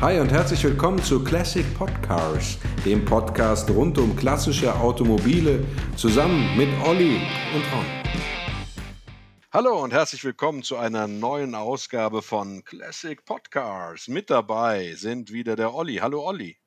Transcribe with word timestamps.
Hi 0.00 0.18
und 0.18 0.32
herzlich 0.32 0.62
willkommen 0.64 1.02
zu 1.02 1.22
Classic 1.22 1.64
Podcars, 1.72 2.58
dem 2.84 3.04
Podcast 3.04 3.70
rund 3.70 3.96
um 3.96 4.14
klassische 4.16 4.74
Automobile, 4.74 5.64
zusammen 5.96 6.54
mit 6.56 6.68
Olli 6.84 7.22
und 7.54 7.62
Ron. 7.72 7.86
Hallo 9.52 9.82
und 9.82 9.92
herzlich 9.92 10.24
willkommen 10.24 10.62
zu 10.62 10.76
einer 10.76 11.06
neuen 11.06 11.54
Ausgabe 11.54 12.22
von 12.22 12.64
Classic 12.64 13.24
Podcars. 13.24 14.08
Mit 14.08 14.30
dabei 14.30 14.94
sind 14.94 15.32
wieder 15.32 15.56
der 15.56 15.72
Olli. 15.72 15.96
Hallo 15.96 16.26
Olli. 16.26 16.58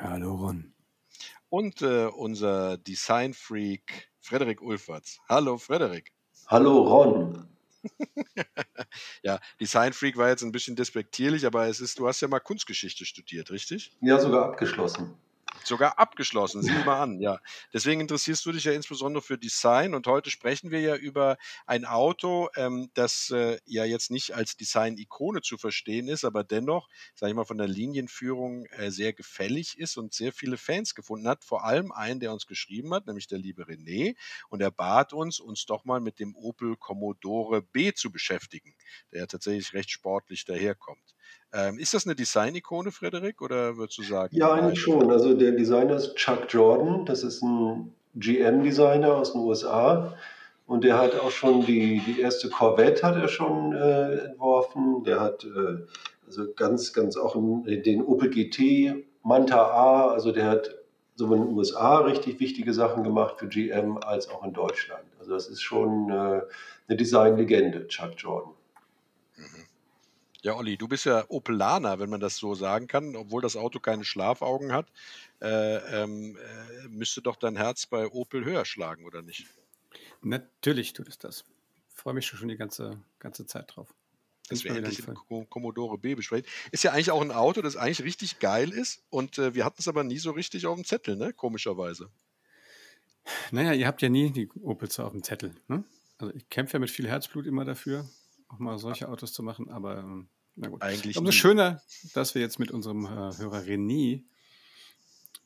Hallo 0.00 0.36
Ron. 0.36 0.72
Und 1.50 1.82
äh, 1.82 2.06
unser 2.06 2.78
Design-Freak 2.78 4.10
Frederik 4.20 4.62
Ulferts. 4.62 5.18
Hallo 5.28 5.58
Frederik. 5.58 6.12
Hallo 6.46 6.82
Ron. 6.84 7.53
ja, 9.22 9.40
Design 9.60 9.92
Freak 9.92 10.16
war 10.16 10.28
jetzt 10.28 10.42
ein 10.42 10.52
bisschen 10.52 10.76
despektierlich, 10.76 11.46
aber 11.46 11.66
es 11.68 11.80
ist, 11.80 11.98
du 11.98 12.06
hast 12.06 12.20
ja 12.20 12.28
mal 12.28 12.40
Kunstgeschichte 12.40 13.04
studiert, 13.04 13.50
richtig? 13.50 13.92
Ja, 14.00 14.18
sogar 14.18 14.46
abgeschlossen. 14.46 15.16
Sogar 15.66 15.98
abgeschlossen, 15.98 16.62
sieh 16.62 16.82
mal 16.84 17.00
an, 17.02 17.20
ja. 17.20 17.40
Deswegen 17.72 18.02
interessierst 18.02 18.44
du 18.44 18.52
dich 18.52 18.64
ja 18.64 18.72
insbesondere 18.72 19.22
für 19.22 19.38
Design 19.38 19.94
und 19.94 20.06
heute 20.06 20.28
sprechen 20.30 20.70
wir 20.70 20.80
ja 20.80 20.94
über 20.94 21.38
ein 21.66 21.86
Auto, 21.86 22.50
ähm, 22.54 22.90
das 22.92 23.30
äh, 23.30 23.58
ja 23.64 23.86
jetzt 23.86 24.10
nicht 24.10 24.32
als 24.34 24.56
Design-Ikone 24.58 25.40
zu 25.40 25.56
verstehen 25.56 26.06
ist, 26.08 26.24
aber 26.24 26.44
dennoch, 26.44 26.88
sage 27.14 27.30
ich 27.30 27.36
mal, 27.36 27.46
von 27.46 27.56
der 27.56 27.66
Linienführung 27.68 28.66
äh, 28.66 28.90
sehr 28.90 29.14
gefällig 29.14 29.78
ist 29.78 29.96
und 29.96 30.12
sehr 30.12 30.32
viele 30.32 30.58
Fans 30.58 30.94
gefunden 30.94 31.26
hat. 31.28 31.44
Vor 31.44 31.64
allem 31.64 31.92
einen, 31.92 32.20
der 32.20 32.32
uns 32.32 32.46
geschrieben 32.46 32.92
hat, 32.92 33.06
nämlich 33.06 33.26
der 33.26 33.38
liebe 33.38 33.64
René. 33.64 34.16
Und 34.50 34.60
er 34.60 34.70
bat 34.70 35.14
uns, 35.14 35.40
uns 35.40 35.64
doch 35.64 35.84
mal 35.86 36.00
mit 36.00 36.18
dem 36.20 36.36
Opel 36.36 36.76
Commodore 36.76 37.62
B 37.62 37.94
zu 37.94 38.12
beschäftigen, 38.12 38.74
der 39.12 39.20
ja 39.20 39.26
tatsächlich 39.26 39.72
recht 39.72 39.90
sportlich 39.90 40.44
daherkommt. 40.44 41.14
Ähm, 41.54 41.78
ist 41.78 41.94
das 41.94 42.04
eine 42.04 42.16
Design-Ikone, 42.16 42.90
Frederik, 42.90 43.40
oder 43.40 43.76
würdest 43.76 43.98
du 43.98 44.02
sagen? 44.02 44.34
Ja, 44.36 44.52
eigentlich 44.52 44.80
schon. 44.80 45.10
Also 45.10 45.34
der 45.34 45.52
Designer 45.52 45.94
ist 45.94 46.16
Chuck 46.16 46.46
Jordan. 46.48 47.06
Das 47.06 47.22
ist 47.22 47.42
ein 47.42 47.94
GM-Designer 48.16 49.14
aus 49.14 49.32
den 49.32 49.42
USA. 49.42 50.14
Und 50.66 50.82
der 50.82 50.98
hat 50.98 51.14
auch 51.20 51.30
schon 51.30 51.64
die, 51.64 52.00
die 52.00 52.20
erste 52.20 52.48
Corvette 52.48 53.06
hat 53.06 53.16
er 53.16 53.28
schon 53.28 53.72
äh, 53.72 54.14
entworfen. 54.26 55.04
Der 55.04 55.20
hat 55.20 55.44
äh, 55.44 55.84
also 56.26 56.52
ganz, 56.56 56.92
ganz 56.92 57.16
auch 57.16 57.36
den 57.36 58.02
Opel 58.02 58.30
GT, 58.30 59.04
Manta 59.22 59.62
A. 59.62 60.10
Also 60.10 60.32
der 60.32 60.46
hat 60.46 60.74
sowohl 61.14 61.36
in 61.36 61.46
den 61.48 61.56
USA 61.56 61.98
richtig 61.98 62.40
wichtige 62.40 62.74
Sachen 62.74 63.04
gemacht 63.04 63.38
für 63.38 63.46
GM 63.46 63.98
als 63.98 64.28
auch 64.28 64.42
in 64.42 64.52
Deutschland. 64.52 65.04
Also 65.20 65.32
das 65.32 65.46
ist 65.46 65.62
schon 65.62 66.10
äh, 66.10 66.40
eine 66.88 66.96
Design-Legende, 66.96 67.86
Chuck 67.86 68.14
Jordan. 68.16 68.53
Ja, 70.44 70.56
Olli, 70.56 70.76
du 70.76 70.88
bist 70.88 71.06
ja 71.06 71.24
Opelaner, 71.30 71.98
wenn 71.98 72.10
man 72.10 72.20
das 72.20 72.36
so 72.36 72.54
sagen 72.54 72.86
kann, 72.86 73.16
obwohl 73.16 73.40
das 73.40 73.56
Auto 73.56 73.80
keine 73.80 74.04
Schlafaugen 74.04 74.72
hat. 74.72 74.86
Äh, 75.40 76.02
ähm, 76.02 76.36
äh, 76.36 76.88
müsste 76.88 77.22
doch 77.22 77.36
dein 77.36 77.56
Herz 77.56 77.86
bei 77.86 78.06
Opel 78.08 78.44
höher 78.44 78.66
schlagen, 78.66 79.06
oder 79.06 79.22
nicht? 79.22 79.46
Natürlich 80.20 80.92
tut 80.92 81.08
es 81.08 81.16
das. 81.16 81.46
Ich 81.88 81.94
freue 81.94 82.12
mich 82.12 82.26
schon 82.26 82.46
die 82.46 82.58
ganze, 82.58 83.00
ganze 83.20 83.46
Zeit 83.46 83.74
drauf. 83.74 83.94
Das 84.50 84.64
wir 84.64 84.76
endlich 84.76 85.02
den 85.02 85.48
Commodore 85.48 85.96
B 85.96 86.14
besprechen. 86.14 86.46
Ist 86.72 86.84
ja 86.84 86.92
eigentlich 86.92 87.10
auch 87.10 87.22
ein 87.22 87.32
Auto, 87.32 87.62
das 87.62 87.76
eigentlich 87.76 88.04
richtig 88.04 88.38
geil 88.38 88.70
ist 88.70 89.02
und 89.08 89.38
äh, 89.38 89.54
wir 89.54 89.64
hatten 89.64 89.78
es 89.78 89.88
aber 89.88 90.04
nie 90.04 90.18
so 90.18 90.32
richtig 90.32 90.66
auf 90.66 90.74
dem 90.74 90.84
Zettel, 90.84 91.16
ne? 91.16 91.32
Komischerweise. 91.32 92.10
Naja, 93.50 93.72
ihr 93.72 93.86
habt 93.86 94.02
ja 94.02 94.10
nie 94.10 94.30
die 94.30 94.50
Opels 94.60 95.00
auf 95.00 95.12
dem 95.12 95.22
Zettel. 95.22 95.54
Ne? 95.68 95.84
Also 96.18 96.34
ich 96.34 96.46
kämpfe 96.50 96.74
ja 96.74 96.80
mit 96.80 96.90
viel 96.90 97.08
Herzblut 97.08 97.46
immer 97.46 97.64
dafür, 97.64 98.06
auch 98.48 98.58
mal 98.58 98.78
solche 98.78 99.08
Autos 99.08 99.32
zu 99.32 99.42
machen, 99.42 99.70
aber 99.70 99.98
ähm, 99.98 100.28
na 100.56 100.68
gut. 100.68 100.82
Eigentlich 100.82 101.16
Umso 101.16 101.30
nie. 101.30 101.36
schöner, 101.36 101.82
dass 102.14 102.34
wir 102.34 102.42
jetzt 102.42 102.58
mit 102.58 102.70
unserem 102.70 103.04
äh, 103.06 103.08
Hörer 103.08 103.62
René 103.62 104.24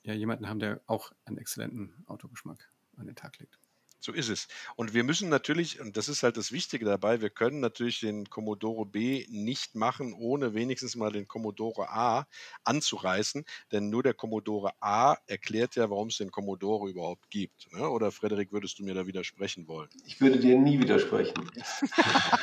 ja 0.03 0.15
jemanden 0.15 0.49
haben, 0.49 0.59
der 0.59 0.81
auch 0.87 1.13
einen 1.25 1.39
exzellenten 1.39 2.05
Autogeschmack 2.07 2.71
an 2.97 3.07
den 3.07 3.17
Tag 3.17 3.39
legt. 3.39 3.59
So 4.01 4.13
ist 4.13 4.29
es. 4.29 4.47
Und 4.77 4.95
wir 4.95 5.03
müssen 5.03 5.29
natürlich, 5.29 5.81
und 5.81 5.97
das 5.97 6.09
ist 6.09 6.23
halt 6.23 6.37
das 6.37 6.53
Wichtige 6.53 6.85
dabei, 6.85 7.21
wir 7.21 7.31
können 7.31 7.61
natürlich 7.61 8.01
den 8.01 8.31
Commodore 8.31 8.87
B 8.87 9.27
nicht 9.29 9.75
machen, 9.75 10.13
ohne 10.13 10.55
wenigstens 10.55 10.95
mal 10.95 11.11
den 11.11 11.27
Commodore 11.27 11.91
A 11.91 12.27
anzureißen. 12.65 13.45
Denn 13.73 13.91
nur 13.91 14.03
der 14.05 14.15
Commodore 14.15 14.73
A 14.81 15.17
erklärt 15.27 15.75
ja, 15.75 15.91
warum 15.91 16.09
es 16.09 16.19
den 16.19 16.31
Commodore 16.31 16.91
überhaupt 16.91 17.29
gibt. 17.31 17.73
Ne? 17.73 17.89
Oder 17.89 18.13
Frederik, 18.13 18.53
würdest 18.53 18.79
du 18.79 18.85
mir 18.85 18.95
da 18.95 19.07
widersprechen 19.07 19.67
wollen? 19.67 19.89
Ich 20.05 20.21
würde 20.21 20.39
dir 20.39 20.57
nie 20.59 20.79
widersprechen. 20.79 21.51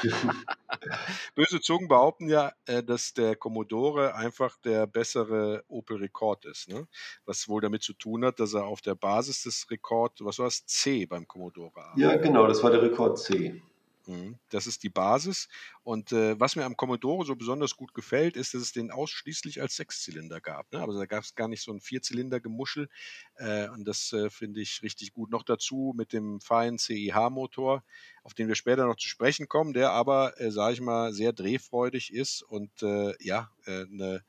Böse 1.36 1.62
Zungen 1.62 1.88
behaupten 1.88 2.30
ja, 2.30 2.52
äh, 2.66 2.84
dass 2.84 3.14
der 3.14 3.36
Commodore 3.36 4.16
einfach 4.16 4.58
der 4.58 4.88
bessere 4.88 5.64
Opel 5.68 5.98
Rekord 5.98 6.46
ist. 6.46 6.70
Ne? 6.70 6.88
Was 7.26 7.48
wohl 7.48 7.62
damit 7.62 7.84
zu 7.84 7.94
tun 7.94 8.26
hat, 8.26 8.40
dass 8.40 8.54
er 8.54 8.66
auf 8.66 8.82
der 8.82 8.96
Basis 8.96 9.44
des 9.44 9.70
Rekord, 9.70 10.20
was 10.22 10.40
war 10.40 10.48
es, 10.48 10.66
C 10.66 11.06
beim 11.06 11.28
Commodore 11.28 11.46
Commodore 11.46 11.72
A. 11.76 11.94
Ja, 11.98 12.16
genau, 12.18 12.48
das 12.48 12.64
war 12.64 12.72
der 12.72 12.82
Rekord 12.82 13.20
C. 13.20 13.62
Mhm, 14.08 14.38
das 14.50 14.68
ist 14.68 14.84
die 14.84 14.90
Basis. 14.90 15.48
Und 15.84 16.12
äh, 16.12 16.40
was 16.40 16.56
mir 16.56 16.66
am 16.66 16.78
Commodore 16.78 17.26
so 17.26 17.36
besonders 17.36 17.76
gut 17.76 17.94
gefällt, 17.94 18.38
ist, 18.38 18.54
dass 18.54 18.62
es 18.62 18.72
den 18.72 18.92
ausschließlich 18.92 19.62
als 19.62 19.76
Sechszylinder 19.76 20.42
gab. 20.42 20.72
Ne? 20.72 20.80
Also 20.82 21.00
da 21.00 21.06
gab 21.08 21.24
es 21.24 21.34
gar 21.34 21.48
nicht 21.48 21.64
so 21.64 21.72
ein 21.72 21.80
Vierzylinder-Gemuschel. 21.80 22.88
Äh, 23.36 23.68
und 23.70 23.86
das 23.86 24.14
äh, 24.14 24.30
finde 24.30 24.62
ich 24.62 24.84
richtig 24.84 25.14
gut. 25.14 25.32
Noch 25.32 25.44
dazu 25.44 25.94
mit 25.96 26.14
dem 26.14 26.40
feinen 26.40 26.78
CIH-Motor, 26.78 27.84
auf 28.24 28.34
den 28.36 28.48
wir 28.48 28.56
später 28.56 28.86
noch 28.86 28.98
zu 28.98 29.08
sprechen 29.08 29.48
kommen, 29.48 29.74
der 29.74 29.92
aber, 29.92 30.40
äh, 30.40 30.52
sage 30.52 30.74
ich 30.74 30.82
mal, 30.82 31.12
sehr 31.12 31.34
drehfreudig 31.34 32.14
ist 32.14 32.44
und 32.44 32.84
äh, 32.84 33.14
ja, 33.24 33.52
eine 33.66 34.16
äh, 34.16 34.20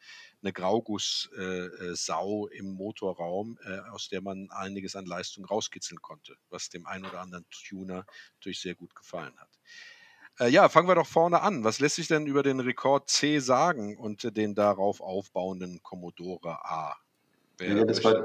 eine 0.47 0.53
Grauguss-Sau 0.53 2.47
äh, 2.47 2.55
äh, 2.55 2.59
im 2.59 2.73
Motorraum, 2.73 3.59
äh, 3.65 3.79
aus 3.91 4.09
der 4.09 4.23
man 4.23 4.49
einiges 4.51 4.95
an 4.95 5.05
Leistung 5.05 5.45
rauskitzeln 5.45 6.01
konnte, 6.01 6.37
was 6.51 6.69
dem 6.69 6.87
einen 6.87 7.05
oder 7.05 7.21
anderen 7.21 7.45
Tuner 7.51 8.07
natürlich 8.37 8.61
sehr 8.61 8.75
gut 8.75 8.95
gefallen 8.95 9.35
hat. 9.39 9.49
Ja, 10.51 10.69
fangen 10.69 10.87
wir 10.87 10.95
doch 10.95 11.07
vorne 11.07 11.41
an. 11.41 11.65
Was 11.65 11.81
lässt 11.81 11.97
sich 11.97 12.09
denn 12.09 12.27
über 12.27 12.43
den 12.43 12.61
Rekord 12.61 13.09
C 13.09 13.39
sagen 13.39 13.97
und 13.97 14.37
den 14.37 14.55
darauf 14.55 15.01
aufbauenden 15.01 15.83
Commodore 15.83 16.63
A? 16.63 16.95
Wer 17.57 17.79
ja, 17.79 17.85
das 17.87 18.05
war 18.05 18.23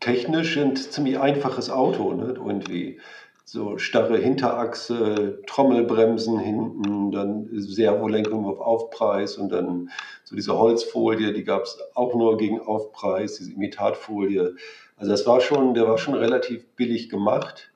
technisch 0.00 0.56
ein 0.56 0.74
ziemlich 0.74 1.16
einfaches 1.16 1.70
Auto, 1.70 2.12
ne? 2.12 2.34
irgendwie 2.34 3.00
so 3.44 3.76
starre 3.78 4.16
Hinterachse, 4.16 5.42
Trommelbremsen 5.46 6.38
hinten, 6.38 7.12
dann 7.12 7.48
Servolenkung 7.52 8.46
auf 8.46 8.58
Aufpreis 8.58 9.36
und 9.36 9.50
dann 9.50 9.90
so 10.24 10.34
diese 10.34 10.58
Holzfolie, 10.58 11.32
die 11.32 11.44
gab 11.44 11.64
es 11.64 11.78
auch 11.94 12.14
nur 12.14 12.38
gegen 12.38 12.60
Aufpreis, 12.60 13.36
diese 13.36 13.52
Imitatfolie. 13.52 14.56
Also 14.96 15.10
das 15.10 15.26
war 15.26 15.40
schon, 15.40 15.74
der 15.74 15.86
war 15.86 15.98
schon 15.98 16.14
relativ 16.14 16.66
billig 16.76 17.10
gemacht. 17.10 17.70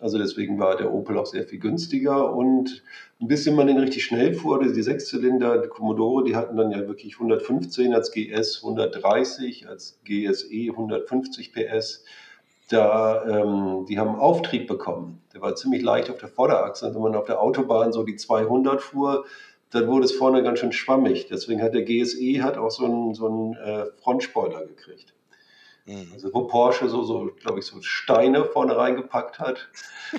Also 0.00 0.18
deswegen 0.18 0.58
war 0.58 0.76
der 0.76 0.92
Opel 0.92 1.16
auch 1.16 1.26
sehr 1.26 1.44
viel 1.44 1.60
günstiger 1.60 2.34
und 2.34 2.82
ein 3.20 3.28
bisschen 3.28 3.54
man 3.54 3.68
den 3.68 3.78
richtig 3.78 4.04
schnell 4.04 4.34
fuhr, 4.34 4.60
die 4.60 4.82
Sechszylinder, 4.82 5.58
die 5.58 5.68
Commodore, 5.68 6.24
die 6.24 6.34
hatten 6.34 6.56
dann 6.56 6.72
ja 6.72 6.88
wirklich 6.88 7.14
115 7.14 7.94
als 7.94 8.10
GS, 8.10 8.64
130 8.64 9.68
als 9.68 10.00
GSE, 10.04 10.70
150 10.70 11.52
PS 11.52 12.04
da, 12.68 13.24
ähm, 13.26 13.86
die 13.88 13.98
haben 13.98 14.16
Auftrieb 14.16 14.66
bekommen. 14.66 15.22
Der 15.34 15.40
war 15.40 15.54
ziemlich 15.54 15.82
leicht 15.82 16.10
auf 16.10 16.18
der 16.18 16.28
Vorderachse. 16.28 16.86
Und 16.86 16.94
wenn 16.94 17.02
man 17.02 17.14
auf 17.14 17.26
der 17.26 17.40
Autobahn 17.40 17.92
so 17.92 18.02
die 18.02 18.16
200 18.16 18.80
fuhr, 18.80 19.24
dann 19.70 19.88
wurde 19.88 20.04
es 20.04 20.12
vorne 20.12 20.42
ganz 20.42 20.58
schön 20.58 20.72
schwammig. 20.72 21.26
Deswegen 21.28 21.62
hat 21.62 21.74
der 21.74 21.82
GSE 21.82 22.42
hat 22.42 22.58
auch 22.58 22.70
so 22.70 22.84
einen, 22.84 23.14
so 23.14 23.26
einen 23.26 23.54
äh, 23.54 23.86
Frontspoiler 24.02 24.66
gekriegt. 24.66 25.14
Mhm. 25.86 26.08
Also 26.12 26.32
wo 26.32 26.42
Porsche 26.42 26.88
so, 26.88 27.02
so 27.02 27.30
glaube 27.40 27.58
ich, 27.58 27.66
so 27.66 27.80
Steine 27.80 28.44
vorne 28.44 28.76
reingepackt 28.76 29.38
hat. 29.38 29.68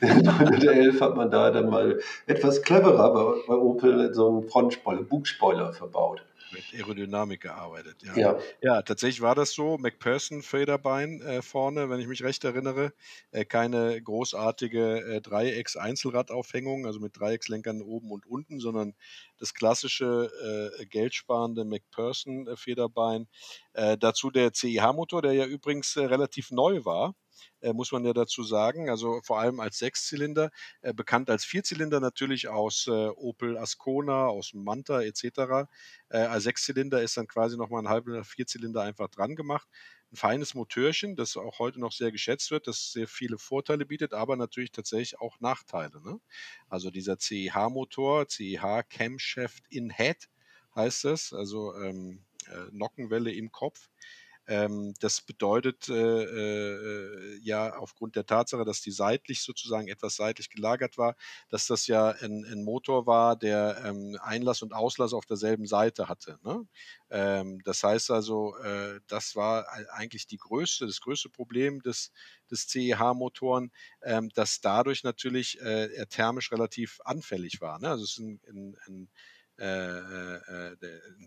In 0.02 0.24
der 0.60 0.74
11 0.74 1.02
hat 1.02 1.16
man 1.16 1.32
da 1.32 1.52
dann 1.52 1.70
mal 1.70 2.00
etwas 2.26 2.62
cleverer 2.62 3.14
bei, 3.14 3.42
bei 3.48 3.56
Opel 3.56 4.14
so 4.14 4.28
einen 4.30 4.44
Frontspoiler, 4.44 5.04
Bugspoiler 5.04 5.74
verbaut 5.74 6.24
mit 6.54 6.64
Aerodynamik 6.74 7.42
gearbeitet. 7.42 8.04
Ja. 8.04 8.16
ja. 8.16 8.40
Ja. 8.62 8.82
tatsächlich 8.82 9.22
war 9.22 9.36
das 9.36 9.52
so. 9.54 9.78
McPherson 9.78 10.42
Federbein 10.42 11.22
äh, 11.22 11.42
vorne, 11.42 11.90
wenn 11.90 12.00
ich 12.00 12.08
mich 12.08 12.24
recht 12.24 12.44
erinnere. 12.44 12.94
Äh, 13.32 13.46
keine 13.46 14.02
großartige 14.02 15.02
äh, 15.02 15.22
Dreiecks-Einzelradaufhängung, 15.22 16.86
also 16.86 17.00
mit 17.00 17.20
Dreieckslenkern 17.20 17.82
oben 17.82 18.12
und 18.12 18.26
unten, 18.26 18.60
sondern 18.60 18.94
das 19.38 19.54
klassische 19.54 20.72
äh, 20.80 20.86
geldsparende 20.86 21.66
McPherson 21.66 22.48
Federbein. 22.56 23.28
Äh, 23.74 23.98
dazu 23.98 24.30
der 24.30 24.54
CIH-Motor, 24.54 25.22
der 25.22 25.34
ja 25.34 25.46
übrigens 25.46 25.96
äh, 25.96 26.06
relativ 26.06 26.52
neu 26.52 26.86
war 26.86 27.16
äh, 27.64 27.74
muss 27.74 27.92
man 27.92 28.06
ja 28.06 28.14
dazu 28.14 28.44
sagen. 28.44 28.90
Also 28.90 29.22
vor 29.24 29.40
allem 29.40 29.60
als 29.60 29.80
Sechszylinder, 29.80 30.52
äh, 30.82 30.94
bekannt 30.94 31.30
als 31.30 31.46
Vierzylinder 31.46 32.00
natürlich 32.00 32.50
aus 32.50 32.88
äh, 32.88 32.92
Opel 32.92 33.58
Ascona, 33.58 34.28
aus 34.28 34.54
Manta 34.54 35.02
etc. 35.02 35.68
Äh, 36.10 36.18
als 36.18 36.44
Sechszylinder 36.44 37.02
ist 37.02 37.18
dann 37.18 37.28
quasi 37.28 37.58
nochmal 37.58 37.84
ein 37.84 37.90
halber 37.90 38.24
Vierzylinder 38.24 38.82
einfach 38.82 39.08
dran 39.08 39.36
gemacht. 39.36 39.68
Ein 40.12 40.18
feines 40.18 40.54
Motörchen, 40.54 41.16
das 41.16 41.38
auch 41.38 41.58
heute 41.60 41.80
noch 41.80 41.94
sehr 41.94 42.12
geschätzt 42.12 42.52
wird, 42.52 42.68
das 42.68 42.92
sehr 42.92 43.08
viele 43.08 43.38
Vorteile 43.38 43.86
bietet, 43.86 44.14
aber 44.14 44.36
natürlich 44.36 44.72
tatsächlich 44.72 45.20
auch 45.20 45.40
Nachteile. 45.40 46.02
Ne? 46.02 46.20
Also 46.68 46.92
dieser 46.92 47.18
CEH-Motor, 47.18 48.28
CEH 48.28 48.84
Camshaft 48.90 49.64
in 49.70 49.90
Head 49.90 50.30
heißt 50.76 51.06
es, 51.06 51.34
also 51.34 51.74
ähm, 51.76 52.26
Nockenwelle 52.72 53.32
im 53.32 53.52
Kopf. 53.52 53.90
Ähm, 54.48 54.94
das 55.00 55.22
bedeutet 55.22 55.90
äh, 55.90 55.94
äh, 55.94 57.40
ja 57.42 57.76
aufgrund 57.78 58.16
der 58.16 58.26
Tatsache, 58.26 58.66
dass 58.66 58.82
die 58.82 58.92
seitlich 58.92 59.42
sozusagen 59.42 59.88
etwas 59.88 60.16
seitlich 60.16 60.50
gelagert 60.50 60.98
war, 60.98 61.16
dass 61.50 61.68
das 61.68 61.88
ja 61.88 62.10
ein, 62.10 62.46
ein 62.46 62.64
Motor 62.64 63.06
war, 63.06 63.36
der 63.38 63.82
ähm, 63.86 64.18
Einlass 64.22 64.62
und 64.62 64.74
Auslass 64.74 65.14
auf 65.14 65.26
derselben 65.26 65.66
Seite 65.66 66.10
hatte. 66.10 66.40
Ne? 66.44 66.68
Ähm, 67.10 67.60
das 67.64 67.84
heißt 67.84 68.12
also, 68.12 68.56
äh, 68.58 69.00
das 69.08 69.36
war 69.36 69.68
eigentlich 69.92 70.28
die 70.28 70.38
größte, 70.38 70.88
das 70.88 71.00
größte 71.00 71.30
Problem 71.30 71.82
des, 71.82 72.12
des 72.52 72.68
CEH-Motoren, 72.68 73.72
ähm, 74.02 74.30
dass 74.34 74.62
dadurch 74.62 75.04
natürlich 75.04 75.60
äh, 75.62 75.94
er 75.94 76.10
thermisch 76.10 76.52
relativ 76.52 77.00
anfällig 77.06 77.62
war. 77.62 77.80
Ne? 77.80 77.90
Also 77.90 78.04
es 78.04 78.12
ist 78.12 78.20
ein, 78.20 78.42
ein, 78.48 78.78
ein 78.88 79.10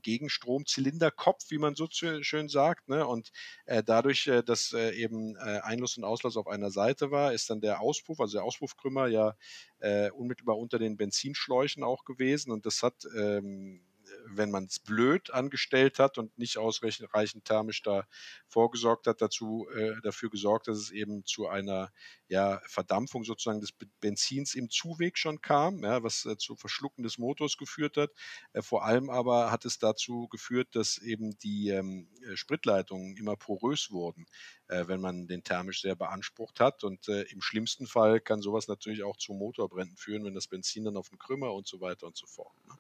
Gegenstromzylinderkopf, 0.02 1.44
wie 1.50 1.58
man 1.58 1.74
so 1.74 1.86
schön 1.90 2.48
sagt. 2.48 2.88
Ne? 2.88 3.06
Und 3.06 3.30
äh, 3.66 3.82
dadurch, 3.82 4.26
äh, 4.26 4.42
dass 4.42 4.72
äh, 4.72 4.90
eben 4.92 5.36
Einlass 5.36 5.96
und 5.96 6.04
Auslass 6.04 6.36
auf 6.36 6.48
einer 6.48 6.70
Seite 6.70 7.10
war, 7.10 7.32
ist 7.32 7.50
dann 7.50 7.60
der 7.60 7.80
Auspuff, 7.80 8.20
also 8.20 8.38
der 8.38 8.44
Auspuffkrümmer 8.44 9.06
ja 9.06 9.34
unmittelbar 10.14 10.56
unter 10.56 10.78
den 10.78 10.96
Benzinschläuchen 10.96 11.84
auch 11.84 12.04
gewesen. 12.04 12.50
Und 12.50 12.64
das 12.64 12.82
hat 12.82 12.94
ähm, 13.14 13.85
wenn 14.28 14.50
man 14.50 14.64
es 14.64 14.78
blöd 14.78 15.32
angestellt 15.32 15.98
hat 15.98 16.18
und 16.18 16.36
nicht 16.38 16.58
ausreichend 16.58 17.44
thermisch 17.44 17.82
da 17.82 18.06
vorgesorgt 18.48 19.06
hat, 19.06 19.22
dazu 19.22 19.68
äh, 19.74 19.94
dafür 20.02 20.30
gesorgt, 20.30 20.68
dass 20.68 20.78
es 20.78 20.90
eben 20.90 21.24
zu 21.24 21.48
einer 21.48 21.92
ja, 22.28 22.60
Verdampfung 22.66 23.24
sozusagen 23.24 23.60
des 23.60 23.72
Benzins 24.00 24.54
im 24.54 24.68
Zuweg 24.70 25.16
schon 25.16 25.40
kam, 25.40 25.82
ja, 25.84 26.02
was 26.02 26.24
äh, 26.26 26.36
zu 26.36 26.56
Verschlucken 26.56 27.04
des 27.04 27.18
Motors 27.18 27.56
geführt 27.56 27.96
hat. 27.96 28.10
Äh, 28.52 28.62
vor 28.62 28.84
allem 28.84 29.10
aber 29.10 29.50
hat 29.50 29.64
es 29.64 29.78
dazu 29.78 30.26
geführt, 30.28 30.68
dass 30.72 30.98
eben 30.98 31.38
die 31.38 31.68
ähm, 31.70 32.08
äh, 32.22 32.36
Spritleitungen 32.36 33.16
immer 33.16 33.36
porös 33.36 33.90
wurden, 33.90 34.26
äh, 34.68 34.88
wenn 34.88 35.00
man 35.00 35.28
den 35.28 35.44
thermisch 35.44 35.82
sehr 35.82 35.94
beansprucht 35.94 36.58
hat. 36.58 36.82
Und 36.82 37.08
äh, 37.08 37.22
im 37.22 37.40
schlimmsten 37.40 37.86
Fall 37.86 38.20
kann 38.20 38.42
sowas 38.42 38.66
natürlich 38.66 39.04
auch 39.04 39.16
zu 39.16 39.32
Motorbränden 39.32 39.96
führen, 39.96 40.24
wenn 40.24 40.34
das 40.34 40.48
Benzin 40.48 40.84
dann 40.84 40.96
auf 40.96 41.08
den 41.08 41.18
Krümmer 41.18 41.52
und 41.52 41.68
so 41.68 41.80
weiter 41.80 42.06
und 42.06 42.16
so 42.16 42.26
fort. 42.26 42.54
Ne? 42.66 42.74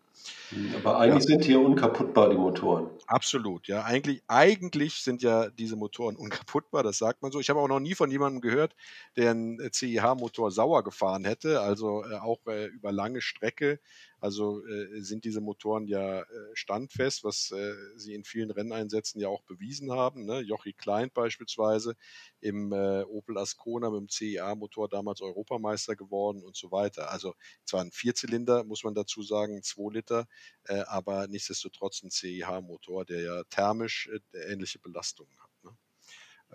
Hm, 0.50 0.74
aber 0.76 0.98
eigentlich 0.98 1.24
ja. 1.24 1.28
sind 1.28 1.35
hier 1.44 1.60
unkaputtbar 1.60 2.30
die 2.30 2.36
Motoren. 2.36 2.88
Absolut, 3.06 3.68
ja. 3.68 3.84
Eigentlich, 3.84 4.22
eigentlich 4.26 4.94
sind 5.02 5.22
ja 5.22 5.48
diese 5.50 5.76
Motoren 5.76 6.16
unkaputtbar, 6.16 6.82
das 6.82 6.98
sagt 6.98 7.22
man 7.22 7.30
so. 7.32 7.40
Ich 7.40 7.50
habe 7.50 7.60
auch 7.60 7.68
noch 7.68 7.80
nie 7.80 7.94
von 7.94 8.10
jemandem 8.10 8.40
gehört, 8.40 8.74
der 9.16 9.30
einen 9.30 9.58
CIH-Motor 9.72 10.50
sauer 10.50 10.82
gefahren 10.82 11.24
hätte, 11.24 11.60
also 11.60 12.04
äh, 12.04 12.16
auch 12.16 12.46
äh, 12.46 12.66
über 12.66 12.92
lange 12.92 13.20
Strecke 13.20 13.80
also 14.26 14.66
äh, 14.66 15.00
sind 15.02 15.24
diese 15.24 15.40
Motoren 15.40 15.86
ja 15.86 16.22
äh, 16.22 16.24
standfest, 16.54 17.22
was 17.22 17.52
äh, 17.52 17.74
sie 17.94 18.12
in 18.12 18.24
vielen 18.24 18.50
Renneinsätzen 18.50 19.20
ja 19.20 19.28
auch 19.28 19.42
bewiesen 19.42 19.92
haben. 19.92 20.24
Ne? 20.24 20.40
Jochi 20.40 20.72
Klein 20.72 21.12
beispielsweise 21.14 21.94
im 22.40 22.72
äh, 22.72 23.02
Opel 23.02 23.38
Ascona 23.38 23.88
mit 23.88 24.00
dem 24.00 24.08
CEA-Motor 24.08 24.88
damals 24.88 25.20
Europameister 25.20 25.94
geworden 25.94 26.42
und 26.42 26.56
so 26.56 26.72
weiter. 26.72 27.12
Also 27.12 27.34
zwar 27.64 27.82
ein 27.82 27.92
Vierzylinder, 27.92 28.64
muss 28.64 28.82
man 28.82 28.96
dazu 28.96 29.22
sagen, 29.22 29.62
2 29.62 29.92
Liter, 29.94 30.26
äh, 30.64 30.80
aber 30.88 31.28
nichtsdestotrotz 31.28 32.02
ein 32.02 32.10
CEH-Motor, 32.10 33.04
der 33.04 33.20
ja 33.20 33.44
thermisch 33.44 34.10
äh, 34.32 34.52
ähnliche 34.52 34.80
Belastungen 34.80 35.38
hat. 35.38 35.50
Ne? 35.62 35.76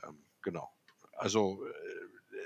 Ähm, 0.03 0.25
genau. 0.41 0.69
Also 1.13 1.63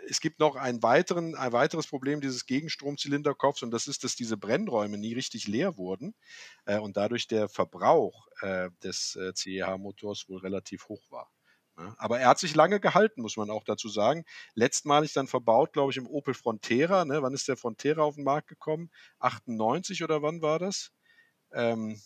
es 0.08 0.20
gibt 0.20 0.40
noch 0.40 0.56
einen 0.56 0.82
weiteren, 0.84 1.36
ein 1.36 1.52
weiteres 1.52 1.88
Problem 1.88 2.22
dieses 2.22 2.46
Gegenstromzylinderkopfs 2.46 3.64
und 3.64 3.72
das 3.72 3.88
ist, 3.88 4.04
dass 4.04 4.16
diese 4.16 4.38
Brennräume 4.38 4.98
nie 4.98 5.14
richtig 5.14 5.48
leer 5.48 5.78
wurden 5.78 6.16
äh, 6.66 6.78
und 6.78 6.98
dadurch 6.98 7.28
der 7.28 7.50
Verbrauch 7.50 8.28
äh, 8.42 8.70
des 8.84 9.16
äh, 9.16 9.34
CEH-Motors 9.34 10.30
wohl 10.30 10.40
relativ 10.40 10.88
hoch 10.90 11.04
war. 11.10 11.30
Ja, 11.78 11.84
ne? 11.84 11.96
aber 11.98 12.20
er 12.20 12.30
hat 12.30 12.40
sich 12.40 12.56
lange 12.56 12.80
gehalten, 12.80 13.22
muss 13.22 13.38
man 13.38 13.50
auch 13.50 13.64
dazu 13.64 13.90
sagen. 13.90 14.26
Letztmalig 14.54 15.14
dann 15.14 15.28
verbaut, 15.28 15.74
glaube 15.74 15.92
ich, 15.92 15.98
im 15.98 16.08
Opel 16.08 16.34
Frontera. 16.34 17.06
Ne? 17.06 17.22
Wann 17.22 17.34
ist 17.34 17.48
der 17.48 17.58
Frontera 17.58 18.02
auf 18.02 18.16
den 18.16 18.24
Markt 18.24 18.48
gekommen? 18.48 18.92
98 19.20 20.04
oder 20.04 20.22
wann 20.22 20.42
war 20.42 20.60
das? 20.60 20.92
Ähm, 21.54 22.00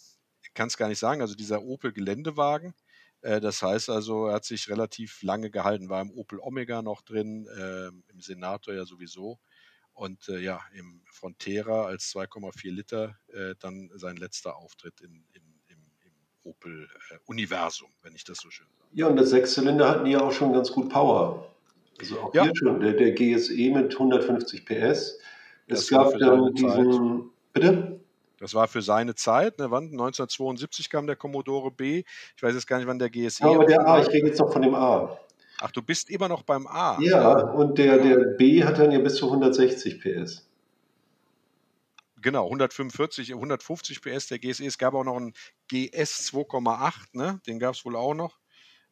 kann 0.53 0.67
es 0.67 0.77
gar 0.77 0.87
nicht 0.87 0.99
sagen. 0.99 1.21
Also 1.21 1.35
dieser 1.35 1.61
Opel 1.63 1.93
Geländewagen. 1.93 2.73
Äh, 3.21 3.39
das 3.39 3.61
heißt 3.61 3.89
also, 3.89 4.27
er 4.27 4.35
hat 4.35 4.45
sich 4.45 4.69
relativ 4.69 5.21
lange 5.23 5.49
gehalten, 5.49 5.89
war 5.89 6.01
im 6.01 6.11
Opel 6.11 6.39
Omega 6.39 6.81
noch 6.81 7.01
drin, 7.01 7.47
äh, 7.47 7.87
im 7.87 8.19
Senator 8.19 8.73
ja 8.73 8.85
sowieso. 8.85 9.39
Und 9.93 10.29
äh, 10.29 10.39
ja, 10.39 10.61
im 10.73 11.01
Frontera 11.11 11.85
als 11.85 12.13
2,4 12.15 12.71
Liter 12.71 13.17
äh, 13.33 13.55
dann 13.59 13.91
sein 13.95 14.15
letzter 14.15 14.55
Auftritt 14.55 15.01
in, 15.01 15.25
in, 15.33 15.43
im, 15.67 15.77
im 15.99 16.13
Opel-Universum, 16.43 17.89
wenn 18.01 18.15
ich 18.15 18.23
das 18.23 18.37
so 18.37 18.49
schön 18.49 18.67
sage. 18.77 18.89
Ja, 18.93 19.07
und 19.07 19.17
der 19.17 19.25
Sechszylinder 19.25 19.89
hatten 19.89 20.05
ja 20.05 20.21
auch 20.21 20.31
schon 20.31 20.53
ganz 20.53 20.71
gut 20.71 20.89
Power. 20.89 21.53
Also 21.99 22.17
auch 22.21 22.33
ja. 22.33 22.43
hier 22.43 22.55
schon, 22.55 22.79
der, 22.79 22.93
der 22.93 23.11
GSE 23.11 23.71
mit 23.71 23.93
150 23.93 24.65
PS. 24.65 25.19
Es 25.67 25.89
gab 25.89 26.17
dann 26.17 26.53
diesen. 26.53 26.71
Zeit. 26.71 27.29
Bitte? 27.51 27.98
Das 28.39 28.53
war 28.53 28.67
für 28.67 28.81
seine 28.81 29.15
Zeit. 29.15 29.59
Ne? 29.59 29.71
Wann? 29.71 29.85
1972 29.85 30.89
kam 30.89 31.07
der 31.07 31.15
Commodore 31.15 31.71
B. 31.71 32.03
Ich 32.35 32.43
weiß 32.43 32.53
jetzt 32.53 32.67
gar 32.67 32.77
nicht, 32.77 32.87
wann 32.87 32.99
der 32.99 33.09
GSE. 33.09 33.43
Ja, 33.43 33.51
aber 33.51 33.65
der 33.65 33.85
A, 33.87 34.01
ich 34.01 34.07
rede 34.07 34.27
jetzt 34.27 34.39
noch 34.39 34.51
von 34.51 34.61
dem 34.61 34.75
A. 34.75 35.17
Ach, 35.61 35.71
du 35.71 35.81
bist 35.81 36.09
immer 36.09 36.29
noch 36.29 36.43
beim 36.43 36.67
A. 36.67 36.97
Ja, 37.01 37.37
und 37.51 37.77
der, 37.77 37.97
der 37.97 38.17
B 38.37 38.63
hat 38.63 38.79
dann 38.79 38.91
ja 38.91 38.99
bis 38.99 39.15
zu 39.15 39.25
160 39.25 40.01
PS. 40.01 40.45
Genau, 42.21 42.45
145, 42.45 43.33
150 43.33 44.01
PS 44.01 44.27
der 44.27 44.39
GSE. 44.39 44.65
Es 44.65 44.77
gab 44.77 44.93
auch 44.93 45.03
noch 45.03 45.17
einen 45.17 45.33
GS 45.69 46.31
2,8, 46.33 46.93
ne? 47.13 47.41
den 47.47 47.59
gab 47.59 47.75
es 47.75 47.85
wohl 47.85 47.95
auch 47.95 48.13
noch 48.13 48.38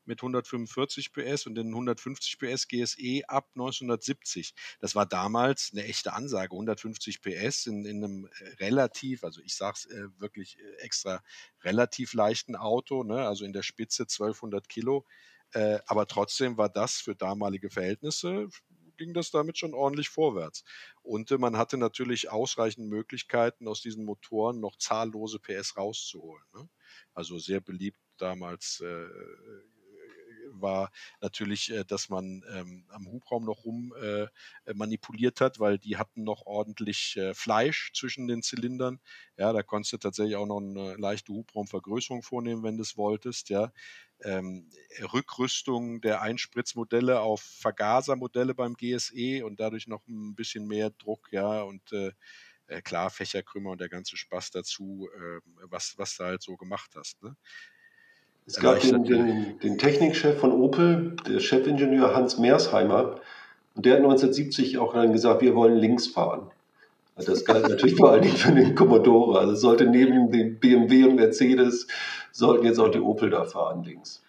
mit 0.08 0.22
145 0.22 1.14
PS 1.14 1.46
und 1.46 1.56
den 1.56 1.68
150 1.68 2.40
PS 2.40 2.68
GSE 2.68 3.22
ab 3.28 3.50
1970. 3.56 4.54
Das 4.80 4.96
war 4.96 5.06
damals 5.06 5.72
eine 5.74 5.84
echte 5.86 6.14
Ansage, 6.14 6.54
150 6.54 7.22
PS 7.22 7.68
in, 7.68 7.86
in 7.86 8.04
einem 8.04 8.26
äh, 8.26 8.50
relativ, 8.60 9.24
also 9.24 9.42
ich 9.42 9.56
sage 9.56 9.78
es 9.78 9.86
äh, 9.86 10.08
wirklich 10.18 10.58
äh, 10.60 10.76
extra, 10.84 11.24
relativ 11.64 12.14
leichten 12.14 12.56
Auto, 12.56 13.04
ne? 13.04 13.28
also 13.28 13.46
in 13.46 13.54
der 13.54 13.64
Spitze 13.64 14.04
1200 14.04 14.68
Kilo. 14.70 15.06
Äh, 15.54 15.80
aber 15.86 16.08
trotzdem 16.08 16.58
war 16.58 16.70
das 16.70 16.96
für 16.98 17.16
damalige 17.16 17.70
Verhältnisse 17.70 18.50
ging 18.98 19.14
das 19.14 19.32
damit 19.32 19.58
schon 19.58 19.74
ordentlich 19.74 20.10
vorwärts. 20.10 20.64
Und 21.04 21.32
äh, 21.32 21.38
man 21.38 21.58
hatte 21.58 21.78
natürlich 21.78 22.30
ausreichend 22.30 22.90
Möglichkeiten, 22.90 23.68
aus 23.68 23.82
diesen 23.82 24.04
Motoren 24.04 24.60
noch 24.60 24.76
zahllose 24.78 25.40
PS 25.40 25.78
rauszuholen. 25.78 26.44
Ne? 26.54 26.68
Also 27.14 27.38
sehr 27.38 27.62
beliebt 27.62 28.00
damals 28.18 28.82
äh, 28.82 29.06
war 30.52 30.92
natürlich, 31.22 31.72
äh, 31.72 31.84
dass 31.86 32.10
man 32.10 32.44
ähm, 32.52 32.86
am 32.90 33.08
Hubraum 33.08 33.46
noch 33.46 33.66
rum 33.66 33.94
äh, 34.02 34.28
manipuliert 34.74 35.42
hat, 35.42 35.60
weil 35.60 35.78
die 35.78 35.98
hatten 35.98 36.24
noch 36.24 36.46
ordentlich 36.46 37.18
äh, 37.18 37.34
Fleisch 37.34 37.92
zwischen 37.94 38.28
den 38.28 38.42
Zylindern. 38.42 39.00
Ja, 39.38 39.54
da 39.54 39.64
konntest 39.64 39.94
du 39.94 39.98
tatsächlich 39.98 40.36
auch 40.36 40.46
noch 40.46 40.60
eine 40.60 40.96
leichte 40.96 41.34
Hubraumvergrößerung 41.34 42.24
vornehmen, 42.24 42.64
wenn 42.64 42.78
du 42.78 42.84
es 42.84 42.98
wolltest. 42.98 43.50
Ja. 43.50 43.72
Ähm, 44.22 44.70
Rückrüstung 45.14 46.02
der 46.02 46.22
Einspritzmodelle 46.22 47.20
auf 47.20 47.42
Vergasermodelle 47.42 48.56
beim 48.56 48.74
GSE 48.74 49.46
und 49.46 49.60
dadurch 49.60 49.88
noch 49.88 50.08
ein 50.08 50.36
bisschen 50.36 50.68
mehr 50.68 50.90
Druck, 50.90 51.32
ja, 51.32 51.62
und 51.62 51.92
äh, 51.92 52.82
klar, 52.82 53.10
Fächerkrümmer 53.10 53.72
und 53.72 53.82
der 53.82 53.90
ganze 53.90 54.18
Spaß 54.18 54.52
dazu, 54.52 55.10
äh, 55.16 55.40
was, 55.70 55.98
was 55.98 56.18
du 56.18 56.24
halt 56.24 56.42
so 56.42 56.58
gemacht 56.58 56.92
hast. 56.96 57.22
Ne? 57.24 57.36
Es 58.48 58.60
gab 58.60 58.80
den, 58.80 59.04
den, 59.04 59.60
den, 59.60 59.78
Technikchef 59.78 60.40
von 60.40 60.54
Opel, 60.54 61.18
der 61.28 61.42
Chefingenieur 61.42 62.16
Hans 62.16 62.38
Mersheimer, 62.38 63.20
und 63.76 63.86
der 63.86 63.94
hat 63.94 64.00
1970 64.00 64.78
auch 64.78 64.94
dann 64.94 65.12
gesagt, 65.12 65.42
wir 65.42 65.54
wollen 65.54 65.76
links 65.76 66.08
fahren. 66.08 66.50
Das 67.18 67.46
galt 67.46 67.68
natürlich 67.68 67.96
vor 67.96 68.12
allen 68.12 68.22
Dingen 68.22 68.38
für 68.38 68.54
den 68.54 68.74
Commodore. 68.74 69.40
Also 69.40 69.56
sollte 69.56 69.86
neben 69.86 70.32
dem 70.32 70.60
BMW 70.60 71.06
und 71.06 71.16
Mercedes, 71.16 71.88
sollten 72.32 72.66
jetzt 72.66 72.80
auch 72.80 72.90
die 72.90 73.00
Opel 73.00 73.30
da 73.30 73.44
fahren 73.44 73.84
links. 73.84 74.24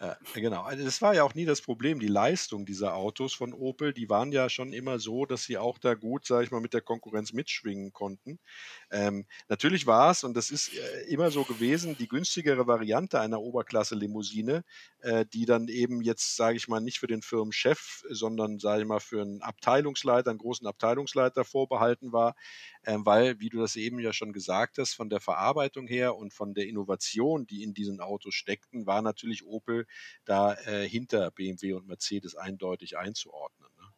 Ja, 0.00 0.16
genau. 0.34 0.62
Also 0.62 0.84
das 0.84 1.02
war 1.02 1.12
ja 1.14 1.24
auch 1.24 1.34
nie 1.34 1.44
das 1.44 1.60
Problem. 1.60 1.98
Die 1.98 2.06
Leistung 2.06 2.64
dieser 2.64 2.94
Autos 2.94 3.34
von 3.34 3.52
Opel, 3.52 3.92
die 3.92 4.08
waren 4.08 4.30
ja 4.30 4.48
schon 4.48 4.72
immer 4.72 5.00
so, 5.00 5.26
dass 5.26 5.42
sie 5.42 5.58
auch 5.58 5.76
da 5.78 5.94
gut, 5.94 6.24
sage 6.24 6.44
ich 6.44 6.52
mal, 6.52 6.60
mit 6.60 6.72
der 6.72 6.82
Konkurrenz 6.82 7.32
mitschwingen 7.32 7.92
konnten. 7.92 8.38
Ähm, 8.92 9.26
natürlich 9.48 9.88
war 9.88 10.12
es, 10.12 10.22
und 10.22 10.36
das 10.36 10.50
ist 10.50 10.72
äh, 10.72 11.00
immer 11.08 11.32
so 11.32 11.42
gewesen, 11.42 11.96
die 11.96 12.06
günstigere 12.06 12.68
Variante 12.68 13.20
einer 13.20 13.40
Oberklasse-Limousine, 13.40 14.62
äh, 15.00 15.26
die 15.26 15.46
dann 15.46 15.66
eben 15.66 16.00
jetzt, 16.00 16.36
sage 16.36 16.56
ich 16.56 16.68
mal, 16.68 16.78
nicht 16.80 17.00
für 17.00 17.08
den 17.08 17.22
Firmenchef, 17.22 18.04
sondern, 18.08 18.60
sage 18.60 18.82
ich 18.82 18.86
mal, 18.88 19.00
für 19.00 19.20
einen 19.22 19.42
Abteilungsleiter, 19.42 20.30
einen 20.30 20.38
großen 20.38 20.66
Abteilungsleiter 20.68 21.44
vorbehalten 21.44 22.12
war, 22.12 22.36
äh, 22.82 22.96
weil, 23.00 23.40
wie 23.40 23.48
du 23.48 23.58
das 23.58 23.74
eben 23.74 23.98
ja 23.98 24.12
schon 24.12 24.32
gesagt 24.32 24.78
hast, 24.78 24.94
von 24.94 25.08
der 25.10 25.20
Verarbeitung 25.20 25.88
her 25.88 26.16
und 26.16 26.32
von 26.32 26.54
der 26.54 26.66
Innovation, 26.68 27.46
die 27.48 27.64
in 27.64 27.74
diesen 27.74 28.00
Autos 28.00 28.34
steckten, 28.34 28.86
war 28.86 29.02
natürlich 29.02 29.44
Opel 29.44 29.86
da 30.24 30.54
äh, 30.54 30.88
hinter 30.88 31.30
BMW 31.30 31.74
und 31.74 31.86
Mercedes 31.86 32.36
eindeutig 32.36 32.96
einzuordnen. 32.98 33.70
Ne? 33.76 33.92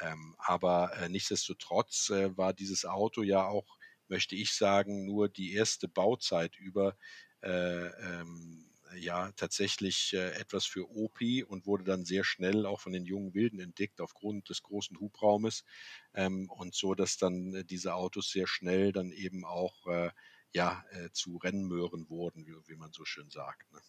Ähm, 0.00 0.36
aber 0.38 0.96
äh, 0.96 1.08
nichtsdestotrotz 1.08 2.10
äh, 2.10 2.36
war 2.36 2.52
dieses 2.52 2.84
Auto 2.84 3.22
ja 3.22 3.44
auch 3.44 3.78
möchte 4.08 4.34
ich 4.36 4.54
sagen, 4.54 5.04
nur 5.04 5.28
die 5.28 5.52
erste 5.52 5.88
Bauzeit 5.88 6.56
über 6.56 6.96
äh, 7.42 7.86
ähm, 7.86 8.64
ja 8.96 9.30
tatsächlich 9.32 10.14
äh, 10.14 10.32
etwas 10.32 10.64
für 10.64 10.90
OPI 10.90 11.44
und 11.44 11.66
wurde 11.66 11.84
dann 11.84 12.04
sehr 12.04 12.24
schnell 12.24 12.64
auch 12.66 12.80
von 12.80 12.92
den 12.92 13.04
jungen 13.04 13.34
Wilden 13.34 13.60
entdeckt 13.60 14.00
aufgrund 14.00 14.48
des 14.48 14.62
großen 14.62 14.98
Hubraumes 14.98 15.64
ähm, 16.14 16.50
und 16.50 16.74
so, 16.74 16.94
dass 16.94 17.18
dann 17.18 17.54
äh, 17.54 17.64
diese 17.64 17.94
Autos 17.94 18.30
sehr 18.30 18.46
schnell 18.46 18.92
dann 18.92 19.12
eben 19.12 19.44
auch 19.44 19.86
äh, 19.86 20.10
ja 20.52 20.84
äh, 20.92 21.10
zu 21.12 21.36
Rennmöhren 21.36 22.08
wurden, 22.08 22.46
wie, 22.46 22.54
wie 22.66 22.76
man 22.76 22.92
so 22.92 23.04
schön 23.04 23.28
sagt. 23.30 23.70
Ne? 23.72 23.80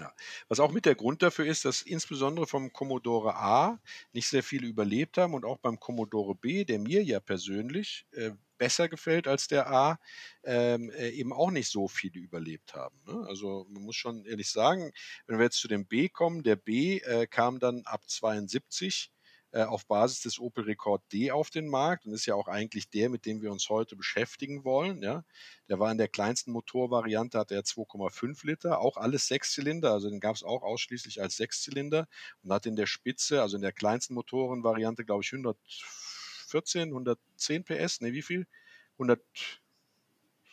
Ja. 0.00 0.12
Was 0.48 0.58
auch 0.58 0.72
mit 0.72 0.86
der 0.86 0.96
Grund 0.96 1.22
dafür 1.22 1.46
ist, 1.46 1.64
dass 1.64 1.82
insbesondere 1.82 2.46
vom 2.46 2.72
Commodore 2.72 3.36
A 3.36 3.80
nicht 4.12 4.26
sehr 4.28 4.42
viele 4.42 4.66
überlebt 4.66 5.18
haben 5.18 5.34
und 5.34 5.44
auch 5.44 5.58
beim 5.58 5.78
Commodore 5.78 6.34
B, 6.34 6.64
der 6.64 6.80
mir 6.80 7.02
ja 7.04 7.20
persönlich 7.20 8.04
äh, 8.12 8.32
besser 8.58 8.88
gefällt 8.88 9.28
als 9.28 9.46
der 9.46 9.70
A, 9.70 9.98
ähm, 10.42 10.90
äh, 10.90 11.10
eben 11.10 11.32
auch 11.32 11.50
nicht 11.50 11.70
so 11.70 11.86
viele 11.86 12.18
überlebt 12.18 12.74
haben. 12.74 12.96
Ne? 13.06 13.24
Also 13.28 13.66
man 13.70 13.82
muss 13.82 13.96
schon 13.96 14.24
ehrlich 14.24 14.50
sagen, 14.50 14.90
wenn 15.26 15.38
wir 15.38 15.44
jetzt 15.44 15.58
zu 15.60 15.68
dem 15.68 15.86
B 15.86 16.08
kommen, 16.08 16.42
der 16.42 16.56
B 16.56 16.98
äh, 16.98 17.26
kam 17.28 17.60
dann 17.60 17.82
ab 17.84 18.02
72 18.08 19.12
äh, 19.54 19.62
auf 19.62 19.86
Basis 19.86 20.20
des 20.20 20.40
Opel 20.40 20.64
Rekord 20.64 21.00
D 21.12 21.30
auf 21.30 21.48
den 21.48 21.68
Markt 21.68 22.06
und 22.06 22.12
ist 22.12 22.26
ja 22.26 22.34
auch 22.34 22.48
eigentlich 22.48 22.90
der, 22.90 23.08
mit 23.08 23.24
dem 23.24 23.40
wir 23.40 23.52
uns 23.52 23.68
heute 23.68 23.94
beschäftigen 23.94 24.64
wollen. 24.64 25.00
Ja. 25.00 25.24
Der 25.68 25.78
war 25.78 25.92
in 25.92 25.98
der 25.98 26.08
kleinsten 26.08 26.50
Motorvariante, 26.50 27.38
hatte 27.38 27.54
er 27.54 27.62
2,5 27.62 28.44
Liter, 28.44 28.80
auch 28.80 28.96
alles 28.96 29.28
Sechszylinder, 29.28 29.92
also 29.92 30.10
den 30.10 30.18
gab 30.18 30.34
es 30.34 30.42
auch 30.42 30.62
ausschließlich 30.62 31.22
als 31.22 31.36
Sechszylinder 31.36 32.08
und 32.42 32.52
hat 32.52 32.66
in 32.66 32.74
der 32.74 32.86
Spitze, 32.86 33.42
also 33.42 33.54
in 33.54 33.62
der 33.62 33.72
kleinsten 33.72 34.14
Motorenvariante, 34.14 35.04
glaube 35.04 35.22
ich, 35.22 35.32
114, 35.32 36.88
110 36.88 37.64
PS, 37.64 38.00
ne, 38.00 38.12
wie 38.12 38.22
viel? 38.22 38.48
100, 38.94 39.20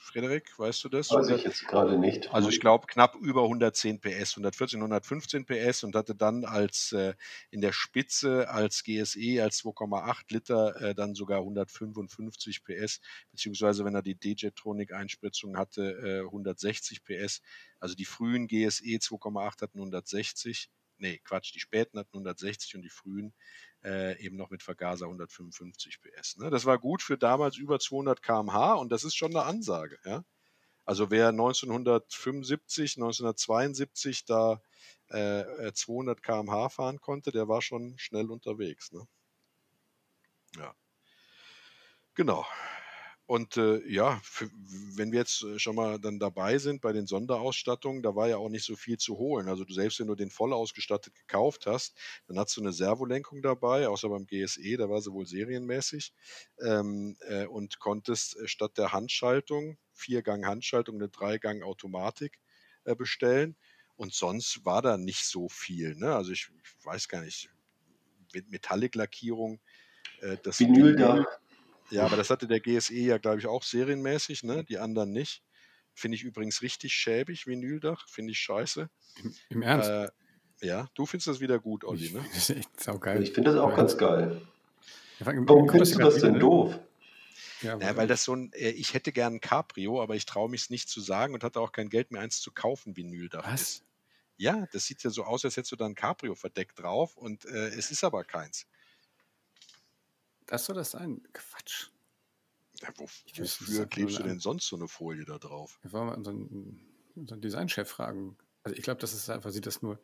Frederik, 0.01 0.57
weißt 0.57 0.83
du 0.83 0.89
das? 0.89 1.11
Weiß 1.11 1.29
ich 1.29 1.43
jetzt 1.43 1.67
gerade 1.67 1.97
nicht. 1.97 2.33
Also 2.33 2.49
ich 2.49 2.59
glaube 2.59 2.87
knapp 2.87 3.15
über 3.15 3.43
110 3.43 4.01
PS, 4.01 4.31
114, 4.31 4.79
115 4.79 5.45
PS 5.45 5.83
und 5.83 5.95
hatte 5.95 6.15
dann 6.15 6.43
als 6.43 6.91
äh, 6.91 7.13
in 7.51 7.61
der 7.61 7.71
Spitze 7.71 8.49
als 8.49 8.83
GSE 8.83 9.41
als 9.43 9.63
2,8 9.63 10.23
Liter 10.29 10.81
äh, 10.81 10.95
dann 10.95 11.13
sogar 11.13 11.39
155 11.39 12.63
PS, 12.63 12.99
beziehungsweise 13.31 13.85
wenn 13.85 13.93
er 13.93 14.01
die 14.01 14.15
DJ-Tronic-Einspritzung 14.15 15.55
hatte, 15.57 16.21
äh, 16.23 16.25
160 16.25 17.03
PS. 17.03 17.41
Also 17.79 17.93
die 17.95 18.05
frühen 18.05 18.47
GSE 18.47 18.83
2,8 18.83 19.61
hatten 19.61 19.77
160 19.77 20.69
nee, 21.01 21.19
Quatsch, 21.23 21.53
die 21.53 21.59
späten 21.59 21.99
hatten 21.99 22.13
160 22.13 22.75
und 22.75 22.83
die 22.83 22.89
frühen 22.89 23.33
äh, 23.83 24.19
eben 24.23 24.37
noch 24.37 24.49
mit 24.49 24.63
Vergaser 24.63 25.05
155 25.05 26.01
PS. 26.01 26.37
Ne? 26.37 26.49
Das 26.49 26.65
war 26.65 26.77
gut 26.77 27.01
für 27.01 27.17
damals 27.17 27.57
über 27.57 27.79
200 27.79 28.21
km/h 28.21 28.73
und 28.75 28.91
das 28.91 29.03
ist 29.03 29.15
schon 29.15 29.35
eine 29.35 29.45
Ansage. 29.45 29.97
Ja? 30.05 30.23
Also 30.85 31.11
wer 31.11 31.29
1975, 31.29 32.97
1972 32.97 34.25
da 34.25 34.61
äh, 35.09 35.71
200 35.73 36.19
äh, 36.19 36.21
km/h 36.21 36.69
fahren 36.69 36.99
konnte, 36.99 37.31
der 37.31 37.47
war 37.47 37.61
schon 37.61 37.97
schnell 37.97 38.29
unterwegs. 38.29 38.91
Ne? 38.91 39.07
Ja. 40.57 40.75
Genau. 42.15 42.45
Und 43.31 43.55
äh, 43.55 43.79
ja, 43.87 44.19
für, 44.25 44.49
wenn 44.97 45.13
wir 45.13 45.19
jetzt 45.19 45.43
äh, 45.43 45.57
schon 45.57 45.77
mal 45.77 45.97
dann 45.99 46.19
dabei 46.19 46.57
sind 46.57 46.81
bei 46.81 46.91
den 46.91 47.07
Sonderausstattungen, 47.07 48.03
da 48.03 48.13
war 48.13 48.27
ja 48.27 48.35
auch 48.35 48.49
nicht 48.49 48.65
so 48.65 48.75
viel 48.75 48.97
zu 48.97 49.17
holen. 49.17 49.47
Also 49.47 49.63
du 49.63 49.73
selbst, 49.73 50.01
wenn 50.01 50.07
du 50.07 50.15
den 50.15 50.29
voll 50.29 50.51
ausgestattet 50.51 51.15
gekauft 51.15 51.65
hast, 51.65 51.97
dann 52.27 52.37
hast 52.37 52.57
du 52.57 52.61
eine 52.61 52.73
Servolenkung 52.73 53.41
dabei, 53.41 53.87
außer 53.87 54.09
beim 54.09 54.25
GSE, 54.25 54.75
da 54.75 54.89
war 54.89 54.99
sie 55.01 55.13
wohl 55.13 55.25
serienmäßig, 55.25 56.13
ähm, 56.59 57.15
äh, 57.21 57.45
und 57.45 57.79
konntest 57.79 58.35
äh, 58.35 58.49
statt 58.49 58.77
der 58.77 58.91
Handschaltung, 58.91 59.77
Viergang 59.93 60.45
Handschaltung, 60.45 60.95
eine 60.95 61.07
Dreigang 61.07 61.63
Automatik 61.63 62.37
äh, 62.83 62.95
bestellen. 62.97 63.55
Und 63.95 64.13
sonst 64.13 64.65
war 64.65 64.81
da 64.81 64.97
nicht 64.97 65.23
so 65.23 65.47
viel. 65.47 65.95
Ne? 65.95 66.13
Also 66.13 66.33
ich, 66.33 66.49
ich 66.65 66.85
weiß 66.85 67.07
gar 67.07 67.21
nicht, 67.21 67.49
mit 68.33 68.49
Metallic-Lackierung. 68.49 69.61
Äh, 70.19 70.35
das 70.43 70.59
Vinyl 70.59 70.97
da. 70.97 71.25
Ja, 71.91 72.05
aber 72.05 72.17
das 72.17 72.29
hatte 72.29 72.47
der 72.47 72.59
GSE 72.59 72.93
ja, 72.95 73.17
glaube 73.17 73.39
ich, 73.39 73.47
auch 73.47 73.63
serienmäßig, 73.63 74.43
ne? 74.43 74.63
Die 74.63 74.77
anderen 74.77 75.11
nicht. 75.11 75.43
Finde 75.93 76.15
ich 76.15 76.23
übrigens 76.23 76.61
richtig 76.61 76.93
schäbig, 76.93 77.47
Vinyldach. 77.47 78.07
Finde 78.07 78.31
ich 78.31 78.39
scheiße. 78.39 78.89
Im, 79.23 79.35
im 79.49 79.61
Ernst? 79.61 79.89
Äh, 79.89 80.09
ja, 80.65 80.87
du 80.93 81.05
findest 81.05 81.27
das 81.27 81.39
wieder 81.39 81.59
gut, 81.59 81.83
Olli, 81.83 82.11
ne? 82.11 82.23
Das 82.29 82.49
ist 82.49 82.57
echt 82.57 82.79
saugeil. 82.79 83.21
Ich 83.21 83.33
finde 83.33 83.51
das 83.51 83.59
auch 83.59 83.75
ganz 83.75 83.97
geil. 83.97 84.41
Warum 85.19 85.69
findest 85.69 85.95
du 85.95 85.99
das 85.99 86.15
denn 86.15 86.33
ne? 86.33 86.39
doof? 86.39 86.79
Ja, 87.61 87.79
weil, 87.79 87.87
ja, 87.87 87.95
weil 87.97 88.07
das 88.07 88.23
so 88.23 88.35
ein, 88.35 88.51
äh, 88.53 88.69
ich 88.69 88.93
hätte 88.93 89.11
gern 89.11 89.35
ein 89.35 89.41
Cabrio, 89.41 90.01
aber 90.01 90.15
ich 90.15 90.25
traue 90.25 90.49
mich 90.49 90.63
es 90.63 90.69
nicht 90.69 90.89
zu 90.89 90.99
sagen 90.99 91.33
und 91.33 91.43
hatte 91.43 91.59
auch 91.59 91.71
kein 91.71 91.89
Geld 91.89 92.11
mehr, 92.11 92.21
eins 92.21 92.39
zu 92.39 92.51
kaufen, 92.51 92.95
Vinyldach 92.95 93.45
Was? 93.51 93.61
ist. 93.61 93.83
Ja, 94.37 94.65
das 94.71 94.85
sieht 94.85 95.03
ja 95.03 95.11
so 95.11 95.23
aus, 95.23 95.45
als 95.45 95.57
hättest 95.57 95.71
du 95.71 95.75
da 95.75 95.85
ein 95.85 95.93
Cabrio 95.93 96.33
verdeckt 96.33 96.79
drauf 96.79 97.15
und 97.17 97.45
äh, 97.45 97.67
es 97.67 97.91
ist 97.91 98.03
aber 98.03 98.23
keins. 98.23 98.65
Das 100.47 100.65
soll 100.65 100.75
das 100.75 100.91
sein? 100.91 101.21
Quatsch. 101.33 101.89
Ja, 102.81 102.89
wo, 102.97 103.03
wofür 103.03 103.85
klebst 103.85 104.19
du 104.19 104.23
denn 104.23 104.39
sonst 104.39 104.67
so 104.67 104.75
eine 104.75 104.87
Folie 104.87 105.23
da 105.25 105.37
drauf? 105.37 105.79
Wir 105.81 105.91
wollen 105.91 106.07
mal 106.07 106.15
unseren, 106.15 106.79
unseren 107.15 107.41
Designchef 107.41 107.87
fragen. 107.87 108.37
Also 108.63 108.75
ich 108.75 108.83
glaube, 108.83 108.99
das 108.99 109.13
ist 109.13 109.29
einfach, 109.29 109.51
sieht 109.51 109.65
das 109.65 109.81
nur, 109.81 109.99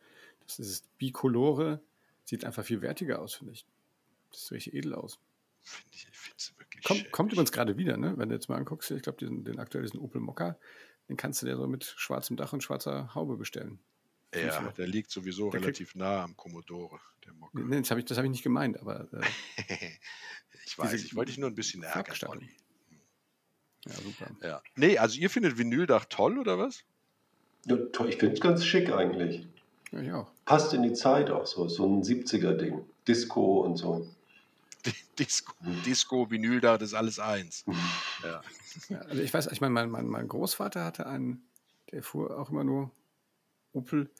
das 0.46 0.58
ist 0.58 0.98
bicolore, 0.98 1.80
sieht 2.24 2.44
einfach 2.44 2.64
viel 2.64 2.82
wertiger 2.82 3.20
aus, 3.20 3.34
finde 3.34 3.52
ich. 3.52 3.66
Das 4.30 4.42
sieht 4.42 4.52
richtig 4.52 4.74
edel 4.74 4.94
aus. 4.94 5.18
Finde 5.60 5.90
ich, 5.92 6.08
finde 6.12 6.36
es 6.38 6.58
wirklich 6.58 6.84
Komm, 6.84 7.04
Kommt 7.10 7.32
übrigens 7.32 7.52
gerade 7.52 7.76
wieder, 7.76 7.96
ne? 7.96 8.16
Wenn 8.16 8.28
du 8.28 8.34
jetzt 8.34 8.48
mal 8.48 8.56
anguckst, 8.56 8.90
ich 8.90 9.02
glaube, 9.02 9.18
den, 9.18 9.44
den 9.44 9.58
aktuell 9.58 9.84
diesen 9.84 10.00
Opel 10.00 10.20
Mokka, 10.20 10.56
den 11.08 11.16
kannst 11.16 11.42
du 11.42 11.46
dir 11.46 11.56
so 11.56 11.66
mit 11.66 11.84
schwarzem 11.84 12.36
Dach 12.36 12.52
und 12.52 12.62
schwarzer 12.62 13.14
Haube 13.14 13.36
bestellen. 13.36 13.78
Ja, 14.46 14.72
der 14.76 14.86
liegt 14.86 15.10
sowieso 15.10 15.50
der 15.50 15.60
relativ 15.60 15.94
nah 15.94 16.24
am 16.24 16.36
Commodore, 16.36 17.00
der 17.24 17.32
Mokka. 17.34 17.58
Nee, 17.58 17.80
das 17.80 17.90
habe 17.90 18.00
ich, 18.00 18.10
hab 18.10 18.24
ich 18.24 18.30
nicht 18.30 18.42
gemeint, 18.42 18.78
aber. 18.80 19.08
Äh, 19.12 19.20
ich 20.66 20.78
weiß, 20.78 20.94
ich 20.94 21.14
wollte 21.14 21.30
dich 21.30 21.38
nur 21.38 21.50
ein 21.50 21.54
bisschen 21.54 21.82
ärgern. 21.82 22.48
Ja, 23.86 23.92
super. 23.94 24.30
Ja. 24.42 24.62
Nee, 24.76 24.98
also 24.98 25.18
ihr 25.18 25.30
findet 25.30 25.58
Vinyldach 25.58 26.06
toll, 26.06 26.38
oder 26.38 26.58
was? 26.58 26.84
Ja, 27.66 27.76
toll. 27.92 28.10
Ich 28.10 28.16
finde 28.16 28.34
es 28.34 28.40
ganz 28.40 28.64
schick 28.64 28.90
eigentlich. 28.90 29.46
Ja, 29.92 30.00
ich 30.00 30.12
auch. 30.12 30.30
Passt 30.44 30.72
in 30.74 30.82
die 30.82 30.92
Zeit 30.92 31.30
auch 31.30 31.46
so, 31.46 31.68
so 31.68 31.86
ein 31.86 32.02
70er-Ding. 32.02 32.84
Disco 33.06 33.62
und 33.64 33.76
so. 33.76 34.06
Disco, 35.18 35.52
Disco, 35.84 36.30
Vinyldach, 36.30 36.78
das 36.78 36.90
ist 36.90 36.94
alles 36.94 37.18
eins. 37.18 37.64
ja. 38.22 38.42
ja. 38.88 38.98
also 39.00 39.22
ich 39.22 39.32
weiß, 39.32 39.48
ich 39.48 39.60
meine, 39.60 39.72
mein, 39.72 39.90
mein, 39.90 40.06
mein 40.06 40.28
Großvater 40.28 40.84
hatte 40.84 41.06
einen, 41.06 41.42
der 41.90 42.02
fuhr 42.02 42.38
auch 42.38 42.50
immer 42.50 42.64
nur 42.64 42.90
Opel. 43.72 44.10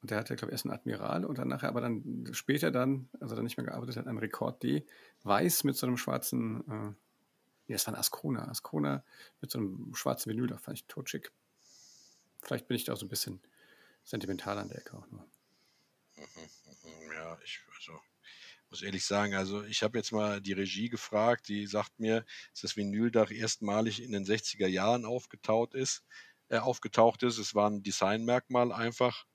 Und 0.00 0.10
der 0.10 0.18
hatte, 0.18 0.36
glaube 0.36 0.50
ich, 0.50 0.52
erst 0.52 0.64
einen 0.64 0.74
Admiral 0.74 1.24
und 1.24 1.38
dann 1.38 1.48
nachher, 1.48 1.68
aber 1.68 1.80
dann 1.80 2.28
später 2.32 2.70
dann, 2.70 3.08
also 3.20 3.34
dann 3.34 3.44
nicht 3.44 3.56
mehr 3.56 3.66
gearbeitet 3.66 3.96
hat, 3.96 4.06
einen 4.06 4.18
Rekord 4.18 4.62
D, 4.62 4.86
weiß 5.24 5.64
mit 5.64 5.76
so 5.76 5.86
einem 5.86 5.96
schwarzen, 5.96 6.60
äh, 6.68 6.94
ja, 7.66 7.74
das 7.74 7.86
war 7.86 7.94
ein 7.94 8.00
Ascona, 8.00 8.48
Ascona 8.48 9.04
mit 9.40 9.50
so 9.50 9.58
einem 9.58 9.94
schwarzen 9.94 10.30
Vinyl, 10.30 10.46
da 10.46 10.58
fand 10.58 10.78
ich 10.78 10.86
totschick. 10.86 11.32
Vielleicht 12.42 12.68
bin 12.68 12.76
ich 12.76 12.84
da 12.84 12.92
auch 12.92 12.96
so 12.96 13.06
ein 13.06 13.10
bisschen 13.10 13.40
sentimental 14.04 14.58
an 14.58 14.68
der 14.68 14.78
Ecke 14.78 14.96
auch 14.96 15.10
nur. 15.10 15.26
Mhm, 16.16 16.24
mhm, 16.84 17.12
ja, 17.12 17.38
ich 17.44 17.60
also, 17.76 18.00
muss 18.70 18.82
ehrlich 18.82 19.04
sagen, 19.04 19.34
also 19.34 19.64
ich 19.64 19.82
habe 19.82 19.98
jetzt 19.98 20.12
mal 20.12 20.40
die 20.40 20.52
Regie 20.52 20.88
gefragt, 20.88 21.48
die 21.48 21.66
sagt 21.66 21.98
mir, 21.98 22.24
dass 22.52 22.62
das 22.62 22.76
Vinyldach 22.76 23.30
erstmalig 23.30 24.02
in 24.02 24.12
den 24.12 24.24
60er 24.24 24.68
Jahren 24.68 25.04
aufgetaut 25.04 25.74
ist 25.74 26.04
äh, 26.48 26.58
aufgetaucht 26.58 27.22
ist. 27.22 27.38
Es 27.38 27.54
war 27.54 27.70
ein 27.70 27.82
Designmerkmal 27.82 28.72
einfach. 28.72 29.26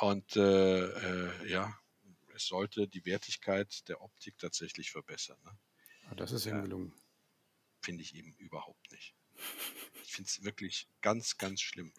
Und 0.00 0.36
äh, 0.36 0.86
äh, 0.86 1.48
ja, 1.48 1.78
es 2.34 2.46
sollte 2.46 2.88
die 2.88 3.04
Wertigkeit 3.04 3.88
der 3.88 4.02
Optik 4.02 4.38
tatsächlich 4.38 4.90
verbessern. 4.90 5.38
Ne? 5.44 5.58
Ah, 6.10 6.14
das 6.14 6.32
ist 6.32 6.46
ja 6.46 6.60
gelungen. 6.60 6.92
Finde 7.82 8.02
ich 8.02 8.14
eben 8.14 8.34
überhaupt 8.38 8.90
nicht. 8.90 9.14
Ich 10.02 10.12
finde 10.12 10.28
es 10.28 10.44
wirklich 10.44 10.88
ganz, 11.00 11.38
ganz 11.38 11.60
schlimm. 11.60 11.92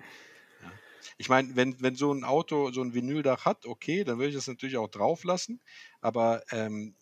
Ja. 0.61 0.71
Ich 1.17 1.29
meine, 1.29 1.55
wenn, 1.55 1.81
wenn 1.81 1.95
so 1.95 2.13
ein 2.13 2.23
Auto 2.23 2.71
so 2.71 2.81
ein 2.81 2.93
Vinyldach 2.93 3.45
hat, 3.45 3.65
okay, 3.65 4.03
dann 4.03 4.17
würde 4.17 4.29
ich 4.29 4.35
das 4.35 4.47
natürlich 4.47 4.77
auch 4.77 4.89
drauf 4.89 5.23
lassen. 5.23 5.61
Aber 6.01 6.43
ähm, 6.51 6.95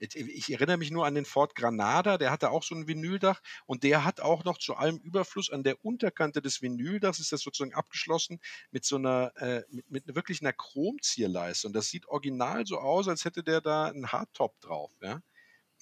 ich 0.00 0.50
erinnere 0.50 0.78
mich 0.78 0.90
nur 0.90 1.06
an 1.06 1.14
den 1.14 1.24
Ford 1.26 1.54
Granada, 1.54 2.16
der 2.16 2.30
hatte 2.30 2.50
auch 2.50 2.62
so 2.62 2.74
ein 2.74 2.88
Vinyldach 2.88 3.40
und 3.66 3.82
der 3.82 4.04
hat 4.04 4.20
auch 4.20 4.44
noch 4.44 4.58
zu 4.58 4.74
allem 4.74 4.96
Überfluss 4.96 5.50
an 5.50 5.62
der 5.62 5.84
Unterkante 5.84 6.40
des 6.40 6.62
Vinyldachs 6.62 7.20
ist 7.20 7.32
das 7.32 7.42
sozusagen 7.42 7.74
abgeschlossen 7.74 8.40
mit 8.70 8.84
so 8.84 8.96
einer, 8.96 9.32
äh, 9.36 9.62
mit, 9.68 9.90
mit 9.90 10.14
wirklich 10.14 10.40
einer 10.40 10.54
Chromzierleiste 10.54 11.66
und 11.66 11.74
das 11.74 11.88
sieht 11.88 12.06
original 12.06 12.66
so 12.66 12.78
aus, 12.78 13.08
als 13.08 13.24
hätte 13.24 13.42
der 13.42 13.60
da 13.60 13.86
einen 13.86 14.10
Hardtop 14.10 14.58
drauf, 14.60 14.92
ja. 15.02 15.20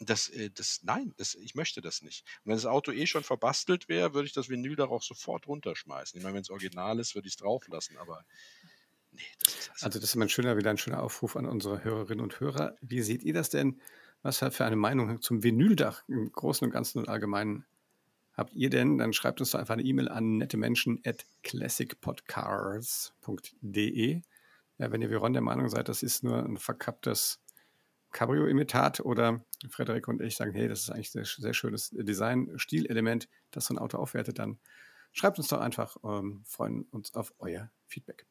Das, 0.00 0.28
äh, 0.28 0.50
das, 0.50 0.80
nein, 0.82 1.12
das, 1.16 1.34
ich 1.34 1.54
möchte 1.54 1.80
das 1.80 2.02
nicht. 2.02 2.24
Und 2.44 2.50
wenn 2.50 2.56
das 2.56 2.66
Auto 2.66 2.92
eh 2.92 3.06
schon 3.06 3.24
verbastelt 3.24 3.88
wäre, 3.88 4.14
würde 4.14 4.26
ich 4.28 4.32
das 4.32 4.48
Vinyldach 4.48 4.90
auch 4.90 5.02
sofort 5.02 5.48
runterschmeißen. 5.48 6.16
Ich 6.16 6.22
meine, 6.22 6.34
wenn 6.34 6.42
es 6.42 6.50
original 6.50 7.00
ist, 7.00 7.16
würde 7.16 7.26
ich 7.26 7.34
es 7.34 7.38
drauflassen, 7.38 7.96
aber 7.96 8.24
nee, 9.10 9.22
das 9.44 9.54
ist 9.54 9.70
also, 9.70 9.86
also 9.86 10.00
das 10.00 10.10
ist 10.10 10.20
ein 10.20 10.28
schöner, 10.28 10.56
wieder 10.56 10.70
ein 10.70 10.78
schöner 10.78 11.02
Aufruf 11.02 11.36
an 11.36 11.46
unsere 11.46 11.82
Hörerinnen 11.82 12.22
und 12.22 12.38
Hörer. 12.38 12.76
Wie 12.80 13.02
seht 13.02 13.24
ihr 13.24 13.34
das 13.34 13.50
denn? 13.50 13.80
Was 14.22 14.38
für 14.38 14.64
eine 14.64 14.76
Meinung 14.76 15.20
zum 15.20 15.42
Vinyldach 15.42 16.04
im 16.08 16.32
Großen 16.32 16.64
und 16.64 16.70
Ganzen 16.72 16.98
und 16.98 17.08
Allgemeinen 17.08 17.66
habt 18.32 18.54
ihr 18.54 18.70
denn? 18.70 18.98
Dann 18.98 19.12
schreibt 19.12 19.40
uns 19.40 19.52
doch 19.52 19.58
einfach 19.58 19.74
eine 19.74 19.82
E-Mail 19.82 20.08
an 20.08 20.38
nettemenschen 20.38 21.00
at 21.04 21.26
classicpodcars.de. 21.42 24.22
Ja, 24.78 24.92
wenn 24.92 25.02
ihr 25.02 25.10
wie 25.10 25.14
Ron 25.14 25.32
der 25.32 25.42
Meinung 25.42 25.68
seid, 25.68 25.88
das 25.88 26.02
ist 26.02 26.24
nur 26.24 26.44
ein 26.44 26.56
verkapptes 26.56 27.40
Cabrio-Imitat 28.12 29.00
oder 29.00 29.44
Frederik 29.68 30.08
und 30.08 30.22
ich 30.22 30.36
sagen, 30.36 30.52
hey, 30.52 30.68
das 30.68 30.82
ist 30.82 30.90
eigentlich 30.90 31.14
ein 31.14 31.24
sehr, 31.24 31.42
sehr 31.42 31.54
schönes 31.54 31.90
Design-Stilelement, 31.90 33.28
das 33.50 33.66
so 33.66 33.74
ein 33.74 33.78
Auto 33.78 33.98
aufwertet, 33.98 34.38
dann 34.38 34.58
schreibt 35.12 35.38
uns 35.38 35.48
doch 35.48 35.60
einfach, 35.60 35.96
ähm, 36.04 36.42
freuen 36.44 36.82
uns 36.90 37.14
auf 37.14 37.34
euer 37.38 37.70
Feedback. 37.86 38.26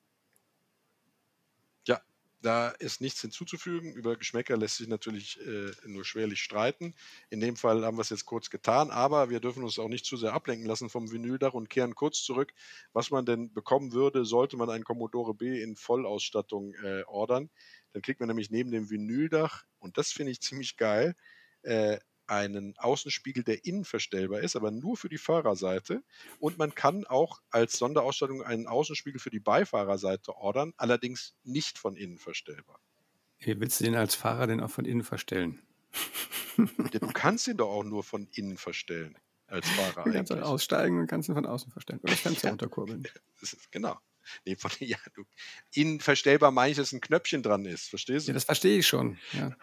Da 2.42 2.70
ist 2.70 3.02
nichts 3.02 3.22
hinzuzufügen. 3.22 3.94
Über 3.94 4.16
Geschmäcker 4.16 4.58
lässt 4.58 4.78
sich 4.78 4.88
natürlich 4.88 5.40
äh, 5.42 5.72
nur 5.86 6.06
schwerlich 6.06 6.42
streiten. 6.42 6.94
In 7.30 7.40
dem 7.40 7.56
Fall 7.56 7.84
haben 7.84 7.98
wir 7.98 8.02
es 8.02 8.10
jetzt 8.10 8.26
kurz 8.26 8.50
getan, 8.52 8.92
aber 8.92 9.30
wir 9.30 9.40
dürfen 9.40 9.64
uns 9.64 9.80
auch 9.80 9.88
nicht 9.88 10.06
zu 10.06 10.18
sehr 10.18 10.34
ablenken 10.34 10.68
lassen 10.68 10.90
vom 10.90 11.12
Vinyldach 11.12 11.54
und 11.54 11.70
kehren 11.70 11.96
kurz 11.96 12.22
zurück, 12.22 12.54
was 12.94 13.10
man 13.10 13.26
denn 13.26 13.52
bekommen 13.54 13.92
würde, 13.92 14.24
sollte 14.24 14.56
man 14.56 14.70
einen 14.70 14.84
Commodore 14.84 15.34
B 15.34 15.62
in 15.62 15.76
Vollausstattung 15.76 16.76
äh, 16.84 17.04
ordern. 17.08 17.50
Dann 17.94 18.04
kriegt 18.04 18.20
man 18.20 18.28
nämlich 18.28 18.52
neben 18.52 18.70
dem 18.70 18.90
Vinyldach, 18.90 19.64
und 19.80 19.98
das 19.98 20.12
finde 20.12 20.32
ich 20.32 20.42
ziemlich 20.42 20.78
geil, 20.78 21.16
äh, 21.64 21.98
einen 22.28 22.78
Außenspiegel, 22.78 23.44
der 23.44 23.66
innen 23.66 23.86
verstellbar 23.86 24.42
ist, 24.42 24.56
aber 24.56 24.72
nur 24.72 24.98
für 24.98 25.10
die 25.10 25.18
Fahrerseite. 25.18 26.04
Und 26.40 26.58
man 26.58 26.76
kann 26.76 27.06
auch 27.06 27.42
als 27.50 27.78
Sonderausstattung 27.78 28.44
einen 28.44 28.68
Außenspiegel 28.68 29.20
für 29.20 29.30
die 29.30 29.40
Beifahrerseite 29.40 30.36
ordern, 30.36 30.74
allerdings 30.78 31.36
nicht 31.44 31.78
von 31.78 31.96
innen 31.96 32.18
verstellbar. 32.18 32.80
Wie 33.40 33.60
willst 33.60 33.80
du 33.80 33.86
den 33.86 33.96
als 33.96 34.16
Fahrer 34.16 34.48
denn 34.48 34.62
auch 34.62 34.72
von 34.72 34.86
innen 34.86 35.04
verstellen? 35.04 35.62
Ja, 36.92 37.00
du 37.00 37.12
kannst 37.14 37.48
ihn 37.48 37.58
doch 37.58 37.70
auch 37.70 37.84
nur 37.84 38.04
von 38.04 38.28
innen 38.34 38.58
verstellen 38.58 39.16
als 39.46 39.70
Fahrer. 39.70 40.06
Du 40.06 40.12
kannst 40.12 40.32
eigentlich. 40.32 40.44
aussteigen 40.44 41.00
und 41.00 41.08
kannst 41.08 41.30
ihn 41.30 41.36
von 41.36 41.46
außen 41.46 41.72
verstellen. 41.72 42.00
Oder 42.02 42.14
das 42.14 42.22
Fenster 42.22 42.44
ja, 42.48 42.50
runterkurbeln. 42.50 43.08
Ist, 43.42 43.72
genau. 43.72 44.00
Nee, 44.46 44.56
von, 44.56 44.72
ja, 44.80 44.98
du, 45.14 45.24
innen 45.74 46.00
verstellbar 46.00 46.52
meine 46.52 46.72
ich, 46.72 46.78
dass 46.78 46.92
ein 46.92 47.00
Knöpfchen 47.02 47.44
dran 47.44 47.66
ist. 47.66 47.90
Verstehst 47.90 48.28
du? 48.28 48.32
Ja, 48.32 48.34
das 48.34 48.44
verstehe 48.44 48.80
ich 48.80 48.88
schon. 48.88 49.18
Ja. 49.34 49.56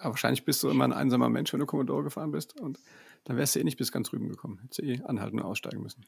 Aber 0.00 0.10
wahrscheinlich 0.10 0.44
bist 0.44 0.62
du 0.62 0.70
immer 0.70 0.84
ein 0.84 0.94
einsamer 0.94 1.28
Mensch, 1.28 1.52
wenn 1.52 1.60
du 1.60 1.66
Commodore 1.66 2.02
gefahren 2.04 2.30
bist. 2.30 2.58
Und 2.58 2.80
dann 3.24 3.36
wärst 3.36 3.54
du 3.54 3.60
eh 3.60 3.64
nicht 3.64 3.76
bis 3.76 3.92
ganz 3.92 4.08
drüben 4.08 4.28
gekommen. 4.28 4.58
Hättest 4.62 4.78
du 4.78 4.84
eh 4.84 5.02
anhalten 5.02 5.38
und 5.38 5.44
aussteigen 5.44 5.82
müssen. 5.82 6.06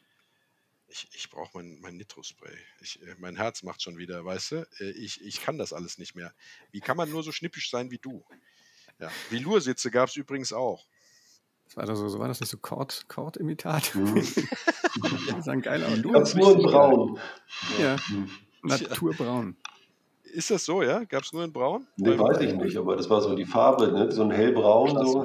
Ich, 0.88 1.08
ich 1.14 1.30
brauche 1.30 1.50
mein, 1.54 1.78
mein 1.80 1.96
Nitro-Spray. 1.96 2.52
Äh, 2.52 3.14
mein 3.18 3.37
Herz 3.37 3.62
macht 3.62 3.82
schon 3.82 3.99
wieder, 3.99 4.25
weißt 4.25 4.52
du? 4.52 4.68
Äh, 4.80 4.90
ich, 4.92 5.22
ich 5.22 5.42
kann 5.42 5.58
das 5.58 5.75
alles 5.75 5.99
nicht 5.99 6.14
mehr. 6.14 6.34
Wie 6.70 6.80
kann 6.80 6.96
man 6.96 7.11
nur 7.11 7.22
so 7.22 7.32
schnippisch 7.32 7.70
sein 7.70 7.90
wie 7.90 7.99
du? 7.99 8.25
Ja. 8.99 9.11
Velour-Sitze 9.30 9.90
gab 9.90 10.08
es 10.08 10.16
übrigens 10.16 10.52
auch. 10.52 10.87
Das 11.66 11.76
war, 11.76 11.87
das 11.87 11.99
so, 11.99 12.08
so 12.08 12.18
war 12.18 12.28
das 12.28 12.40
nicht 12.40 12.50
so 12.50 12.58
Kord-Imitat? 12.58 13.94
Mhm. 13.94 14.14
das 15.02 15.38
ist 15.38 15.49
ein 15.49 15.62
geiler 15.62 15.96
Ganz 15.99 16.34
nur 16.34 16.52
in 16.52 16.62
Braun. 16.62 17.18
Ja, 17.78 17.96
mhm. 18.11 18.30
Naturbraun. 18.62 19.56
Ist 20.32 20.50
das 20.50 20.64
so, 20.64 20.82
ja? 20.82 21.04
Gab 21.04 21.24
es 21.24 21.32
nur 21.32 21.44
in 21.44 21.52
Braun? 21.52 21.86
Nee, 21.96 22.18
weiß 22.18 22.40
ich 22.40 22.54
nicht, 22.54 22.76
aber 22.76 22.96
das 22.96 23.08
war 23.10 23.20
so 23.20 23.34
die 23.34 23.44
Farbe, 23.44 23.92
ne? 23.92 24.10
so 24.10 24.22
ein 24.22 24.30
hellbraun. 24.30 24.90
So. 25.06 25.22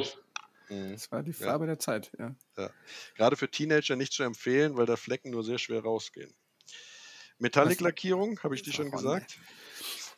Mhm. 0.69 0.91
Das 0.91 1.09
war 1.11 1.23
die 1.23 1.31
Farbe 1.31 1.63
ja. 1.63 1.71
der 1.71 1.79
Zeit, 1.79 2.11
ja. 2.19 2.35
ja. 2.57 2.69
Gerade 3.15 3.37
für 3.37 3.49
Teenager 3.49 3.95
nicht 3.95 4.11
zu 4.11 4.23
empfehlen, 4.23 4.75
weil 4.75 4.85
da 4.85 4.97
Flecken 4.97 5.31
nur 5.31 5.43
sehr 5.43 5.59
schwer 5.59 5.81
rausgehen. 5.81 6.33
Metallic-Lackierung, 7.39 8.39
habe 8.43 8.55
ich 8.55 8.63
die 8.63 8.73
schon 8.73 8.91
gesagt. 8.91 9.39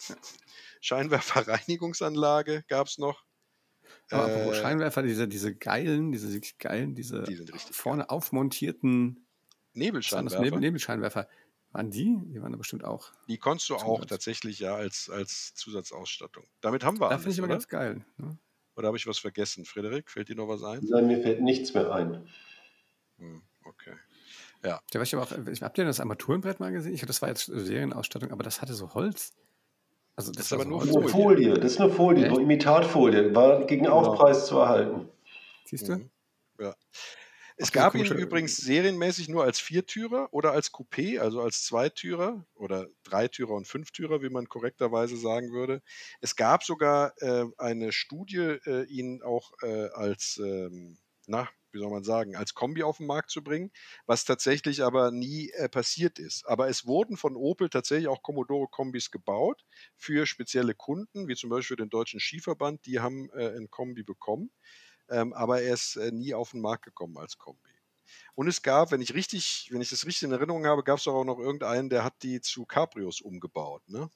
Scheinwerferreinigungsanlage 0.82 2.64
gab 2.68 2.88
es 2.88 2.98
noch. 2.98 3.24
Aber 4.10 4.28
äh, 4.28 4.56
Scheinwerfer, 4.56 5.04
diese, 5.04 5.28
diese 5.28 5.54
geilen, 5.54 6.12
diese 6.12 6.42
geilen, 6.58 6.96
diese 6.96 7.24
die 7.24 7.36
vorne 7.72 8.04
geil. 8.04 8.10
aufmontierten 8.10 9.28
Nebelscheinwerfer. 9.74 10.60
Nebelscheinwerfer. 10.60 11.28
Waren 11.72 11.92
die? 11.92 12.20
Die 12.26 12.42
waren 12.42 12.52
da 12.52 12.58
bestimmt 12.58 12.84
auch. 12.84 13.12
Die 13.28 13.38
konntest 13.38 13.70
du 13.70 13.76
auch 13.76 14.04
tatsächlich 14.06 14.60
ja 14.60 14.76
als, 14.76 15.10
als 15.10 15.54
Zusatzausstattung. 15.54 16.46
Damit 16.62 16.84
haben 16.84 17.00
wir 17.00 17.10
Da 17.10 17.18
finde 17.18 17.32
ich 17.32 17.38
immer 17.38 17.48
ganz 17.48 17.68
geil. 17.68 18.04
Ne? 18.18 18.38
Oder 18.76 18.88
habe 18.88 18.98
ich 18.98 19.06
was 19.06 19.20
vergessen? 19.20 19.66
Frederik, 19.66 20.10
fällt 20.10 20.30
dir 20.30 20.36
noch 20.36 20.48
was 20.48 20.64
ein? 20.64 20.80
Nein, 20.84 21.08
mir 21.08 21.22
fällt 21.22 21.42
nichts 21.42 21.74
mehr 21.74 21.92
ein. 21.92 22.28
Hm, 23.18 23.42
okay. 23.66 23.94
Ja. 24.64 24.82
ja 24.94 25.02
ich 25.02 25.16
aber 25.16 25.24
auch, 25.24 25.32
habt 25.32 25.78
ihr 25.78 25.86
das 25.86 26.00
Armaturenbrett 26.00 26.60
mal 26.60 26.72
gesehen? 26.72 26.94
Ich, 26.94 27.02
das 27.02 27.22
war 27.22 27.30
jetzt 27.30 27.46
Serienausstattung, 27.46 28.32
aber 28.32 28.44
das 28.44 28.62
hatte 28.62 28.74
so 28.74 28.94
Holz. 28.94 29.34
Also 30.16 30.32
das, 30.32 30.38
das 30.38 30.46
ist 30.48 30.54
aber 30.54 30.66
nur 30.66 30.82
Folie. 30.82 31.10
Folie. 31.10 31.54
Das 31.54 31.74
ist 31.74 31.80
eine 31.80 31.92
Folie, 31.92 32.26
Echt? 32.26 32.36
so 32.36 32.42
Imitatfolie. 32.42 33.36
War 33.36 33.66
gegen 33.66 33.84
genau. 33.84 34.00
Aufpreis 34.00 34.48
zu 34.48 34.58
erhalten. 34.58 35.08
Siehst 35.66 35.88
du? 35.88 35.98
Mhm. 35.98 36.10
Ja. 36.60 36.76
Es 37.62 37.74
gab 37.74 37.94
ihn 37.96 38.06
übrigens 38.06 38.56
serienmäßig 38.56 39.28
nur 39.28 39.44
als 39.44 39.60
Viertürer 39.60 40.30
oder 40.32 40.54
als 40.54 40.72
Coupé, 40.72 41.20
also 41.20 41.42
als 41.42 41.64
Zweitürer 41.66 42.46
oder 42.56 42.88
Dreitürer 43.04 43.52
und 43.54 43.68
Fünftürer, 43.68 44.22
wie 44.22 44.30
man 44.30 44.48
korrekterweise 44.48 45.18
sagen 45.18 45.52
würde. 45.52 45.82
Es 46.22 46.38
gab 46.38 46.64
sogar 46.64 47.14
äh, 47.22 47.46
eine 47.58 47.92
Studie, 47.92 48.38
äh, 48.66 48.86
ihn 48.86 49.22
auch 49.24 49.52
äh, 49.62 49.90
als, 49.90 50.40
ähm, 50.42 51.00
na, 51.28 51.50
wie 51.74 51.80
soll 51.80 51.92
man 51.92 52.06
sagen, 52.06 52.38
als 52.38 52.54
Kombi 52.54 52.82
auf 52.82 52.98
den 52.98 53.08
Markt 53.08 53.30
zu 53.30 53.44
bringen, 53.44 53.72
was 54.06 54.24
tatsächlich 54.24 54.82
aber 54.82 55.12
nie 55.12 55.50
äh, 55.52 55.68
passiert 55.68 56.18
ist. 56.18 56.48
Aber 56.48 56.70
es 56.70 56.86
wurden 56.86 57.18
von 57.18 57.36
Opel 57.36 57.70
tatsächlich 57.70 58.08
auch 58.08 58.24
Commodore-Kombis 58.24 59.12
gebaut 59.12 59.66
für 59.98 60.26
spezielle 60.26 60.76
Kunden, 60.76 61.28
wie 61.28 61.36
zum 61.36 61.50
Beispiel 61.50 61.76
den 61.78 61.90
Deutschen 61.90 62.22
Skiverband, 62.22 62.86
die 62.86 63.02
haben 63.02 63.30
äh, 63.32 63.50
ein 63.58 63.70
Kombi 63.70 64.04
bekommen 64.04 64.50
ähm, 65.10 65.34
aber 65.34 65.62
er 65.62 65.74
ist 65.74 65.96
äh, 65.96 66.12
nie 66.12 66.34
auf 66.34 66.52
den 66.52 66.62
Markt 66.62 66.86
gekommen 66.86 67.18
als 67.18 67.38
Kombi. 67.38 67.70
Und 68.36 68.48
es 68.48 68.62
gab, 68.62 68.92
wenn 68.92 69.02
ich 69.02 69.14
richtig, 69.14 69.70
wenn 69.72 69.82
ich 69.82 69.90
das 69.90 70.06
richtig 70.06 70.24
in 70.24 70.32
Erinnerung 70.32 70.66
habe, 70.66 70.84
gab 70.84 71.00
es 71.00 71.08
auch 71.08 71.24
noch 71.24 71.40
irgendeinen, 71.40 71.90
der 71.90 72.04
hat 72.04 72.24
die 72.24 72.42
zu 72.42 72.66
Cabrios 72.66 73.22
umgebaut. 73.22 73.88
Ne? 73.88 74.10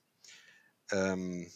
Ähm, 0.91 1.51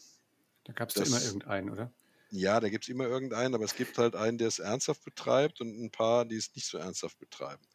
da 0.66 0.74
gab 0.74 0.90
es 0.90 0.96
ja 0.96 1.04
immer 1.04 1.24
irgendeinen, 1.24 1.70
oder? 1.70 1.94
Ja, 2.30 2.60
da 2.60 2.70
gibt 2.70 2.84
es 2.84 2.90
immer 2.90 3.06
irgendeinen, 3.06 3.56
aber 3.56 3.64
es 3.64 3.76
gibt 3.76 3.98
halt 3.98 4.16
einen, 4.16 4.38
der 4.38 4.50
es 4.50 4.60
ernsthaft 4.60 5.04
betreibt 5.06 5.62
und 5.62 5.82
ein 5.82 5.92
paar, 5.92 6.26
die 6.26 6.36
es 6.36 6.54
nicht 6.56 6.68
so 6.68 6.78
ernsthaft 6.78 7.18
betreiben. 7.20 7.66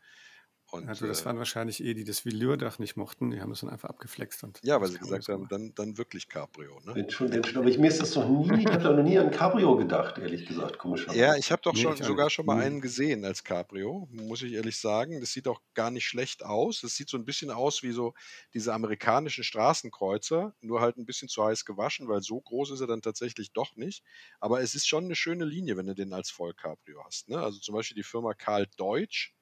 Und, 0.72 0.88
also 0.88 1.06
das 1.06 1.20
äh, 1.20 1.24
waren 1.26 1.36
wahrscheinlich 1.36 1.84
eh 1.84 1.92
die, 1.92 1.96
die 1.96 2.04
das 2.04 2.24
Velourdach 2.24 2.78
nicht 2.78 2.96
mochten. 2.96 3.30
Die 3.30 3.42
haben 3.42 3.50
das 3.50 3.60
dann 3.60 3.68
einfach 3.68 3.90
abgeflext. 3.90 4.42
Und 4.42 4.58
ja, 4.62 4.80
weil 4.80 4.88
sie 4.88 4.98
gesagt 4.98 5.28
haben, 5.28 5.46
dann, 5.48 5.74
dann 5.74 5.98
wirklich 5.98 6.30
Cabrio. 6.30 6.80
Ne? 6.80 6.94
Entschuldigung, 6.98 7.44
aber 7.56 7.66
ich, 7.66 7.76
mir 7.76 7.88
ist 7.88 8.00
das 8.00 8.16
noch 8.16 8.26
nie, 8.26 8.58
ich 8.58 8.66
habe 8.66 8.96
noch 8.96 9.02
nie 9.02 9.18
an 9.18 9.30
Cabrio 9.30 9.76
gedacht, 9.76 10.16
ehrlich 10.16 10.46
gesagt. 10.46 10.78
Komisch. 10.78 11.06
Ja, 11.12 11.36
ich 11.36 11.52
habe 11.52 11.60
doch 11.60 11.74
nee, 11.74 11.82
schon, 11.82 11.98
sogar 11.98 12.30
schon 12.30 12.46
mal 12.46 12.62
einen 12.62 12.80
gesehen 12.80 13.22
als 13.26 13.44
Cabrio, 13.44 14.08
muss 14.12 14.40
ich 14.40 14.54
ehrlich 14.54 14.78
sagen. 14.78 15.20
Das 15.20 15.32
sieht 15.32 15.46
auch 15.46 15.60
gar 15.74 15.90
nicht 15.90 16.06
schlecht 16.06 16.42
aus. 16.42 16.80
Das 16.80 16.96
sieht 16.96 17.10
so 17.10 17.18
ein 17.18 17.26
bisschen 17.26 17.50
aus 17.50 17.82
wie 17.82 17.92
so 17.92 18.14
diese 18.54 18.72
amerikanischen 18.72 19.44
Straßenkreuzer, 19.44 20.54
nur 20.62 20.80
halt 20.80 20.96
ein 20.96 21.04
bisschen 21.04 21.28
zu 21.28 21.44
heiß 21.44 21.66
gewaschen, 21.66 22.08
weil 22.08 22.22
so 22.22 22.40
groß 22.40 22.70
ist 22.70 22.80
er 22.80 22.86
dann 22.86 23.02
tatsächlich 23.02 23.52
doch 23.52 23.76
nicht. 23.76 24.02
Aber 24.40 24.62
es 24.62 24.74
ist 24.74 24.88
schon 24.88 25.04
eine 25.04 25.16
schöne 25.16 25.44
Linie, 25.44 25.76
wenn 25.76 25.86
du 25.86 25.94
den 25.94 26.14
als 26.14 26.30
Vollcabrio 26.30 27.04
hast. 27.04 27.28
Ne? 27.28 27.38
Also 27.38 27.58
zum 27.58 27.74
Beispiel 27.74 27.96
die 27.96 28.02
Firma 28.02 28.32
Karl 28.32 28.66
Deutsch 28.78 29.34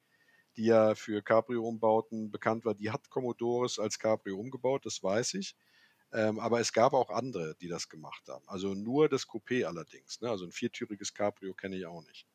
die 0.57 0.65
ja 0.65 0.95
für 0.95 1.21
Cabrio-Umbauten 1.21 2.31
bekannt 2.31 2.65
war, 2.65 2.75
die 2.75 2.91
hat 2.91 3.09
Commodores 3.09 3.79
als 3.79 3.99
Cabrio 3.99 4.37
umgebaut, 4.37 4.85
das 4.85 5.01
weiß 5.01 5.35
ich. 5.35 5.55
Ähm, 6.13 6.39
aber 6.39 6.59
es 6.59 6.73
gab 6.73 6.93
auch 6.93 7.09
andere, 7.09 7.55
die 7.61 7.69
das 7.69 7.87
gemacht 7.87 8.27
haben. 8.27 8.43
Also 8.47 8.73
nur 8.73 9.07
das 9.07 9.27
Coupé 9.27 9.65
allerdings. 9.65 10.19
Ne? 10.19 10.29
Also 10.29 10.45
ein 10.45 10.51
viertüriges 10.51 11.13
Cabrio 11.13 11.53
kenne 11.53 11.77
ich 11.77 11.85
auch 11.85 12.03
nicht. 12.03 12.27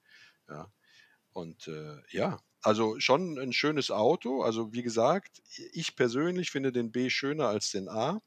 Ja. 0.48 0.72
Und 1.32 1.68
äh, 1.68 1.98
ja, 2.10 2.40
also 2.62 2.98
schon 3.00 3.38
ein 3.38 3.52
schönes 3.52 3.90
Auto. 3.90 4.42
Also 4.42 4.72
wie 4.72 4.82
gesagt, 4.82 5.42
ich 5.72 5.94
persönlich 5.94 6.50
finde 6.50 6.72
den 6.72 6.90
B 6.90 7.10
schöner 7.10 7.48
als 7.48 7.70
den 7.70 7.88
A. 7.88 8.22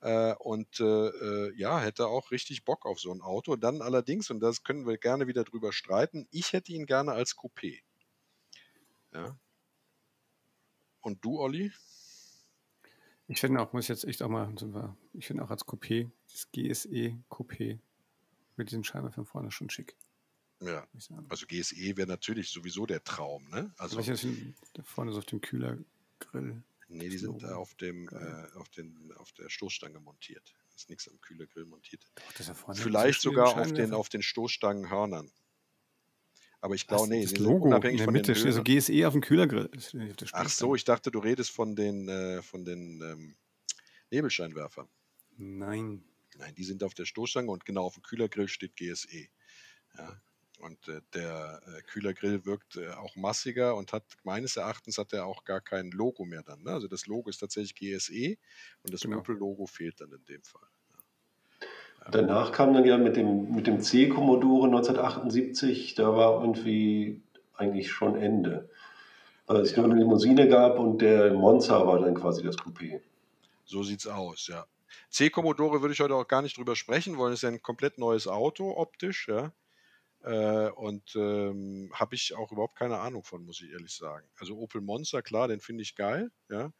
Äh, 0.00 0.34
und 0.34 0.78
äh, 0.78 1.08
äh 1.08 1.52
ja, 1.56 1.80
hätte 1.80 2.06
auch 2.06 2.30
richtig 2.30 2.64
Bock 2.64 2.86
auf 2.86 3.00
so 3.00 3.12
ein 3.12 3.20
Auto. 3.20 3.56
Dann 3.56 3.82
allerdings, 3.82 4.30
und 4.30 4.38
das 4.38 4.62
können 4.62 4.86
wir 4.86 4.98
gerne 4.98 5.26
wieder 5.26 5.42
drüber 5.42 5.72
streiten, 5.72 6.28
ich 6.30 6.52
hätte 6.52 6.72
ihn 6.72 6.86
gerne 6.86 7.12
als 7.12 7.36
Coupé. 7.36 7.80
Ja. 9.18 9.38
Und 11.00 11.24
du, 11.24 11.40
Olli? 11.40 11.72
Ich 13.26 13.40
finde 13.40 13.60
auch, 13.60 13.72
muss 13.72 13.84
ich 13.84 13.88
jetzt 13.88 14.04
echt 14.04 14.22
auch 14.22 14.28
mal, 14.28 14.52
ich 15.12 15.26
finde 15.26 15.44
auch 15.44 15.50
als 15.50 15.66
Coupé, 15.66 16.10
das 16.32 16.50
GSE 16.50 17.22
Coupé 17.28 17.78
mit 18.56 18.70
diesem 18.70 18.84
Scheinwerfer 18.84 19.24
vorne 19.24 19.50
schon 19.50 19.70
schick. 19.70 19.96
Ja, 20.60 20.86
also 21.28 21.46
GSE 21.46 21.96
wäre 21.96 22.08
natürlich 22.08 22.50
sowieso 22.50 22.86
der 22.86 23.04
Traum, 23.04 23.48
ne? 23.48 23.72
Also, 23.76 23.96
Welche 23.96 24.16
sind 24.16 24.56
da 24.74 24.82
vorne 24.82 25.12
so 25.12 25.18
auf 25.18 25.26
dem 25.26 25.40
Kühlergrill? 25.40 26.62
Nee, 26.88 27.08
die 27.10 27.18
sind 27.18 27.42
da 27.42 27.56
auf 27.56 27.74
dem, 27.74 28.08
äh, 28.08 28.56
auf, 28.56 28.68
den, 28.70 29.12
auf 29.16 29.30
der 29.32 29.50
Stoßstange 29.50 30.00
montiert. 30.00 30.54
Da 30.70 30.74
ist 30.74 30.88
nichts 30.88 31.06
am 31.08 31.20
Kühlergrill 31.20 31.66
montiert. 31.66 32.02
Doch, 32.14 32.74
Vielleicht 32.74 33.20
sogar 33.20 33.56
auf 33.56 33.72
den, 33.72 33.92
auf 33.92 34.08
den 34.08 34.22
Stoßstangenhörnern. 34.22 35.30
Aber 36.60 36.74
ich 36.74 36.86
glaube, 36.86 37.08
nee, 37.08 37.22
das 37.22 37.38
Logo 37.38 37.66
unabhängig 37.66 38.00
in 38.00 38.06
der 38.06 38.12
Mitte 38.12 38.34
steht 38.34 38.52
so 38.52 38.64
GSE 38.64 39.06
auf 39.06 39.12
dem 39.12 39.22
Kühlergrill. 39.22 39.70
Ach 40.32 40.48
so, 40.48 40.74
ich 40.74 40.84
dachte, 40.84 41.10
du 41.10 41.20
redest 41.20 41.50
von 41.50 41.76
den, 41.76 42.08
äh, 42.08 42.42
von 42.42 42.64
den 42.64 43.00
ähm, 43.00 43.36
Nebelscheinwerfern. 44.10 44.88
Nein. 45.36 46.04
Nein, 46.36 46.54
die 46.54 46.64
sind 46.64 46.82
auf 46.82 46.94
der 46.94 47.04
Stoßstange 47.04 47.50
und 47.50 47.64
genau 47.64 47.84
auf 47.84 47.94
dem 47.94 48.02
Kühlergrill 48.02 48.48
steht 48.48 48.76
GSE. 48.76 49.28
Ja. 49.96 50.20
Und 50.58 50.88
äh, 50.88 51.00
der 51.14 51.62
äh, 51.66 51.82
Kühlergrill 51.82 52.44
wirkt 52.44 52.76
äh, 52.76 52.88
auch 52.90 53.14
massiger 53.14 53.76
und 53.76 53.92
hat 53.92 54.04
meines 54.24 54.56
Erachtens 54.56 54.98
hat 54.98 55.12
er 55.12 55.26
auch 55.26 55.44
gar 55.44 55.60
kein 55.60 55.92
Logo 55.92 56.24
mehr 56.24 56.42
dann. 56.42 56.62
Ne? 56.62 56.72
Also 56.72 56.88
das 56.88 57.06
Logo 57.06 57.30
ist 57.30 57.38
tatsächlich 57.38 57.76
GSE 57.76 58.36
und 58.82 58.92
das 58.92 59.02
genau. 59.02 59.18
Opel-Logo 59.18 59.66
fehlt 59.66 60.00
dann 60.00 60.12
in 60.12 60.24
dem 60.24 60.42
Fall. 60.42 60.68
Danach 62.10 62.52
kam 62.52 62.72
dann 62.72 62.84
ja 62.84 62.96
mit 62.96 63.16
dem, 63.16 63.54
mit 63.54 63.66
dem 63.66 63.80
C-Commodore 63.80 64.66
1978, 64.66 65.94
da 65.94 66.14
war 66.16 66.40
irgendwie 66.40 67.22
eigentlich 67.54 67.90
schon 67.90 68.16
Ende. 68.16 68.70
Weil 69.46 69.62
es 69.62 69.72
ja. 69.72 69.82
nur 69.82 69.90
eine 69.90 70.00
Limousine 70.00 70.48
gab 70.48 70.78
und 70.78 71.02
der 71.02 71.32
Monza 71.34 71.86
war 71.86 71.98
dann 72.00 72.14
quasi 72.14 72.42
das 72.42 72.56
Coupé. 72.56 73.00
So 73.64 73.82
sieht's 73.82 74.06
aus, 74.06 74.46
ja. 74.46 74.66
C-Commodore 75.10 75.80
würde 75.80 75.92
ich 75.92 76.00
heute 76.00 76.14
auch 76.14 76.28
gar 76.28 76.42
nicht 76.42 76.56
drüber 76.56 76.76
sprechen 76.76 77.16
wollen. 77.16 77.32
Es 77.32 77.40
ist 77.40 77.42
ja 77.42 77.48
ein 77.50 77.62
komplett 77.62 77.98
neues 77.98 78.26
Auto 78.26 78.76
optisch, 78.76 79.28
ja. 79.28 79.52
Äh, 80.22 80.70
und 80.70 81.14
ähm, 81.14 81.90
habe 81.94 82.14
ich 82.14 82.34
auch 82.34 82.50
überhaupt 82.50 82.76
keine 82.76 82.98
Ahnung 82.98 83.24
von, 83.24 83.44
muss 83.44 83.60
ich 83.60 83.70
ehrlich 83.70 83.94
sagen. 83.94 84.26
Also 84.38 84.56
Opel 84.56 84.80
Monster, 84.80 85.22
klar, 85.22 85.48
den 85.48 85.60
finde 85.60 85.82
ich 85.82 85.94
geil, 85.94 86.30
ja. 86.50 86.72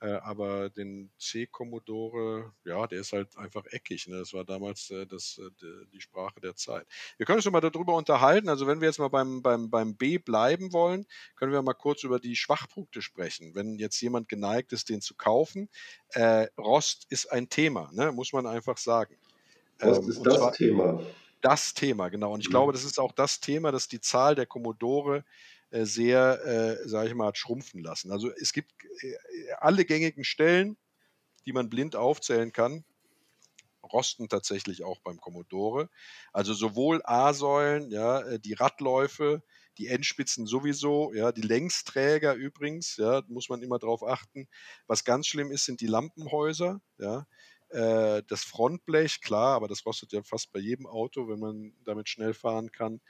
Äh, 0.00 0.12
aber 0.22 0.70
den 0.70 1.10
C-Commodore, 1.18 2.52
ja, 2.64 2.86
der 2.86 3.00
ist 3.00 3.12
halt 3.12 3.36
einfach 3.36 3.66
eckig. 3.66 4.08
Ne? 4.08 4.18
Das 4.18 4.32
war 4.32 4.44
damals 4.44 4.90
äh, 4.90 5.06
das, 5.06 5.38
äh, 5.38 5.50
die 5.92 6.00
Sprache 6.00 6.40
der 6.40 6.56
Zeit. 6.56 6.86
Wir 7.18 7.26
können 7.26 7.36
uns 7.36 7.50
mal 7.50 7.60
darüber 7.60 7.94
unterhalten. 7.94 8.48
Also 8.48 8.66
wenn 8.66 8.80
wir 8.80 8.88
jetzt 8.88 8.98
mal 8.98 9.08
beim, 9.08 9.42
beim, 9.42 9.68
beim 9.68 9.94
B 9.96 10.16
bleiben 10.16 10.72
wollen, 10.72 11.06
können 11.36 11.52
wir 11.52 11.60
mal 11.60 11.74
kurz 11.74 12.02
über 12.02 12.18
die 12.18 12.34
Schwachpunkte 12.34 13.02
sprechen. 13.02 13.54
Wenn 13.54 13.78
jetzt 13.78 14.00
jemand 14.00 14.28
geneigt 14.28 14.72
ist, 14.72 14.88
den 14.88 15.02
zu 15.02 15.14
kaufen, 15.14 15.68
äh, 16.10 16.46
Rost 16.56 17.06
ist 17.10 17.30
ein 17.30 17.50
Thema, 17.50 17.90
ne? 17.92 18.10
muss 18.10 18.32
man 18.32 18.46
einfach 18.46 18.78
sagen. 18.78 19.16
Rost 19.82 20.02
ähm, 20.04 20.08
ist 20.08 20.22
das 20.22 20.56
Thema 20.56 21.00
das 21.40 21.74
Thema, 21.74 22.08
genau. 22.08 22.32
Und 22.32 22.40
ich 22.40 22.48
mhm. 22.48 22.52
glaube, 22.52 22.72
das 22.72 22.84
ist 22.84 22.98
auch 22.98 23.12
das 23.12 23.40
Thema, 23.40 23.72
das 23.72 23.88
die 23.88 24.00
Zahl 24.00 24.34
der 24.34 24.46
Commodore 24.46 25.24
sehr, 25.70 26.44
äh, 26.44 26.88
sage 26.88 27.08
ich 27.08 27.14
mal, 27.14 27.28
hat 27.28 27.38
schrumpfen 27.38 27.82
lassen. 27.82 28.10
Also 28.12 28.30
es 28.32 28.52
gibt 28.52 28.72
äh, 29.02 29.14
alle 29.58 29.84
gängigen 29.84 30.24
Stellen, 30.24 30.76
die 31.46 31.52
man 31.52 31.70
blind 31.70 31.96
aufzählen 31.96 32.52
kann, 32.52 32.84
rosten 33.92 34.28
tatsächlich 34.28 34.84
auch 34.84 35.00
beim 35.00 35.20
Commodore. 35.20 35.88
Also 36.32 36.54
sowohl 36.54 37.00
A-Säulen, 37.04 37.90
ja, 37.90 38.20
äh, 38.20 38.38
die 38.40 38.54
Radläufe, 38.54 39.42
die 39.78 39.86
Endspitzen 39.88 40.46
sowieso, 40.46 41.12
ja, 41.14 41.32
die 41.32 41.42
Längsträger 41.42 42.34
übrigens, 42.34 42.96
ja, 42.96 43.22
muss 43.28 43.48
man 43.48 43.62
immer 43.62 43.78
drauf 43.78 44.02
achten. 44.02 44.48
Was 44.86 45.04
ganz 45.04 45.26
schlimm 45.26 45.50
ist, 45.50 45.64
sind 45.64 45.80
die 45.80 45.86
Lampenhäuser, 45.86 46.80
ja. 46.98 47.26
Äh, 47.70 48.22
das 48.26 48.42
Frontblech, 48.42 49.20
klar, 49.20 49.54
aber 49.54 49.68
das 49.68 49.86
rostet 49.86 50.12
ja 50.12 50.22
fast 50.22 50.52
bei 50.52 50.58
jedem 50.58 50.86
Auto, 50.86 51.28
wenn 51.28 51.38
man 51.38 51.72
damit 51.84 52.08
schnell 52.08 52.34
fahren 52.34 52.72
kann. 52.72 53.00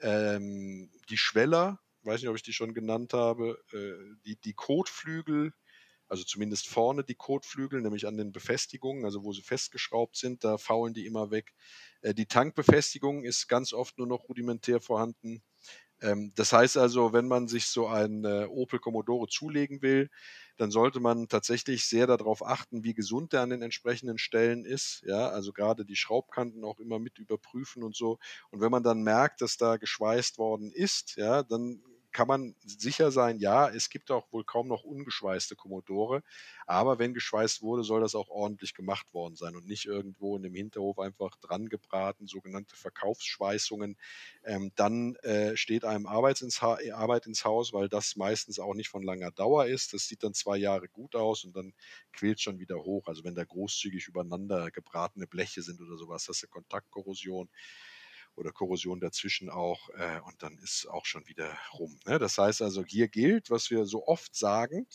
Ähm, 0.00 0.90
die 1.08 1.16
Schweller, 1.16 1.80
weiß 2.04 2.20
nicht, 2.20 2.28
ob 2.28 2.36
ich 2.36 2.42
die 2.42 2.52
schon 2.52 2.74
genannt 2.74 3.12
habe, 3.12 3.58
äh, 3.72 4.16
die, 4.24 4.36
die 4.36 4.54
Kotflügel, 4.54 5.52
also 6.08 6.24
zumindest 6.24 6.68
vorne 6.68 7.04
die 7.04 7.14
Kotflügel, 7.14 7.80
nämlich 7.80 8.06
an 8.06 8.16
den 8.16 8.32
Befestigungen, 8.32 9.04
also 9.04 9.22
wo 9.24 9.32
sie 9.32 9.42
festgeschraubt 9.42 10.16
sind, 10.16 10.42
da 10.44 10.58
faulen 10.58 10.94
die 10.94 11.06
immer 11.06 11.30
weg. 11.30 11.52
Äh, 12.02 12.14
die 12.14 12.26
Tankbefestigung 12.26 13.24
ist 13.24 13.48
ganz 13.48 13.72
oft 13.72 13.98
nur 13.98 14.06
noch 14.06 14.28
rudimentär 14.28 14.80
vorhanden. 14.80 15.42
Ähm, 16.02 16.32
das 16.34 16.52
heißt 16.52 16.76
also, 16.78 17.12
wenn 17.12 17.28
man 17.28 17.48
sich 17.48 17.66
so 17.66 17.86
ein 17.86 18.24
äh, 18.24 18.46
Opel 18.48 18.78
Commodore 18.78 19.28
zulegen 19.28 19.82
will, 19.82 20.08
dann 20.56 20.70
sollte 20.70 21.00
man 21.00 21.28
tatsächlich 21.28 21.86
sehr 21.86 22.06
darauf 22.06 22.44
achten, 22.44 22.84
wie 22.84 22.94
gesund 22.94 23.32
der 23.32 23.42
an 23.42 23.50
den 23.50 23.62
entsprechenden 23.62 24.18
Stellen 24.18 24.64
ist. 24.64 25.02
Ja, 25.06 25.28
also 25.28 25.52
gerade 25.52 25.84
die 25.84 25.96
Schraubkanten 25.96 26.64
auch 26.64 26.80
immer 26.80 26.98
mit 26.98 27.18
überprüfen 27.18 27.82
und 27.82 27.96
so. 27.96 28.18
Und 28.50 28.60
wenn 28.60 28.70
man 28.70 28.82
dann 28.82 29.02
merkt, 29.02 29.40
dass 29.42 29.56
da 29.56 29.76
geschweißt 29.76 30.38
worden 30.38 30.72
ist, 30.72 31.16
ja, 31.16 31.42
dann 31.42 31.82
kann 32.12 32.28
man 32.28 32.54
sicher 32.64 33.10
sein, 33.12 33.38
ja, 33.38 33.68
es 33.68 33.90
gibt 33.90 34.10
auch 34.10 34.32
wohl 34.32 34.44
kaum 34.44 34.68
noch 34.68 34.84
ungeschweißte 34.84 35.56
Commodore, 35.56 36.22
aber 36.66 36.98
wenn 36.98 37.14
geschweißt 37.14 37.62
wurde, 37.62 37.84
soll 37.84 38.00
das 38.00 38.14
auch 38.14 38.28
ordentlich 38.28 38.74
gemacht 38.74 39.12
worden 39.14 39.36
sein 39.36 39.56
und 39.56 39.66
nicht 39.66 39.86
irgendwo 39.86 40.36
in 40.36 40.42
dem 40.42 40.54
Hinterhof 40.54 40.98
einfach 40.98 41.36
dran 41.36 41.68
gebraten, 41.68 42.26
sogenannte 42.26 42.76
Verkaufsschweißungen. 42.76 43.96
Ähm, 44.44 44.72
dann 44.76 45.14
äh, 45.16 45.56
steht 45.56 45.84
einem 45.84 46.06
Arbeit 46.06 46.42
ins, 46.42 46.62
Arbeit 46.62 47.26
ins 47.26 47.44
Haus, 47.44 47.72
weil 47.72 47.88
das 47.88 48.16
meistens 48.16 48.58
auch 48.58 48.74
nicht 48.74 48.88
von 48.88 49.02
langer 49.02 49.30
Dauer 49.30 49.66
ist. 49.66 49.92
Das 49.92 50.06
sieht 50.06 50.22
dann 50.22 50.34
zwei 50.34 50.56
Jahre 50.56 50.88
gut 50.88 51.14
aus 51.16 51.44
und 51.44 51.54
dann 51.56 51.72
quält 52.12 52.40
schon 52.40 52.58
wieder 52.58 52.76
hoch. 52.82 53.06
Also 53.08 53.24
wenn 53.24 53.34
da 53.34 53.44
großzügig 53.44 54.08
übereinander 54.08 54.70
gebratene 54.70 55.26
Bleche 55.26 55.62
sind 55.62 55.80
oder 55.80 55.96
sowas, 55.96 56.26
hast 56.28 56.42
du 56.42 56.48
Kontaktkorrosion 56.48 57.48
oder 58.36 58.52
Korrosion 58.52 59.00
dazwischen 59.00 59.50
auch 59.50 59.90
äh, 59.90 60.20
und 60.26 60.42
dann 60.42 60.58
ist 60.58 60.86
auch 60.88 61.06
schon 61.06 61.26
wieder 61.26 61.52
rum. 61.74 61.98
Ne? 62.06 62.18
Das 62.18 62.38
heißt 62.38 62.62
also, 62.62 62.84
hier 62.84 63.08
gilt, 63.08 63.50
was 63.50 63.70
wir 63.70 63.84
so 63.84 64.06
oft 64.06 64.34
sagen, 64.34 64.86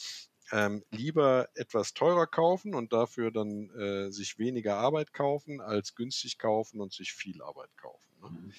ähm, 0.52 0.84
lieber 0.92 1.50
etwas 1.56 1.94
teurer 1.94 2.28
kaufen 2.28 2.76
und 2.76 2.94
dafür 2.94 3.32
dann 3.32 3.70
äh, 3.72 4.12
sich 4.12 4.38
weniger 4.38 4.78
Arbeit 4.78 5.14
kaufen, 5.14 5.60
als 5.60 5.96
günstig 5.96 6.38
kaufen 6.38 6.82
und 6.82 6.94
sich 6.94 7.14
viel 7.14 7.42
Arbeit 7.42 7.76
kaufen. 7.78 8.12
Ne? 8.22 8.30
Mhm. 8.30 8.54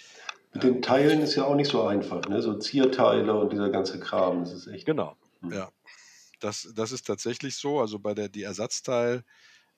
Mit 0.55 0.63
den 0.63 0.83
Teilen 0.83 1.21
ist 1.21 1.35
ja 1.35 1.45
auch 1.45 1.55
nicht 1.55 1.71
so 1.71 1.87
einfach, 1.87 2.27
ne? 2.29 2.43
so 2.43 2.59
Zierteile 2.59 3.35
und 3.39 3.53
dieser 3.53 3.71
ganze 3.71 4.01
Kram, 4.01 4.41
das 4.41 4.53
ist 4.53 4.67
echt. 4.67 4.87
Genau, 4.87 5.17
mhm. 5.41 5.53
ja. 5.53 5.71
Das, 6.41 6.71
das 6.75 6.93
ist 6.93 7.07
tatsächlich 7.07 7.57
so. 7.57 7.81
Also 7.81 7.99
bei 7.99 8.15
der 8.15 8.29
die 8.29 8.43
Ersatzteil, 8.43 9.25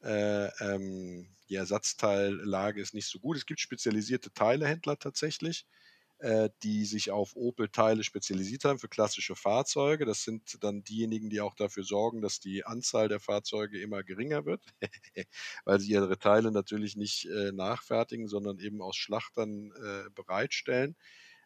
äh, 0.03 0.47
ähm, 0.63 1.29
die 1.49 1.57
Ersatzteillage 1.57 2.81
ist 2.81 2.95
nicht 2.95 3.09
so 3.09 3.19
gut. 3.19 3.37
Es 3.37 3.47
gibt 3.47 3.61
spezialisierte 3.61 4.33
Teilehändler 4.33 4.99
tatsächlich, 4.99 5.67
äh, 6.19 6.51
die 6.63 6.85
sich 6.85 7.11
auf 7.11 7.37
Opel-Teile 7.37 8.05
spezialisiert 8.05 8.65
haben 8.65 8.79
für 8.79 8.89
klassische 8.89 9.37
Fahrzeuge. 9.37 10.05
Das 10.05 10.25
sind 10.25 10.59
dann 10.63 10.85
diejenigen, 10.85 11.31
die 11.31 11.41
auch 11.41 11.55
dafür 11.55 11.85
sorgen, 11.85 12.21
dass 12.21 12.41
die 12.41 12.65
Anzahl 12.67 13.09
der 13.09 13.21
Fahrzeuge 13.21 13.81
immer 13.81 14.03
geringer 14.03 14.45
wird, 14.45 14.63
weil 15.65 15.81
sie 15.81 15.93
ihre 15.93 16.19
Teile 16.19 16.51
natürlich 16.53 16.97
nicht 16.97 17.27
äh, 17.27 17.53
nachfertigen, 17.53 18.29
sondern 18.29 18.59
eben 18.59 18.83
aus 18.83 18.97
Schlachtern 18.97 19.73
äh, 19.73 20.11
bereitstellen. 20.11 20.97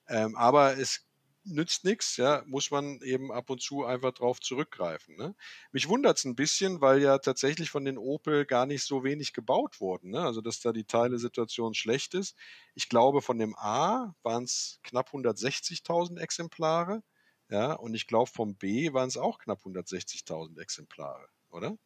Ähm, 0.08 0.36
aber 0.36 0.78
es 0.78 1.06
nützt 1.44 1.84
nichts, 1.84 2.16
ja, 2.16 2.42
muss 2.46 2.70
man 2.70 3.00
eben 3.02 3.32
ab 3.32 3.50
und 3.50 3.60
zu 3.60 3.84
einfach 3.84 4.12
drauf 4.12 4.40
zurückgreifen. 4.40 5.16
Ne? 5.16 5.34
Mich 5.72 5.88
wundert 5.88 6.18
es 6.18 6.24
ein 6.24 6.36
bisschen, 6.36 6.80
weil 6.80 7.02
ja 7.02 7.18
tatsächlich 7.18 7.70
von 7.70 7.84
den 7.84 7.98
Opel 7.98 8.46
gar 8.46 8.66
nicht 8.66 8.84
so 8.84 9.04
wenig 9.04 9.32
gebaut 9.32 9.80
wurden. 9.80 10.10
Ne? 10.10 10.20
Also, 10.20 10.40
dass 10.40 10.60
da 10.60 10.72
die 10.72 10.84
Teilesituation 10.84 11.74
schlecht 11.74 12.14
ist. 12.14 12.36
Ich 12.74 12.88
glaube, 12.88 13.22
von 13.22 13.38
dem 13.38 13.56
A 13.56 14.14
waren 14.22 14.44
es 14.44 14.80
knapp 14.82 15.10
160.000 15.10 16.18
Exemplare. 16.18 17.02
Ja, 17.48 17.74
und 17.74 17.94
ich 17.94 18.06
glaube, 18.06 18.30
vom 18.30 18.56
B 18.56 18.94
waren 18.94 19.08
es 19.08 19.18
auch 19.18 19.38
knapp 19.38 19.60
160.000 19.64 20.58
Exemplare, 20.58 21.28
oder? 21.50 21.76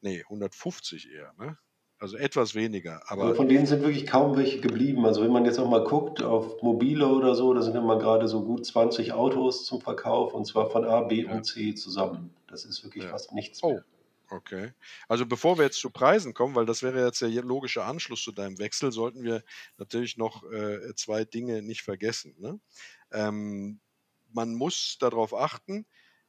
Nee, 0.00 0.22
150 0.22 1.10
eher, 1.12 1.32
ne? 1.34 1.58
Also 2.00 2.16
etwas 2.16 2.54
weniger. 2.54 3.02
Aber 3.10 3.24
also 3.24 3.34
von 3.34 3.48
denen 3.48 3.66
sind 3.66 3.82
wirklich 3.82 4.06
kaum 4.06 4.36
welche 4.36 4.60
geblieben. 4.60 5.04
Also 5.04 5.22
wenn 5.22 5.32
man 5.32 5.44
jetzt 5.44 5.58
auch 5.58 5.68
mal 5.68 5.82
guckt 5.82 6.22
auf 6.22 6.62
Mobile 6.62 7.06
oder 7.06 7.34
so, 7.34 7.52
da 7.54 7.62
sind 7.62 7.74
immer 7.74 7.98
gerade 7.98 8.28
so 8.28 8.44
gut 8.44 8.64
20 8.64 9.12
Autos 9.12 9.64
zum 9.64 9.80
Verkauf 9.80 10.32
und 10.32 10.46
zwar 10.46 10.70
von 10.70 10.84
A, 10.84 11.02
B 11.02 11.22
ja. 11.22 11.32
und 11.32 11.44
C 11.44 11.74
zusammen. 11.74 12.34
Das 12.46 12.64
ist 12.64 12.84
wirklich 12.84 13.04
ja. 13.04 13.10
fast 13.10 13.32
nichts 13.32 13.62
mehr. 13.62 13.84
Oh. 13.84 13.98
Okay. 14.30 14.72
Also 15.08 15.24
bevor 15.24 15.56
wir 15.56 15.64
jetzt 15.64 15.80
zu 15.80 15.90
Preisen 15.90 16.34
kommen, 16.34 16.54
weil 16.54 16.66
das 16.66 16.82
wäre 16.82 17.02
jetzt 17.02 17.22
der 17.22 17.30
logische 17.30 17.84
Anschluss 17.84 18.22
zu 18.22 18.30
deinem 18.30 18.58
Wechsel, 18.58 18.92
sollten 18.92 19.22
wir 19.22 19.42
natürlich 19.78 20.18
noch 20.18 20.44
äh, 20.52 20.94
zwei 20.94 21.24
Dinge 21.24 21.62
nicht 21.62 21.80
vergessen. 21.80 22.34
Ne? 22.38 22.60
Ähm, 23.10 23.80
man 24.30 24.54
muss 24.54 24.98
darauf 25.00 25.34
achten, 25.34 25.86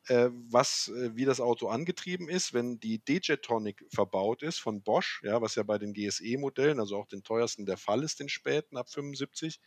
äh, 0.10 0.30
was, 0.32 0.90
äh, 0.90 1.16
wie 1.16 1.26
das 1.26 1.40
Auto 1.40 1.68
angetrieben 1.68 2.30
ist, 2.30 2.54
wenn 2.54 2.80
die 2.80 3.00
D-Jetronic 3.00 3.86
verbaut 3.94 4.44
ist 4.44 4.60
von 4.60 4.82
Bosch, 4.82 5.22
ja, 5.24 5.42
was 5.42 5.56
ja 5.56 5.64
bei 5.64 5.78
den 5.78 5.94
GSE-Modellen, 5.94 6.80
also 6.80 6.98
auch 6.98 7.08
den 7.08 7.24
teuersten 7.24 7.66
der 7.66 7.78
Fall 7.78 8.04
ist, 8.04 8.20
den 8.20 8.30
späten 8.30 8.76
ab 8.76 8.90
75, 8.90 9.60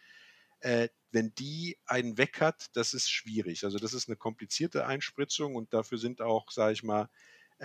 äh, 0.60 0.88
wenn 1.10 1.34
die 1.34 1.78
einen 1.86 2.18
weg 2.18 2.40
hat, 2.40 2.70
das 2.74 2.92
ist 2.94 3.10
schwierig. 3.10 3.64
Also 3.64 3.78
das 3.78 3.94
ist 3.94 4.08
eine 4.08 4.16
komplizierte 4.16 4.86
Einspritzung 4.86 5.54
und 5.54 5.72
dafür 5.72 5.98
sind 5.98 6.20
auch, 6.20 6.50
sage 6.50 6.72
ich 6.72 6.82
mal, 6.82 7.08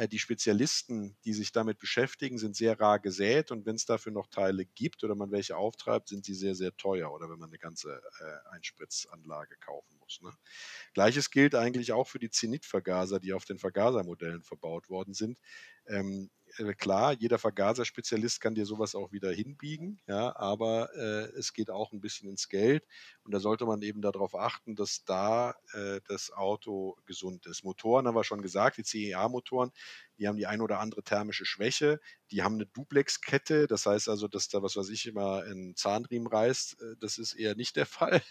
die 0.05 0.19
Spezialisten, 0.19 1.17
die 1.25 1.33
sich 1.33 1.51
damit 1.51 1.79
beschäftigen, 1.79 2.37
sind 2.37 2.55
sehr 2.55 2.79
rar 2.79 2.99
gesät 2.99 3.51
und 3.51 3.65
wenn 3.65 3.75
es 3.75 3.85
dafür 3.85 4.11
noch 4.11 4.27
Teile 4.27 4.65
gibt 4.65 5.03
oder 5.03 5.15
man 5.15 5.31
welche 5.31 5.57
auftreibt, 5.57 6.09
sind 6.09 6.23
sie 6.23 6.35
sehr, 6.35 6.53
sehr 6.53 6.75
teuer 6.77 7.11
oder 7.11 7.29
wenn 7.29 7.39
man 7.39 7.49
eine 7.49 7.57
ganze 7.57 7.99
äh, 8.19 8.55
Einspritzanlage 8.55 9.55
kaufen 9.57 9.97
muss. 9.99 10.21
Ne? 10.21 10.31
Gleiches 10.93 11.31
gilt 11.31 11.55
eigentlich 11.55 11.93
auch 11.93 12.07
für 12.07 12.19
die 12.19 12.29
Zenitvergaser, 12.29 13.19
die 13.19 13.33
auf 13.33 13.45
den 13.45 13.57
Vergasermodellen 13.57 14.43
verbaut 14.43 14.89
worden 14.89 15.15
sind. 15.15 15.39
Ähm, 15.87 16.29
äh, 16.45 16.46
klar, 16.77 17.13
jeder 17.13 17.37
Vergaserspezialist 17.37 18.41
kann 18.41 18.55
dir 18.55 18.65
sowas 18.65 18.95
auch 18.95 19.11
wieder 19.11 19.31
hinbiegen, 19.31 19.99
ja, 20.07 20.35
aber 20.35 20.93
äh, 20.95 21.37
es 21.37 21.53
geht 21.53 21.69
auch 21.69 21.91
ein 21.91 22.01
bisschen 22.01 22.29
ins 22.29 22.49
Geld 22.49 22.85
und 23.23 23.33
da 23.33 23.39
sollte 23.39 23.65
man 23.65 23.81
eben 23.81 24.01
darauf 24.01 24.35
achten, 24.35 24.75
dass 24.75 25.03
da 25.05 25.55
äh, 25.73 26.01
das 26.07 26.31
Auto 26.31 26.95
gesund 27.05 27.45
ist. 27.45 27.63
Motoren 27.63 28.07
haben 28.07 28.15
wir 28.15 28.23
schon 28.23 28.41
gesagt, 28.41 28.77
die 28.77 28.83
CEA-Motoren, 28.83 29.71
die 30.17 30.27
haben 30.27 30.37
die 30.37 30.47
ein 30.47 30.61
oder 30.61 30.79
andere 30.79 31.03
thermische 31.03 31.45
Schwäche. 31.45 31.99
die 32.31 32.43
haben 32.43 32.55
eine 32.55 32.65
Duplex-Kette, 32.65 33.67
das 33.67 33.85
heißt 33.85 34.09
also, 34.09 34.27
dass 34.27 34.49
da, 34.49 34.61
was 34.61 34.75
weiß 34.75 34.89
ich, 34.89 35.05
immer 35.05 35.43
ein 35.43 35.75
Zahnriemen 35.75 36.27
reißt. 36.27 36.81
Äh, 36.81 36.95
das 36.99 37.17
ist 37.17 37.33
eher 37.33 37.55
nicht 37.55 37.75
der 37.75 37.85
Fall, 37.85 38.21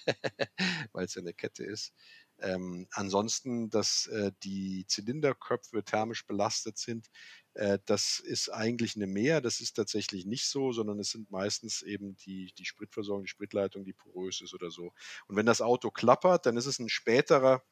weil 0.93 1.05
es 1.05 1.15
ja 1.15 1.23
eine 1.23 1.35
Kette 1.35 1.65
ist. 1.65 1.93
Ähm, 2.39 2.87
ansonsten, 2.91 3.71
dass 3.71 4.07
äh, 4.09 4.33
die 4.43 4.85
Zylinderköpfe 4.87 5.85
thermisch 5.85 6.27
belastet 6.27 6.79
sind, 6.79 7.09
äh, 7.55 7.79
das 7.87 8.19
ist 8.19 8.51
eigentlich 8.51 8.97
eine 8.97 9.07
Mehr. 9.07 9.41
Das 9.41 9.61
ist 9.61 9.75
tatsächlich 9.75 10.27
nicht 10.27 10.47
so, 10.47 10.73
sondern 10.73 10.99
es 10.99 11.11
sind 11.11 11.31
meistens 11.31 11.83
eben 11.83 12.17
die, 12.17 12.53
die 12.59 12.67
Spritversorgung, 12.67 13.25
die 13.25 13.31
Spritleitung, 13.31 13.85
die 13.85 13.95
porös 13.95 14.43
ist 14.43 14.55
oder 14.55 14.71
so. 14.71 14.93
Und 15.29 15.37
wenn 15.37 15.47
das 15.47 15.63
Auto 15.63 15.91
klappert, 15.91 16.47
dann 16.47 16.57
ist 16.57 16.67
es 16.67 16.79
ein 16.79 16.89
späterer 16.89 17.63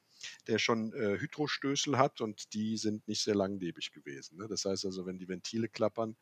der 0.47 0.59
schon 0.59 0.93
äh, 0.93 1.19
Hydrostößel 1.19 1.99
hat 1.99 2.21
und 2.21 2.55
die 2.55 2.77
sind 2.77 3.07
nicht 3.09 3.23
sehr 3.23 3.35
langlebig 3.35 3.93
gewesen. 3.93 4.39
Ne? 4.39 4.49
Das 4.49 4.65
heißt 4.65 4.85
also, 4.85 5.07
wenn 5.07 5.19
die 5.19 5.29
Ventile 5.29 5.69
klappern, 5.69 6.17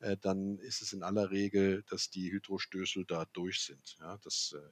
äh, 0.00 0.16
dann 0.16 0.58
ist 0.58 0.82
es 0.82 0.92
in 0.92 1.02
aller 1.02 1.30
Regel, 1.30 1.84
dass 1.88 2.10
die 2.10 2.30
Hydrostößel 2.30 3.04
da 3.06 3.26
durch 3.32 3.60
sind. 3.60 3.96
Ja? 4.00 4.18
Das 4.22 4.54
äh, 4.56 4.70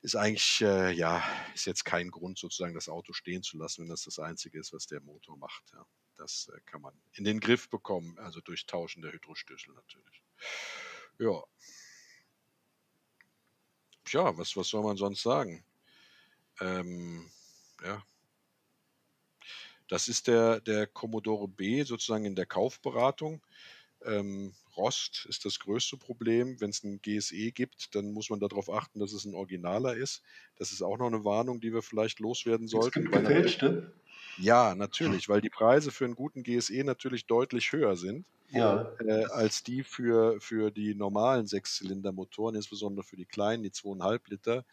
ist 0.00 0.16
eigentlich, 0.16 0.60
äh, 0.60 0.92
ja, 0.92 1.22
ist 1.54 1.66
jetzt 1.66 1.84
kein 1.84 2.10
Grund 2.10 2.38
sozusagen 2.38 2.74
das 2.74 2.88
Auto 2.88 3.12
stehen 3.12 3.42
zu 3.42 3.58
lassen, 3.58 3.82
wenn 3.82 3.88
das 3.88 4.04
das 4.04 4.18
Einzige 4.18 4.58
ist, 4.58 4.72
was 4.72 4.86
der 4.86 5.00
Motor 5.00 5.36
macht. 5.36 5.64
Ja? 5.72 5.84
Das 6.16 6.50
äh, 6.54 6.60
kann 6.66 6.82
man 6.82 6.94
in 7.12 7.24
den 7.24 7.40
Griff 7.40 7.68
bekommen, 7.68 8.18
also 8.18 8.40
durch 8.40 8.66
Tauschen 8.66 9.02
der 9.02 9.12
Hydrostößel 9.12 9.74
natürlich. 9.74 10.22
Ja. 11.18 11.42
Tja, 14.04 14.36
was, 14.38 14.56
was 14.56 14.68
soll 14.68 14.82
man 14.82 14.96
sonst 14.96 15.22
sagen? 15.22 15.64
Ähm, 16.60 17.30
ja. 17.84 18.02
Das 19.88 20.08
ist 20.08 20.26
der, 20.26 20.60
der 20.60 20.86
Commodore 20.86 21.48
B 21.48 21.82
sozusagen 21.82 22.24
in 22.24 22.36
der 22.36 22.46
Kaufberatung. 22.46 23.44
Ähm, 24.04 24.54
Rost 24.78 25.26
ist 25.28 25.44
das 25.44 25.58
größte 25.58 25.96
Problem. 25.96 26.60
Wenn 26.60 26.70
es 26.70 26.82
ein 26.84 27.02
GSE 27.02 27.52
gibt, 27.52 27.94
dann 27.94 28.12
muss 28.12 28.30
man 28.30 28.40
darauf 28.40 28.70
achten, 28.70 29.00
dass 29.00 29.12
es 29.12 29.24
ein 29.24 29.34
Originaler 29.34 29.94
ist. 29.94 30.22
Das 30.56 30.72
ist 30.72 30.82
auch 30.82 30.96
noch 30.96 31.08
eine 31.08 31.24
Warnung, 31.24 31.60
die 31.60 31.74
wir 31.74 31.82
vielleicht 31.82 32.20
loswerden 32.20 32.68
sollten. 32.68 33.10
Gefälschte? 33.10 33.92
Ja, 34.38 34.74
natürlich, 34.74 35.28
weil 35.28 35.40
die 35.40 35.50
Preise 35.50 35.90
für 35.90 36.04
einen 36.04 36.14
guten 36.14 36.44
GSE 36.44 36.84
natürlich 36.84 37.26
deutlich 37.26 37.72
höher 37.72 37.96
sind 37.96 38.24
ja. 38.50 38.92
äh, 39.04 39.24
als 39.24 39.62
die 39.62 39.82
für, 39.82 40.40
für 40.40 40.70
die 40.70 40.94
normalen 40.94 41.46
Sechszylindermotoren, 41.46 42.54
insbesondere 42.54 43.04
für 43.04 43.16
die 43.16 43.26
kleinen, 43.26 43.62
die 43.62 43.70
2,5 43.70 44.20
Liter 44.28 44.64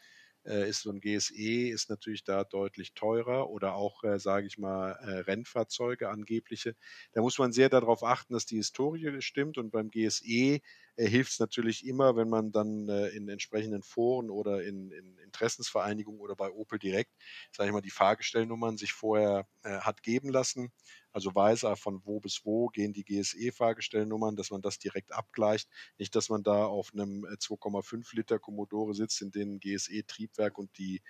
äh, 0.45 0.69
ist 0.69 0.81
so 0.81 0.91
ein 0.91 0.99
GSE 1.01 1.69
ist 1.69 1.89
natürlich 1.89 2.23
da 2.23 2.43
deutlich 2.43 2.93
teurer 2.93 3.49
oder 3.49 3.75
auch, 3.75 4.03
äh, 4.03 4.19
sage 4.19 4.47
ich 4.47 4.57
mal, 4.57 4.91
äh, 4.91 5.19
Rennfahrzeuge 5.19 6.09
angebliche. 6.09 6.75
Da 7.13 7.21
muss 7.21 7.37
man 7.39 7.51
sehr 7.51 7.69
darauf 7.69 8.03
achten, 8.03 8.33
dass 8.33 8.45
die 8.45 8.57
Historie 8.57 9.21
stimmt 9.21 9.57
und 9.57 9.71
beim 9.71 9.89
GSE 9.89 10.61
äh, 10.95 11.07
hilft 11.07 11.31
es 11.33 11.39
natürlich 11.39 11.85
immer, 11.85 12.15
wenn 12.15 12.29
man 12.29 12.51
dann 12.51 12.87
äh, 12.89 13.07
in 13.09 13.27
entsprechenden 13.29 13.83
Foren 13.83 14.29
oder 14.29 14.63
in, 14.63 14.91
in 14.91 15.17
Interessensvereinigungen 15.19 16.19
oder 16.21 16.35
bei 16.35 16.49
Opel 16.51 16.79
direkt, 16.79 17.11
sage 17.51 17.69
ich 17.69 17.73
mal, 17.73 17.81
die 17.81 17.89
Fahrgestellnummern 17.89 18.77
sich 18.77 18.93
vorher 18.93 19.47
äh, 19.63 19.79
hat 19.79 20.03
geben 20.03 20.29
lassen. 20.29 20.71
Also 21.11 21.33
weiß 21.33 21.63
er, 21.63 21.77
von 21.77 22.01
wo 22.05 22.19
bis 22.19 22.41
wo 22.45 22.67
gehen 22.67 22.93
die 22.93 23.05
GSE-Fahrgestellnummern, 23.05 24.35
dass 24.35 24.51
man 24.51 24.61
das 24.61 24.79
direkt 24.79 25.13
abgleicht. 25.13 25.69
Nicht, 25.97 26.15
dass 26.15 26.29
man 26.29 26.43
da 26.43 26.65
auf 26.65 26.91
einem 26.93 27.25
2,5 27.39 28.13
äh, 28.13 28.17
Liter 28.17 28.39
Commodore 28.39 28.93
sitzt, 28.93 29.21
in 29.21 29.31
dem 29.31 29.59
GSE-Triebwerk 29.59 30.57
und 30.57 30.77
die 30.77 31.01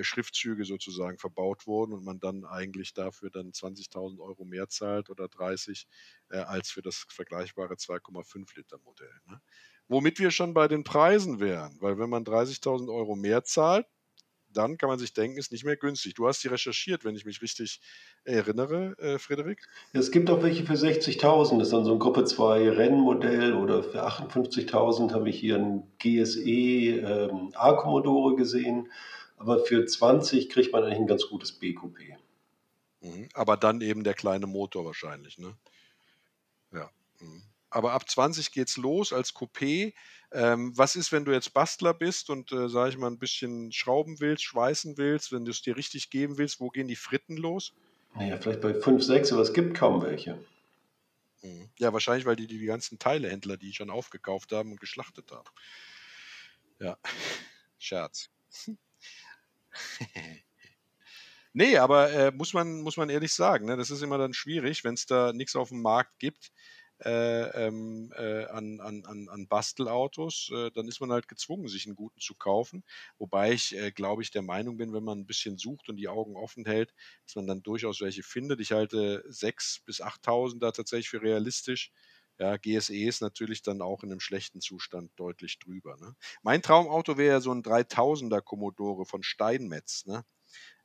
Schriftzüge 0.00 0.64
sozusagen 0.64 1.18
verbaut 1.18 1.66
wurden 1.66 1.92
und 1.92 2.04
man 2.04 2.20
dann 2.20 2.44
eigentlich 2.44 2.94
dafür 2.94 3.30
dann 3.30 3.52
20.000 3.52 4.20
Euro 4.20 4.44
mehr 4.44 4.68
zahlt 4.68 5.10
oder 5.10 5.28
30 5.28 5.86
äh, 6.30 6.38
als 6.38 6.70
für 6.70 6.82
das 6.82 7.06
vergleichbare 7.08 7.74
2,5 7.74 8.56
Liter 8.56 8.78
Modell. 8.78 9.20
Ne? 9.26 9.40
Womit 9.88 10.18
wir 10.20 10.30
schon 10.30 10.54
bei 10.54 10.68
den 10.68 10.84
Preisen 10.84 11.40
wären, 11.40 11.76
weil 11.80 11.98
wenn 11.98 12.10
man 12.10 12.24
30.000 12.24 12.92
Euro 12.94 13.16
mehr 13.16 13.42
zahlt, 13.42 13.86
dann 14.52 14.78
kann 14.78 14.88
man 14.88 14.98
sich 14.98 15.12
denken, 15.12 15.38
ist 15.38 15.52
nicht 15.52 15.64
mehr 15.64 15.76
günstig. 15.76 16.14
Du 16.14 16.26
hast 16.26 16.42
die 16.42 16.48
recherchiert, 16.48 17.04
wenn 17.04 17.14
ich 17.14 17.24
mich 17.24 17.42
richtig 17.42 17.80
erinnere, 18.24 18.96
äh, 18.98 19.18
Frederik? 19.18 19.66
Es 19.92 20.10
gibt 20.10 20.30
auch 20.30 20.42
welche 20.42 20.64
für 20.64 20.74
60.000. 20.74 21.58
Das 21.58 21.68
ist 21.68 21.72
dann 21.72 21.84
so 21.84 21.92
ein 21.92 21.98
Gruppe 21.98 22.24
2 22.24 22.70
Rennmodell 22.70 23.54
oder 23.54 23.82
für 23.82 24.04
58.000 24.04 25.12
habe 25.12 25.30
ich 25.30 25.38
hier 25.38 25.56
ein 25.56 25.82
GSE 25.98 26.40
ähm, 26.40 27.52
A-Commodore 27.54 28.36
gesehen 28.36 28.88
aber 29.40 29.64
für 29.64 29.86
20 29.86 30.50
kriegt 30.50 30.70
man 30.70 30.84
eigentlich 30.84 30.98
ein 30.98 31.06
ganz 31.06 31.26
gutes 31.26 31.50
B-Coupé. 31.58 32.18
Mhm. 33.00 33.30
Aber 33.32 33.56
dann 33.56 33.80
eben 33.80 34.04
der 34.04 34.12
kleine 34.12 34.46
Motor 34.46 34.84
wahrscheinlich, 34.84 35.38
ne? 35.38 35.56
Ja. 36.72 36.90
Mhm. 37.20 37.42
Aber 37.70 37.92
ab 37.92 38.08
20 38.08 38.52
geht's 38.52 38.76
los 38.76 39.14
als 39.14 39.34
Coupé. 39.34 39.94
Ähm, 40.30 40.76
was 40.76 40.94
ist, 40.94 41.10
wenn 41.10 41.24
du 41.24 41.32
jetzt 41.32 41.54
Bastler 41.54 41.94
bist 41.94 42.28
und, 42.28 42.52
äh, 42.52 42.68
sage 42.68 42.90
ich 42.90 42.98
mal, 42.98 43.06
ein 43.06 43.18
bisschen 43.18 43.72
schrauben 43.72 44.20
willst, 44.20 44.44
schweißen 44.44 44.98
willst, 44.98 45.32
wenn 45.32 45.46
du 45.46 45.52
es 45.52 45.62
dir 45.62 45.74
richtig 45.74 46.10
geben 46.10 46.36
willst, 46.36 46.60
wo 46.60 46.68
gehen 46.68 46.88
die 46.88 46.96
Fritten 46.96 47.38
los? 47.38 47.72
Naja, 48.14 48.36
vielleicht 48.36 48.60
bei 48.60 48.74
5, 48.74 49.02
6, 49.02 49.32
aber 49.32 49.40
es 49.40 49.54
gibt 49.54 49.74
kaum 49.74 50.02
welche. 50.02 50.38
Mhm. 51.40 51.70
Ja, 51.78 51.94
wahrscheinlich, 51.94 52.26
weil 52.26 52.36
die 52.36 52.46
die 52.46 52.66
ganzen 52.66 52.98
Teilehändler, 52.98 53.56
die 53.56 53.72
schon 53.72 53.88
aufgekauft 53.88 54.52
haben 54.52 54.72
und 54.72 54.80
geschlachtet 54.80 55.32
haben. 55.32 55.48
Ja, 56.78 56.98
Scherz. 57.78 58.28
nee, 61.52 61.76
aber 61.76 62.10
äh, 62.12 62.30
muss, 62.32 62.52
man, 62.52 62.80
muss 62.82 62.96
man 62.96 63.10
ehrlich 63.10 63.32
sagen, 63.32 63.66
ne? 63.66 63.76
das 63.76 63.90
ist 63.90 64.02
immer 64.02 64.18
dann 64.18 64.34
schwierig, 64.34 64.84
wenn 64.84 64.94
es 64.94 65.06
da 65.06 65.32
nichts 65.32 65.56
auf 65.56 65.68
dem 65.70 65.82
Markt 65.82 66.18
gibt. 66.18 66.50
Äh, 67.02 67.66
ähm, 67.66 68.12
äh, 68.14 68.44
an, 68.44 68.78
an, 68.80 69.04
an 69.30 69.48
Bastelautos, 69.48 70.50
äh, 70.54 70.70
dann 70.72 70.86
ist 70.86 71.00
man 71.00 71.10
halt 71.10 71.28
gezwungen, 71.28 71.66
sich 71.66 71.86
einen 71.86 71.96
guten 71.96 72.20
zu 72.20 72.34
kaufen. 72.34 72.84
Wobei 73.16 73.52
ich, 73.52 73.74
äh, 73.74 73.90
glaube 73.90 74.22
ich, 74.22 74.30
der 74.30 74.42
Meinung 74.42 74.76
bin, 74.76 74.92
wenn 74.92 75.02
man 75.04 75.18
ein 75.20 75.26
bisschen 75.26 75.56
sucht 75.56 75.88
und 75.88 75.96
die 75.96 76.08
Augen 76.08 76.36
offen 76.36 76.66
hält, 76.66 76.92
dass 77.24 77.36
man 77.36 77.46
dann 77.46 77.62
durchaus 77.62 78.02
welche 78.02 78.22
findet. 78.22 78.60
Ich 78.60 78.72
halte 78.72 79.24
6.000 79.28 79.86
bis 79.86 80.02
8.000 80.02 80.62
da 80.62 80.72
tatsächlich 80.72 81.08
für 81.08 81.22
realistisch. 81.22 81.90
Ja, 82.40 82.56
GSE 82.56 82.96
ist 82.96 83.20
natürlich 83.20 83.60
dann 83.60 83.82
auch 83.82 84.02
in 84.02 84.10
einem 84.10 84.20
schlechten 84.20 84.62
Zustand 84.62 85.12
deutlich 85.16 85.58
drüber. 85.58 85.98
Ne? 85.98 86.16
Mein 86.42 86.62
Traumauto 86.62 87.18
wäre 87.18 87.34
ja 87.34 87.40
so 87.42 87.52
ein 87.52 87.62
3000er 87.62 88.40
Commodore 88.40 89.04
von 89.04 89.22
Steinmetz, 89.22 90.06
ne? 90.06 90.24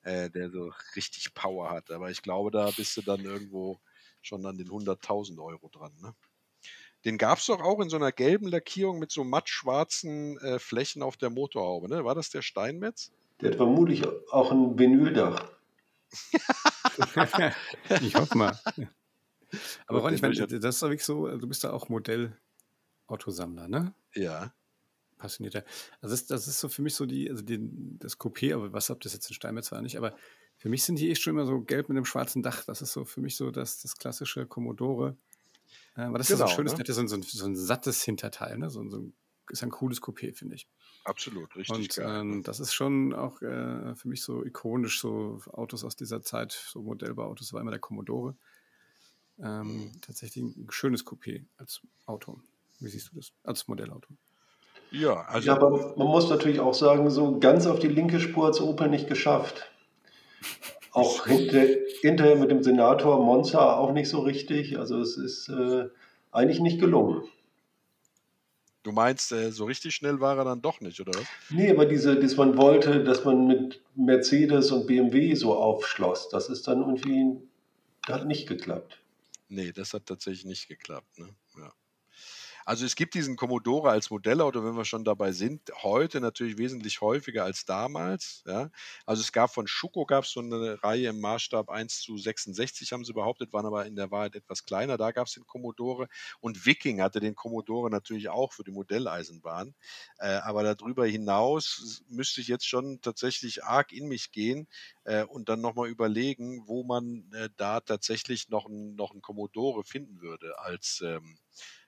Äh, 0.01 0.29
der 0.29 0.49
so 0.51 0.73
richtig 0.97 1.33
Power 1.33 1.69
hat. 1.69 1.91
Aber 1.91 2.11
ich 2.11 2.21
glaube, 2.21 2.51
da 2.51 2.69
bist 2.71 2.97
du 2.97 3.01
dann 3.01 3.23
irgendwo 3.23 3.79
schon 4.21 4.45
an 4.45 4.57
den 4.57 4.67
100.000 4.67 5.41
Euro 5.41 5.69
dran. 5.69 5.93
Ne? 6.01 6.13
Den 7.05 7.17
gab 7.17 7.37
es 7.37 7.45
doch 7.45 7.61
auch 7.61 7.79
in 7.79 7.89
so 7.89 7.95
einer 7.95 8.11
gelben 8.11 8.49
Lackierung 8.49 8.99
mit 8.99 9.11
so 9.11 9.23
mattschwarzen 9.23 10.37
äh, 10.39 10.59
Flächen 10.59 11.03
auf 11.03 11.15
der 11.15 11.29
Motorhaube. 11.29 11.87
Ne? 11.87 12.03
War 12.03 12.15
das 12.15 12.31
der 12.31 12.41
Steinmetz? 12.41 13.13
Der 13.39 13.51
hat 13.51 13.57
vermutlich 13.57 14.05
auch 14.29 14.51
ein 14.51 14.77
Vinyldach. 14.77 15.53
ich 18.01 18.15
hoffe 18.15 18.37
mal. 18.37 18.59
Aber 19.87 19.99
Ron, 20.01 20.13
ich 20.13 20.21
meine, 20.21 20.35
das 20.35 20.75
ist 20.75 20.81
doch 20.81 20.89
wirklich 20.89 21.05
so, 21.05 21.27
du 21.37 21.47
bist 21.47 21.63
da 21.63 21.71
auch 21.71 21.89
Modell-Autosammler, 21.89 23.67
ne? 23.67 23.93
Ja. 24.13 24.53
Passionierter. 25.17 25.63
Also 26.01 26.13
das, 26.13 26.25
das, 26.25 26.47
ist 26.47 26.59
so 26.59 26.69
für 26.69 26.81
mich 26.81 26.95
so 26.95 27.05
die, 27.05 27.29
also 27.29 27.41
die, 27.41 27.59
das 27.99 28.19
Coupé, 28.19 28.53
aber 28.53 28.73
was 28.73 28.89
habt 28.89 29.05
ihr 29.05 29.11
jetzt 29.11 29.29
in 29.29 29.33
Steinmetz 29.33 29.67
zwar 29.67 29.81
nicht, 29.81 29.97
aber 29.97 30.15
für 30.57 30.69
mich 30.69 30.83
sind 30.83 30.99
die 30.99 31.09
eh 31.09 31.15
schon 31.15 31.31
immer 31.31 31.45
so 31.45 31.61
gelb 31.61 31.89
mit 31.89 31.97
einem 31.97 32.05
schwarzen 32.05 32.41
Dach. 32.41 32.63
Das 32.65 32.81
ist 32.81 32.93
so 32.93 33.05
für 33.05 33.21
mich 33.21 33.35
so 33.35 33.51
das, 33.51 33.81
das 33.81 33.97
klassische 33.97 34.45
Commodore. 34.45 35.17
Äh, 35.95 36.01
aber 36.01 36.17
das 36.17 36.27
genau, 36.27 36.35
ist 36.35 36.39
so 36.39 36.45
ein 36.45 36.55
schönes, 36.55 36.73
ne? 36.77 37.01
ein, 37.01 37.07
so, 37.07 37.15
ein, 37.15 37.21
so 37.21 37.45
ein 37.45 37.55
sattes 37.55 38.03
Hinterteil, 38.03 38.57
ne? 38.57 38.69
So, 38.69 38.87
so 38.89 38.97
ein, 38.97 39.13
ist 39.49 39.63
ein 39.63 39.69
cooles 39.69 40.01
Coupé, 40.01 40.33
finde 40.33 40.55
ich. 40.55 40.67
Absolut, 41.03 41.55
richtig. 41.55 41.75
Und 41.75 41.95
geil, 41.95 42.21
ähm, 42.21 42.43
das 42.43 42.59
ist 42.59 42.73
schon 42.73 43.13
auch 43.13 43.41
äh, 43.41 43.95
für 43.95 44.07
mich 44.07 44.23
so 44.23 44.43
ikonisch, 44.43 44.99
so 44.99 45.39
Autos 45.51 45.83
aus 45.83 45.95
dieser 45.95 46.23
Zeit, 46.23 46.51
so 46.51 46.81
Modellbauautos 46.81 47.53
war 47.53 47.61
immer 47.61 47.71
der 47.71 47.79
Commodore. 47.79 48.35
Ähm, 49.41 49.91
tatsächlich 50.01 50.43
ein 50.43 50.67
schönes 50.69 51.05
Coupé 51.05 51.45
als 51.57 51.81
Auto. 52.05 52.39
Wie 52.79 52.87
siehst 52.87 53.11
du 53.11 53.17
das? 53.17 53.31
Als 53.43 53.67
Modellauto. 53.67 54.09
Ja, 54.91 55.21
also. 55.23 55.47
Ja, 55.47 55.55
aber 55.55 55.95
man 55.97 56.07
muss 56.07 56.29
natürlich 56.29 56.59
auch 56.59 56.73
sagen, 56.73 57.09
so 57.09 57.39
ganz 57.39 57.65
auf 57.67 57.79
die 57.79 57.87
linke 57.87 58.19
Spur 58.19 58.47
hat 58.47 58.53
es 58.53 58.61
Opel 58.61 58.89
nicht 58.89 59.07
geschafft. 59.07 59.71
Auch 60.91 61.25
hinter, 61.27 61.65
hinterher 61.99 62.37
mit 62.37 62.51
dem 62.51 62.63
Senator 62.63 63.21
Monza 63.21 63.75
auch 63.75 63.91
nicht 63.91 64.07
so 64.07 64.21
richtig. 64.21 64.79
Also 64.79 65.01
es 65.01 65.17
ist 65.17 65.49
äh, 65.49 65.89
eigentlich 66.31 66.61
nicht 66.61 66.79
gelungen. 66.79 67.23
Du 68.83 68.93
meinst, 68.93 69.33
äh, 69.33 69.51
so 69.51 69.65
richtig 69.65 69.93
schnell 69.93 70.21
war 70.21 70.37
er 70.37 70.45
dann 70.45 70.61
doch 70.61 70.79
nicht, 70.79 71.01
oder 71.01 71.11
was? 71.13 71.25
Nee, 71.49 71.69
aber 71.69 71.85
diese, 71.85 72.15
dass 72.15 72.37
man 72.37 72.55
wollte, 72.55 73.03
dass 73.03 73.25
man 73.25 73.45
mit 73.45 73.81
Mercedes 73.95 74.71
und 74.71 74.87
BMW 74.87 75.33
so 75.33 75.55
aufschloss, 75.55 76.29
das 76.29 76.47
ist 76.47 76.67
dann 76.69 76.79
irgendwie, 76.79 77.41
hat 78.07 78.25
nicht 78.25 78.47
geklappt. 78.47 79.01
Nee, 79.55 79.71
das 79.71 79.93
hat 79.93 80.05
tatsächlich 80.05 80.43
nicht 80.45 80.67
geklappt. 80.67 81.17
Ne? 81.17 81.33
Also 82.65 82.83
es 82.83 82.95
gibt 82.95 83.13
diesen 83.13 83.35
Commodore 83.35 83.91
als 83.91 84.09
Modellauto, 84.09 84.65
wenn 84.65 84.75
wir 84.75 84.85
schon 84.85 85.03
dabei 85.03 85.31
sind, 85.33 85.71
heute 85.83 86.19
natürlich 86.19 86.57
wesentlich 86.57 86.99
häufiger 86.99 87.43
als 87.43 87.65
damals. 87.65 88.43
Ja. 88.47 88.71
Also 89.05 89.21
es 89.21 89.31
gab 89.31 89.53
von 89.53 89.67
Schuko 89.67 90.07
gab 90.07 90.23
es 90.23 90.31
so 90.31 90.39
eine 90.39 90.81
Reihe 90.83 91.09
im 91.09 91.21
Maßstab 91.21 91.69
1 91.69 92.01
zu 92.01 92.17
66, 92.17 92.91
haben 92.91 93.05
sie 93.05 93.13
behauptet, 93.13 93.53
waren 93.53 93.67
aber 93.67 93.85
in 93.85 93.95
der 93.95 94.09
Wahrheit 94.09 94.35
etwas 94.35 94.65
kleiner. 94.65 94.97
Da 94.97 95.11
gab 95.11 95.27
es 95.27 95.33
den 95.33 95.45
Commodore 95.45 96.07
und 96.39 96.65
Viking 96.65 97.01
hatte 97.03 97.19
den 97.19 97.35
Commodore 97.35 97.91
natürlich 97.91 98.29
auch 98.29 98.51
für 98.51 98.63
die 98.63 98.71
Modelleisenbahn. 98.71 99.75
Äh, 100.17 100.37
aber 100.37 100.63
darüber 100.63 101.05
hinaus 101.05 102.03
müsste 102.09 102.41
ich 102.41 102.47
jetzt 102.47 102.67
schon 102.67 102.99
tatsächlich 102.99 103.63
arg 103.63 103.91
in 103.91 104.07
mich 104.07 104.31
gehen 104.31 104.67
äh, 105.03 105.23
und 105.23 105.49
dann 105.49 105.61
nochmal 105.61 105.87
überlegen, 105.87 106.63
wo 106.65 106.83
man 106.83 107.31
äh, 107.33 107.49
da 107.57 107.79
tatsächlich 107.79 108.49
noch, 108.49 108.65
ein, 108.65 108.95
noch 108.95 109.11
einen 109.11 109.21
Commodore 109.21 109.83
finden 109.83 110.19
würde 110.19 110.57
als 110.57 111.03
ähm, 111.05 111.05
äh, 111.05 111.15
ähm, 111.15 111.37
äh, 111.37 111.84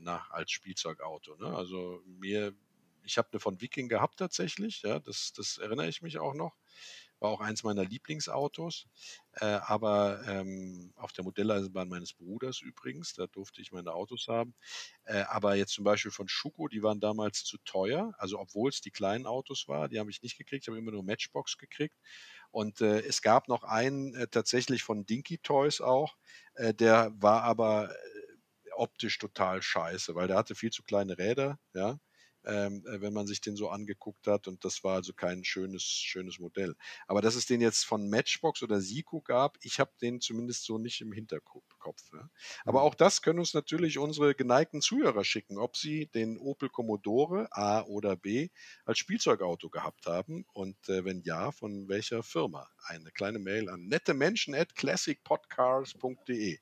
nach, 0.00 0.30
als 0.30 0.50
Spielzeugauto. 0.50 1.36
Ne? 1.36 1.54
Also 1.54 2.02
mir, 2.06 2.54
ich 3.04 3.18
habe 3.18 3.28
eine 3.32 3.40
von 3.40 3.60
Viking 3.60 3.88
gehabt 3.88 4.18
tatsächlich, 4.18 4.82
ja, 4.82 4.98
das, 4.98 5.32
das 5.32 5.58
erinnere 5.58 5.88
ich 5.88 6.02
mich 6.02 6.18
auch 6.18 6.34
noch. 6.34 6.56
War 7.18 7.30
auch 7.30 7.40
eins 7.40 7.62
meiner 7.62 7.84
Lieblingsautos, 7.84 8.88
äh, 9.40 9.46
aber 9.46 10.22
ähm, 10.26 10.92
auf 10.96 11.12
der 11.12 11.24
Modelleisenbahn 11.24 11.88
meines 11.88 12.12
Bruders 12.12 12.60
übrigens, 12.60 13.14
da 13.14 13.26
durfte 13.26 13.62
ich 13.62 13.72
meine 13.72 13.94
Autos 13.94 14.28
haben. 14.28 14.54
Äh, 15.04 15.22
aber 15.22 15.54
jetzt 15.54 15.72
zum 15.72 15.84
Beispiel 15.84 16.10
von 16.10 16.28
Schuko, 16.28 16.68
die 16.68 16.82
waren 16.82 17.00
damals 17.00 17.42
zu 17.44 17.56
teuer, 17.64 18.14
also 18.18 18.38
obwohl 18.38 18.68
es 18.68 18.82
die 18.82 18.90
kleinen 18.90 19.24
Autos 19.24 19.66
war, 19.66 19.88
die 19.88 19.98
habe 19.98 20.10
ich 20.10 20.20
nicht 20.20 20.36
gekriegt, 20.36 20.64
ich 20.64 20.68
habe 20.68 20.76
immer 20.78 20.92
nur 20.92 21.02
Matchbox 21.04 21.56
gekriegt. 21.56 21.96
Und 22.50 22.82
äh, 22.82 23.00
es 23.00 23.22
gab 23.22 23.48
noch 23.48 23.64
einen 23.64 24.14
äh, 24.14 24.28
tatsächlich 24.28 24.82
von 24.82 25.06
Dinky 25.06 25.38
Toys 25.38 25.80
auch, 25.80 26.16
äh, 26.54 26.74
der 26.74 27.12
war 27.16 27.44
aber 27.44 27.94
optisch 28.78 29.18
total 29.18 29.62
scheiße, 29.62 30.14
weil 30.14 30.28
der 30.28 30.36
hatte 30.36 30.54
viel 30.54 30.70
zu 30.70 30.82
kleine 30.82 31.18
Räder, 31.18 31.58
ja, 31.74 31.98
ähm, 32.46 32.84
äh, 32.86 33.00
wenn 33.00 33.12
man 33.12 33.26
sich 33.26 33.40
den 33.40 33.56
so 33.56 33.68
angeguckt 33.68 34.26
hat. 34.26 34.46
Und 34.46 34.64
das 34.64 34.84
war 34.84 34.94
also 34.94 35.12
kein 35.12 35.44
schönes, 35.44 35.82
schönes 35.82 36.38
Modell. 36.38 36.76
Aber 37.06 37.20
dass 37.20 37.34
es 37.34 37.46
den 37.46 37.60
jetzt 37.60 37.84
von 37.84 38.08
Matchbox 38.08 38.62
oder 38.62 38.80
Siku 38.80 39.20
gab, 39.20 39.58
ich 39.62 39.80
habe 39.80 39.90
den 40.00 40.20
zumindest 40.20 40.64
so 40.64 40.78
nicht 40.78 41.00
im 41.00 41.12
Hinterkopf. 41.12 41.64
Ja. 42.12 42.30
Aber 42.64 42.80
mhm. 42.80 42.86
auch 42.86 42.94
das 42.94 43.22
können 43.22 43.40
uns 43.40 43.54
natürlich 43.54 43.98
unsere 43.98 44.34
geneigten 44.34 44.80
Zuhörer 44.80 45.24
schicken, 45.24 45.58
ob 45.58 45.76
sie 45.76 46.06
den 46.06 46.38
Opel 46.38 46.68
Commodore 46.68 47.48
A 47.50 47.82
oder 47.82 48.16
B 48.16 48.48
als 48.84 48.98
Spielzeugauto 48.98 49.68
gehabt 49.68 50.06
haben 50.06 50.46
und 50.52 50.76
äh, 50.88 51.04
wenn 51.04 51.22
ja, 51.22 51.52
von 51.52 51.88
welcher 51.88 52.22
Firma. 52.22 52.68
Eine 52.86 53.10
kleine 53.10 53.40
Mail 53.40 53.68
an 53.68 53.88
nettemenschen 53.88 54.54
at 54.54 54.74
classicpodcars.de 54.76 56.58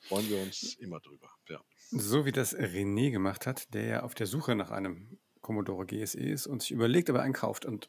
freuen 0.00 0.28
wir 0.28 0.42
uns 0.42 0.74
immer 0.74 1.00
drüber. 1.00 1.30
Ja. 1.48 1.60
So 1.90 2.24
wie 2.24 2.32
das 2.32 2.56
René 2.56 3.10
gemacht 3.10 3.46
hat, 3.46 3.72
der 3.74 3.84
ja 3.84 4.02
auf 4.02 4.14
der 4.14 4.26
Suche 4.26 4.54
nach 4.54 4.70
einem 4.70 5.18
Commodore 5.40 5.86
GSE 5.86 6.18
ist 6.18 6.46
und 6.46 6.62
sich 6.62 6.72
überlegt, 6.72 7.10
ob 7.10 7.16
er 7.16 7.22
einen 7.22 7.32
kauft. 7.32 7.64
Und 7.64 7.88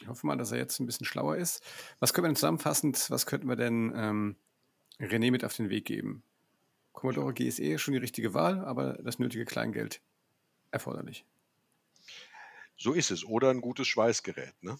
ich 0.00 0.08
hoffe 0.08 0.26
mal, 0.26 0.36
dass 0.36 0.52
er 0.52 0.58
jetzt 0.58 0.78
ein 0.80 0.86
bisschen 0.86 1.06
schlauer 1.06 1.36
ist. 1.36 1.62
Was 1.98 2.12
können 2.12 2.24
wir 2.24 2.28
denn 2.28 2.36
zusammenfassend, 2.36 3.10
was 3.10 3.26
könnten 3.26 3.48
wir 3.48 3.56
denn 3.56 3.92
ähm, 3.94 4.36
René 4.98 5.30
mit 5.30 5.44
auf 5.44 5.56
den 5.56 5.70
Weg 5.70 5.84
geben? 5.84 6.22
Commodore 6.92 7.34
GSE 7.34 7.74
ist 7.74 7.82
schon 7.82 7.92
die 7.92 7.98
richtige 8.00 8.34
Wahl, 8.34 8.64
aber 8.64 8.94
das 9.02 9.18
nötige 9.18 9.44
Kleingeld 9.44 10.00
erforderlich. 10.70 11.24
So 12.76 12.92
ist 12.92 13.10
es. 13.10 13.24
Oder 13.24 13.50
ein 13.50 13.60
gutes 13.60 13.88
Schweißgerät, 13.88 14.54
ne? 14.62 14.78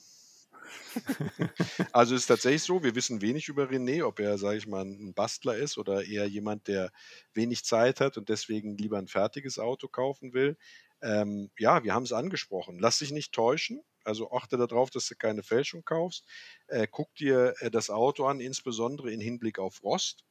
also 1.92 2.14
es 2.14 2.22
ist 2.22 2.26
tatsächlich 2.26 2.62
so, 2.62 2.83
wir 2.83 2.94
wissen 2.94 3.22
wenig 3.22 3.48
über 3.48 3.64
René, 3.64 4.04
ob 4.04 4.20
er, 4.20 4.38
sage 4.38 4.59
ich 4.59 4.66
mal, 4.66 4.85
ein 4.85 5.14
Bastler 5.14 5.56
ist 5.56 5.78
oder 5.78 6.04
eher 6.04 6.26
jemand, 6.26 6.68
der 6.68 6.90
wenig 7.35 7.64
Zeit 7.64 8.00
hat 8.00 8.16
und 8.16 8.28
deswegen 8.28 8.76
lieber 8.76 8.98
ein 8.98 9.09
fertiges 9.09 9.59
Auto 9.59 9.88
kaufen 9.88 10.33
will. 10.33 10.56
Ähm, 11.02 11.50
ja, 11.59 11.83
wir 11.85 11.94
haben 11.94 12.02
es 12.04 12.12
angesprochen. 12.12 12.78
Lass 12.78 12.98
dich 12.98 13.11
nicht 13.12 13.33
täuschen. 13.33 13.83
Also 14.04 14.33
achte 14.33 14.56
darauf, 14.56 14.90
dass 14.90 15.06
du 15.06 15.14
keine 15.16 15.42
Fälschung 15.42 15.85
kaufst. 15.85 16.26
Äh, 16.68 16.87
guck 16.90 17.14
dir 17.14 17.54
äh, 17.61 17.70
das 17.70 17.90
Auto 17.90 18.26
an, 18.26 18.40
insbesondere 18.40 19.11
in 19.12 19.20
Hinblick 19.20 19.59
auf 19.59 19.83
Rost. 19.83 20.24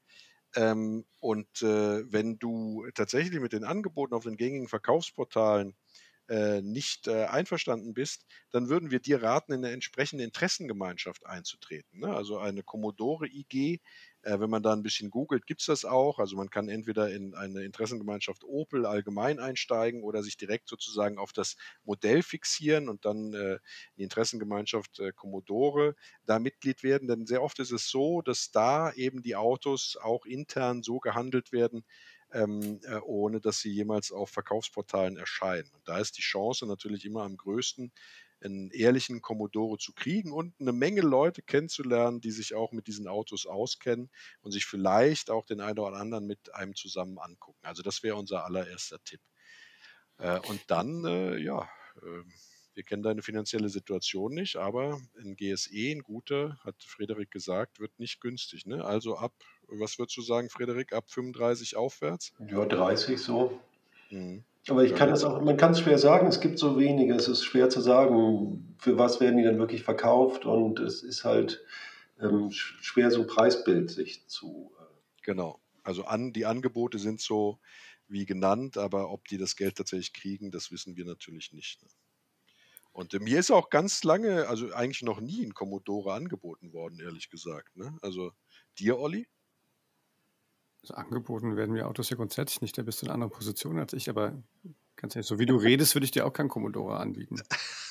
Ähm, 0.55 1.05
und 1.19 1.61
äh, 1.61 2.11
wenn 2.11 2.39
du 2.39 2.87
tatsächlich 2.95 3.39
mit 3.39 3.53
den 3.53 3.63
Angeboten 3.63 4.15
auf 4.15 4.23
den 4.23 4.37
gängigen 4.37 4.67
Verkaufsportalen 4.67 5.75
äh, 6.29 6.61
nicht 6.61 7.07
äh, 7.07 7.25
einverstanden 7.25 7.93
bist, 7.93 8.25
dann 8.51 8.69
würden 8.69 8.91
wir 8.91 8.99
dir 8.99 9.21
raten, 9.21 9.51
in 9.51 9.65
eine 9.65 9.73
entsprechende 9.73 10.23
Interessengemeinschaft 10.23 11.25
einzutreten. 11.25 11.99
Ne? 11.99 12.15
Also 12.15 12.37
eine 12.37 12.63
Commodore 12.63 13.27
IG 13.27 13.81
äh, 14.23 14.39
wenn 14.39 14.49
man 14.49 14.63
da 14.63 14.73
ein 14.73 14.83
bisschen 14.83 15.09
googelt, 15.09 15.45
gibt 15.45 15.61
es 15.61 15.67
das 15.67 15.85
auch. 15.85 16.19
Also 16.19 16.35
man 16.35 16.49
kann 16.49 16.69
entweder 16.69 17.09
in 17.09 17.35
eine 17.35 17.63
Interessengemeinschaft 17.63 18.43
Opel 18.43 18.85
allgemein 18.85 19.39
einsteigen 19.39 20.03
oder 20.03 20.23
sich 20.23 20.35
direkt 20.37 20.67
sozusagen 20.67 21.17
auf 21.17 21.31
das 21.31 21.55
Modell 21.83 22.21
fixieren 22.21 22.89
und 22.89 23.05
dann 23.05 23.33
äh, 23.33 23.59
die 23.97 24.03
Interessengemeinschaft 24.03 24.99
äh, 24.99 25.13
Commodore 25.13 25.95
da 26.25 26.39
Mitglied 26.39 26.83
werden. 26.83 27.07
Denn 27.07 27.25
sehr 27.25 27.41
oft 27.41 27.59
ist 27.59 27.71
es 27.71 27.89
so, 27.89 28.21
dass 28.21 28.51
da 28.51 28.91
eben 28.93 29.21
die 29.21 29.35
Autos 29.35 29.97
auch 30.01 30.25
intern 30.25 30.83
so 30.83 30.99
gehandelt 30.99 31.51
werden, 31.51 31.85
ähm, 32.31 32.79
äh, 32.83 32.99
ohne 32.99 33.39
dass 33.41 33.59
sie 33.59 33.71
jemals 33.71 34.11
auf 34.11 34.29
Verkaufsportalen 34.29 35.17
erscheinen. 35.17 35.69
Und 35.73 35.87
da 35.87 35.99
ist 35.99 36.17
die 36.17 36.21
Chance 36.21 36.65
natürlich 36.65 37.05
immer 37.05 37.23
am 37.23 37.37
größten, 37.37 37.91
einen 38.41 38.71
ehrlichen 38.71 39.21
Commodore 39.21 39.77
zu 39.77 39.93
kriegen 39.93 40.31
und 40.31 40.53
eine 40.59 40.71
Menge 40.71 41.01
Leute 41.01 41.41
kennenzulernen, 41.41 42.21
die 42.21 42.31
sich 42.31 42.55
auch 42.55 42.71
mit 42.71 42.87
diesen 42.87 43.07
Autos 43.07 43.45
auskennen 43.45 44.09
und 44.41 44.51
sich 44.51 44.65
vielleicht 44.65 45.29
auch 45.29 45.45
den 45.45 45.59
einen 45.59 45.79
oder 45.79 45.97
anderen 45.97 46.25
mit 46.25 46.53
einem 46.53 46.75
zusammen 46.75 47.17
angucken. 47.19 47.59
Also 47.63 47.83
das 47.83 48.01
wäre 48.03 48.15
unser 48.15 48.45
allererster 48.45 49.03
Tipp. 49.03 49.21
Äh, 50.17 50.39
und 50.47 50.61
dann, 50.67 51.03
äh, 51.05 51.37
ja, 51.37 51.69
ähm, 52.01 52.31
wir 52.79 52.85
kennen 52.85 53.03
deine 53.03 53.21
finanzielle 53.21 53.67
Situation 53.67 54.33
nicht, 54.33 54.55
aber 54.55 55.01
ein 55.19 55.35
GSE, 55.35 55.91
ein 55.91 55.99
guter, 55.99 56.57
hat 56.63 56.81
Frederik 56.81 57.29
gesagt, 57.29 57.81
wird 57.81 57.99
nicht 57.99 58.21
günstig. 58.21 58.65
Ne? 58.65 58.85
Also 58.85 59.17
ab, 59.17 59.33
was 59.67 59.99
würdest 59.99 60.15
du 60.15 60.21
sagen, 60.21 60.49
Frederik, 60.49 60.93
ab 60.93 61.03
35 61.09 61.75
aufwärts? 61.75 62.31
Ja, 62.39 62.63
30 62.63 63.19
so. 63.19 63.59
Mhm. 64.11 64.45
Aber 64.69 64.85
ich 64.85 64.95
kann 64.95 65.11
es 65.11 65.25
auch, 65.25 65.41
man 65.41 65.57
kann 65.57 65.73
es 65.73 65.81
schwer 65.81 65.97
sagen, 65.97 66.27
es 66.27 66.39
gibt 66.39 66.57
so 66.57 66.79
wenige, 66.79 67.15
es 67.15 67.27
ist 67.27 67.43
schwer 67.43 67.69
zu 67.69 67.81
sagen, 67.81 68.77
für 68.79 68.97
was 68.97 69.19
werden 69.19 69.35
die 69.35 69.43
dann 69.43 69.59
wirklich 69.59 69.83
verkauft 69.83 70.45
und 70.45 70.79
es 70.79 71.03
ist 71.03 71.25
halt 71.25 71.61
ähm, 72.21 72.49
schwer, 72.49 73.11
so 73.11 73.19
ein 73.19 73.27
Preisbild 73.27 73.89
sich 73.89 74.25
zu. 74.27 74.71
Äh 74.79 74.83
genau. 75.25 75.59
Also 75.83 76.05
an, 76.05 76.31
die 76.31 76.45
Angebote 76.45 76.97
sind 76.97 77.19
so 77.19 77.59
wie 78.07 78.25
genannt, 78.25 78.77
aber 78.77 79.11
ob 79.11 79.27
die 79.27 79.37
das 79.37 79.57
Geld 79.57 79.75
tatsächlich 79.75 80.13
kriegen, 80.13 80.49
das 80.49 80.71
wissen 80.71 80.95
wir 80.95 81.03
natürlich 81.03 81.51
nicht. 81.51 81.83
Ne? 81.83 81.89
Und 82.91 83.13
äh, 83.13 83.19
mir 83.19 83.39
ist 83.39 83.51
auch 83.51 83.69
ganz 83.69 84.03
lange, 84.03 84.47
also 84.47 84.73
eigentlich 84.73 85.03
noch 85.03 85.19
nie 85.19 85.45
ein 85.45 85.53
Commodore 85.53 86.13
angeboten 86.13 86.73
worden, 86.73 86.99
ehrlich 86.99 87.29
gesagt. 87.29 87.75
Ne? 87.75 87.97
Also 88.01 88.31
dir, 88.77 88.99
Olli? 88.99 89.27
Also 90.81 90.95
angeboten 90.95 91.55
werden 91.55 91.73
mir 91.73 91.87
Autos 91.87 92.09
ja 92.09 92.15
grundsätzlich 92.15 92.61
nicht. 92.61 92.77
Da 92.77 92.83
bist 92.83 93.01
du 93.01 93.05
in 93.05 93.09
einer 93.09 93.15
anderen 93.15 93.33
Position 93.33 93.77
als 93.77 93.93
ich, 93.93 94.09
aber 94.09 94.41
ganz 94.95 95.15
ehrlich, 95.15 95.27
so 95.27 95.39
wie 95.39 95.45
du 95.45 95.57
redest, 95.57 95.95
würde 95.95 96.05
ich 96.05 96.11
dir 96.11 96.25
auch 96.25 96.33
keinen 96.33 96.49
Commodore 96.49 96.97
anbieten. 96.97 97.41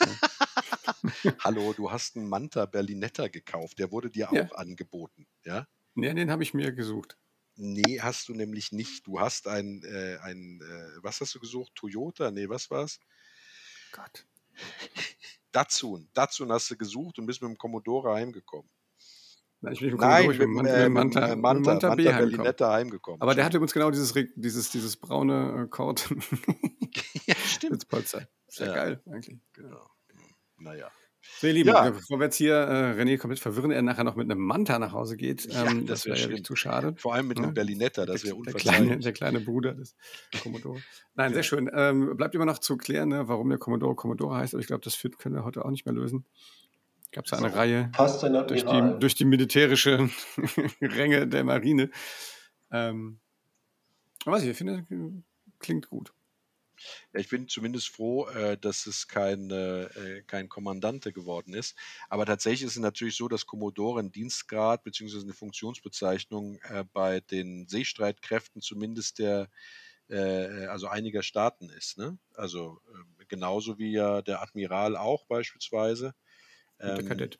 Hallo, 1.40 1.72
du 1.72 1.90
hast 1.90 2.16
einen 2.16 2.28
Manta 2.28 2.66
Berlinetta 2.66 3.28
gekauft. 3.28 3.78
Der 3.78 3.92
wurde 3.92 4.10
dir 4.10 4.28
ja. 4.32 4.46
auch 4.46 4.54
angeboten, 4.54 5.26
ja? 5.44 5.66
Nee, 5.94 6.14
den 6.14 6.30
habe 6.30 6.42
ich 6.42 6.54
mir 6.54 6.72
gesucht. 6.72 7.18
Nee, 7.56 8.00
hast 8.00 8.28
du 8.28 8.34
nämlich 8.34 8.72
nicht. 8.72 9.06
Du 9.06 9.18
hast 9.18 9.48
ein, 9.48 9.82
äh, 9.82 10.18
ein 10.22 10.60
äh, 10.60 11.02
was 11.02 11.20
hast 11.20 11.34
du 11.34 11.40
gesucht? 11.40 11.72
Toyota? 11.74 12.30
Nee, 12.30 12.48
was 12.48 12.70
war's? 12.70 13.00
Gott. 13.90 14.24
Datsun. 15.52 16.08
Datsun 16.14 16.52
hast 16.52 16.70
du 16.70 16.76
gesucht 16.76 17.18
und 17.18 17.26
bist 17.26 17.42
mit 17.42 17.50
dem 17.50 17.58
Commodore 17.58 18.14
heimgekommen. 18.14 18.70
Nein, 19.60 19.72
ich 19.72 19.80
bin 19.80 19.90
mit, 19.90 20.00
Nein, 20.00 20.28
mit, 20.28 20.38
mit, 20.38 20.66
äh, 20.66 20.88
Manta, 20.88 21.28
mit 21.28 21.38
Manta, 21.38 21.70
Manta, 21.70 21.94
B 21.96 22.12
heimgekommen. 22.12 22.54
heimgekommen. 22.60 23.20
Aber 23.20 23.34
der 23.34 23.44
hatte 23.44 23.56
übrigens 23.56 23.72
genau 23.72 23.90
dieses, 23.90 24.14
dieses, 24.36 24.70
dieses 24.70 24.96
braune 24.96 25.64
äh, 25.64 25.68
Kord. 25.68 26.08
ja, 27.26 27.34
stimmt. 27.34 27.84
Ist 27.92 28.12
ja, 28.60 28.66
ja 28.66 28.74
geil, 28.74 29.02
eigentlich. 29.10 29.40
Genau. 29.54 29.90
Naja. 30.58 30.90
So, 31.40 31.46
ihr 31.46 31.52
Lieben, 31.52 31.68
ja. 31.68 31.90
bevor 31.90 32.18
wir 32.18 32.24
jetzt 32.24 32.36
hier 32.36 32.54
äh, 32.54 33.00
René 33.00 33.16
komplett 33.18 33.38
verwirren, 33.38 33.70
er 33.70 33.82
nachher 33.82 34.04
noch 34.04 34.16
mit 34.16 34.30
einem 34.30 34.40
Manta 34.40 34.78
nach 34.78 34.92
Hause 34.92 35.16
geht, 35.16 35.46
ähm, 35.46 35.80
ja, 35.80 35.86
das 35.86 36.06
wäre 36.06 36.18
ja 36.18 36.42
zu 36.42 36.56
schade. 36.56 36.94
Vor 36.96 37.14
allem 37.14 37.28
mit 37.28 37.38
einem 37.38 37.54
Berlinetta, 37.54 38.06
das 38.06 38.24
wäre 38.24 38.34
unverzeihlich. 38.34 38.64
Der 38.64 38.86
kleine, 38.86 38.98
der 38.98 39.12
kleine 39.12 39.40
Bruder 39.40 39.74
des 39.74 39.94
Commodore. 40.42 40.80
Nein, 41.14 41.30
ja. 41.30 41.34
sehr 41.34 41.42
schön. 41.44 41.70
Ähm, 41.72 42.16
bleibt 42.16 42.34
immer 42.34 42.46
noch 42.46 42.58
zu 42.58 42.76
klären, 42.76 43.10
ne, 43.10 43.28
warum 43.28 43.48
der 43.48 43.58
Commodore 43.58 43.94
Commodore 43.94 44.36
heißt, 44.36 44.54
aber 44.54 44.60
ich 44.60 44.66
glaube, 44.66 44.82
das 44.82 44.98
können 45.18 45.34
wir 45.34 45.44
heute 45.44 45.64
auch 45.64 45.70
nicht 45.70 45.86
mehr 45.86 45.94
lösen. 45.94 46.24
Gab 47.12 47.24
es 47.24 47.32
eine 47.32 47.50
so, 47.50 47.56
Reihe 47.56 47.90
durch 48.46 48.64
die, 48.64 48.98
durch 48.98 49.14
die 49.14 49.24
militärische 49.24 50.10
Ränge 50.82 51.26
der 51.26 51.44
Marine. 51.44 51.90
Ähm, 52.70 53.20
was 54.24 54.42
ich 54.42 54.56
finde, 54.56 54.86
klingt 55.58 55.88
gut. 55.88 56.12
Ja, 57.12 57.20
ich 57.20 57.28
bin 57.28 57.48
zumindest 57.48 57.88
froh, 57.88 58.26
äh, 58.28 58.56
dass 58.56 58.86
es 58.86 59.08
kein, 59.08 59.50
äh, 59.50 60.22
kein 60.26 60.48
Kommandante 60.48 61.12
geworden 61.12 61.54
ist. 61.54 61.76
Aber 62.08 62.26
tatsächlich 62.26 62.62
ist 62.62 62.76
es 62.76 62.82
natürlich 62.82 63.16
so, 63.16 63.28
dass 63.28 63.46
Commodore 63.46 64.00
ein 64.00 64.12
Dienstgrad 64.12 64.82
bzw. 64.84 65.20
eine 65.20 65.32
Funktionsbezeichnung 65.32 66.58
äh, 66.62 66.84
bei 66.92 67.20
den 67.20 67.66
Seestreitkräften 67.68 68.62
zumindest 68.62 69.18
der 69.18 69.48
äh, 70.08 70.66
also 70.66 70.88
einiger 70.88 71.22
Staaten 71.22 71.68
ist. 71.70 71.98
Ne? 71.98 72.18
Also 72.34 72.80
äh, 73.20 73.24
genauso 73.26 73.78
wie 73.78 73.92
ja 73.92 74.22
der 74.22 74.42
Admiral 74.42 74.96
auch 74.96 75.24
beispielsweise. 75.26 76.14
Ähm, 76.80 76.96
der 76.96 77.04
Kadett. 77.04 77.38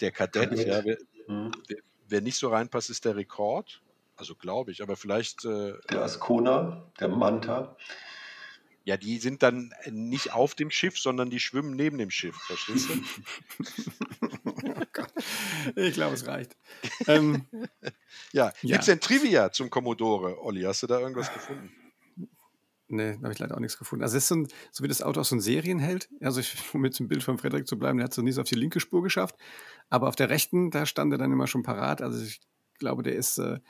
Der 0.00 0.12
Kadett, 0.12 0.50
Kadett. 0.50 0.66
ja. 0.66 0.84
Wer, 0.84 0.98
hm. 1.26 1.52
wer, 1.68 1.78
wer, 2.08 2.20
nicht 2.20 2.36
so 2.36 2.48
reinpasst, 2.48 2.90
ist 2.90 3.04
der 3.04 3.16
Rekord. 3.16 3.82
Also 4.16 4.34
glaube 4.34 4.70
ich, 4.70 4.82
aber 4.82 4.96
vielleicht. 4.96 5.44
Äh, 5.44 5.74
der 5.90 6.02
Ascona, 6.02 6.90
der 7.00 7.08
Manta. 7.08 7.76
Ja, 8.90 8.96
die 8.96 9.18
sind 9.18 9.44
dann 9.44 9.72
nicht 9.88 10.32
auf 10.32 10.56
dem 10.56 10.72
Schiff, 10.72 10.98
sondern 10.98 11.30
die 11.30 11.38
schwimmen 11.38 11.76
neben 11.76 11.96
dem 11.96 12.10
Schiff, 12.10 12.34
verstehst 12.34 12.88
du? 12.88 12.94
oh 15.76 15.76
ich 15.76 15.94
glaube, 15.94 16.14
es 16.14 16.26
reicht. 16.26 16.56
Ähm, 17.06 17.46
ja, 18.32 18.46
ja. 18.46 18.52
gibt 18.62 18.80
es 18.80 18.86
denn 18.86 18.98
Trivia 18.98 19.52
zum 19.52 19.70
Commodore, 19.70 20.42
Olli? 20.42 20.62
Hast 20.62 20.82
du 20.82 20.88
da 20.88 20.98
irgendwas 20.98 21.32
gefunden? 21.32 21.70
Nee, 22.88 23.12
da 23.12 23.22
habe 23.22 23.32
ich 23.32 23.38
leider 23.38 23.54
auch 23.54 23.60
nichts 23.60 23.78
gefunden. 23.78 24.02
Also 24.02 24.16
es 24.16 24.24
ist 24.24 24.28
so, 24.28 24.34
ein, 24.34 24.48
so 24.72 24.82
wie 24.82 24.88
das 24.88 25.02
Auto 25.02 25.20
aus 25.20 25.28
so 25.28 25.36
einem 25.36 25.40
Serienheld. 25.40 26.08
Also 26.20 26.40
ich, 26.40 26.56
um 26.74 26.80
mit 26.80 26.98
dem 26.98 27.06
Bild 27.06 27.22
von 27.22 27.38
Frederik 27.38 27.68
zu 27.68 27.78
bleiben, 27.78 27.98
der 27.98 28.06
hat 28.06 28.10
es 28.10 28.16
noch 28.16 28.24
nie 28.24 28.32
so 28.32 28.40
auf 28.40 28.48
die 28.48 28.56
linke 28.56 28.80
Spur 28.80 29.04
geschafft. 29.04 29.36
Aber 29.88 30.08
auf 30.08 30.16
der 30.16 30.30
rechten, 30.30 30.72
da 30.72 30.84
stand 30.84 31.12
er 31.12 31.18
dann 31.18 31.30
immer 31.30 31.46
schon 31.46 31.62
parat. 31.62 32.02
Also 32.02 32.20
ich 32.24 32.40
glaube, 32.80 33.04
der 33.04 33.14
ist, 33.14 33.38
äh, 33.38 33.60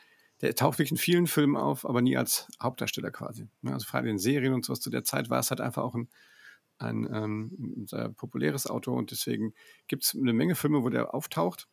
der 0.41 0.55
taucht 0.55 0.79
wirklich 0.79 0.93
in 0.93 0.97
vielen 0.97 1.27
Filmen 1.27 1.57
auf, 1.57 1.87
aber 1.87 2.01
nie 2.01 2.17
als 2.17 2.49
Hauptdarsteller 2.63 3.11
quasi. 3.11 3.49
Also 3.65 3.87
vor 3.87 3.99
allem 3.99 4.09
in 4.09 4.19
Serien 4.19 4.55
und 4.55 4.65
sowas 4.65 4.81
zu 4.81 4.91
der 4.91 5.05
Zeit 5.05 5.31
war 5.31 5.41
es 5.41 5.51
halt 5.51 5.61
einfach 5.61 5.83
auch 5.83 5.95
ein, 5.95 6.09
ein, 6.79 7.09
ähm, 7.13 7.57
ein 7.59 7.87
sehr 7.87 8.09
populäres 8.11 8.67
Auto 8.67 8.95
und 8.95 9.11
deswegen 9.11 9.55
gibt 9.87 10.05
es 10.05 10.15
eine 10.15 10.33
Menge 10.33 10.55
Filme, 10.55 10.83
wo 10.83 10.89
der 10.89 11.15
auftaucht. 11.15 11.69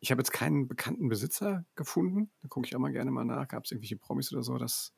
Ich 0.00 0.10
habe 0.10 0.20
jetzt 0.20 0.32
keinen 0.32 0.68
bekannten 0.68 1.08
Besitzer 1.08 1.64
gefunden. 1.74 2.30
Da 2.42 2.48
gucke 2.48 2.66
ich 2.66 2.76
auch 2.76 2.80
mal 2.80 2.92
gerne 2.92 3.10
mal 3.10 3.24
nach. 3.24 3.48
Gab 3.48 3.64
es 3.64 3.72
irgendwelche 3.72 3.96
Promis 3.96 4.32
oder 4.32 4.42
so? 4.42 4.56
Das, 4.58 4.92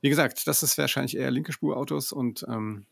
wie 0.00 0.08
gesagt, 0.08 0.46
das 0.46 0.62
ist 0.62 0.78
wahrscheinlich 0.78 1.16
eher 1.16 1.30
linke 1.30 1.52
Spurautos 1.52 2.12
und 2.12 2.44
ähm, 2.48 2.86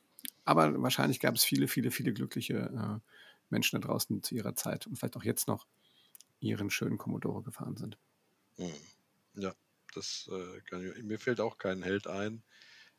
aber 0.45 0.83
wahrscheinlich 0.83 1.21
gab 1.21 1.35
es 1.35 1.45
viele, 1.45 1.69
viele, 1.69 1.91
viele 1.91 2.13
glückliche 2.13 2.55
äh, 2.55 3.11
Menschen 3.51 3.81
da 3.81 3.87
draußen 3.87 4.23
zu 4.23 4.35
ihrer 4.35 4.55
Zeit 4.55 4.87
und 4.87 4.99
vielleicht 4.99 5.17
auch 5.17 5.25
jetzt 5.25 5.47
noch 5.47 5.67
ihren 6.41 6.71
schönen 6.71 6.99
Commodore 6.99 7.43
gefahren 7.43 7.77
sind. 7.77 7.99
Hm. 8.57 8.73
Ja, 9.35 9.55
das 9.95 10.29
äh, 10.31 10.61
kann 10.63 10.85
ich, 10.85 11.03
mir 11.03 11.19
fällt 11.19 11.41
auch 11.41 11.59
kein 11.59 11.83
Held 11.83 12.07
ein 12.07 12.43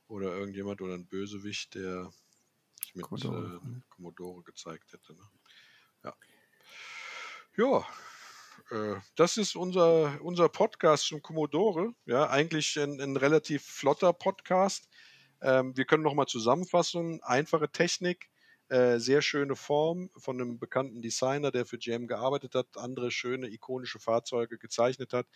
oder 0.08 0.36
irgendjemand 0.36 0.82
oder 0.82 0.96
ein 0.96 1.08
Bösewicht, 1.08 1.76
der 1.76 2.12
mit 2.94 3.06
Commodore, 3.06 3.62
äh, 3.64 3.82
Commodore 3.90 4.44
gezeigt 4.44 4.94
hätte. 4.94 5.14
Ne? 5.14 5.30
Ja. 6.04 6.16
Ja, 7.56 7.88
äh, 8.72 9.00
das 9.16 9.38
ist 9.38 9.56
unser, 9.56 10.20
unser 10.22 10.50
Podcast 10.50 11.08
zum 11.08 11.22
Commodore. 11.22 11.94
Ja, 12.06 12.30
eigentlich 12.30 12.78
ein, 12.78 13.00
ein 13.00 13.18
relativ 13.18 13.64
flotter 13.64 14.14
Podcast. 14.14 14.90
Ähm, 15.42 15.76
wir 15.76 15.86
können 15.86 16.04
nochmal 16.04 16.28
zusammenfassen. 16.28 17.22
Einfache 17.24 17.70
Technik, 17.70 18.30
äh, 18.74 19.00
sehr 19.00 19.22
schöne 19.22 19.56
Form 19.56 20.10
von 20.18 20.42
einem 20.42 20.58
bekannten 20.58 21.04
Designer, 21.04 21.52
der 21.52 21.68
für 21.68 21.78
GM 21.78 22.08
gearbeitet 22.08 22.56
hat, 22.56 22.76
andere 22.76 23.12
schöne 23.12 23.48
ikonische 23.48 24.00
Fahrzeuge 24.00 24.58
gezeichnet 24.58 25.14
hat. 25.14 25.28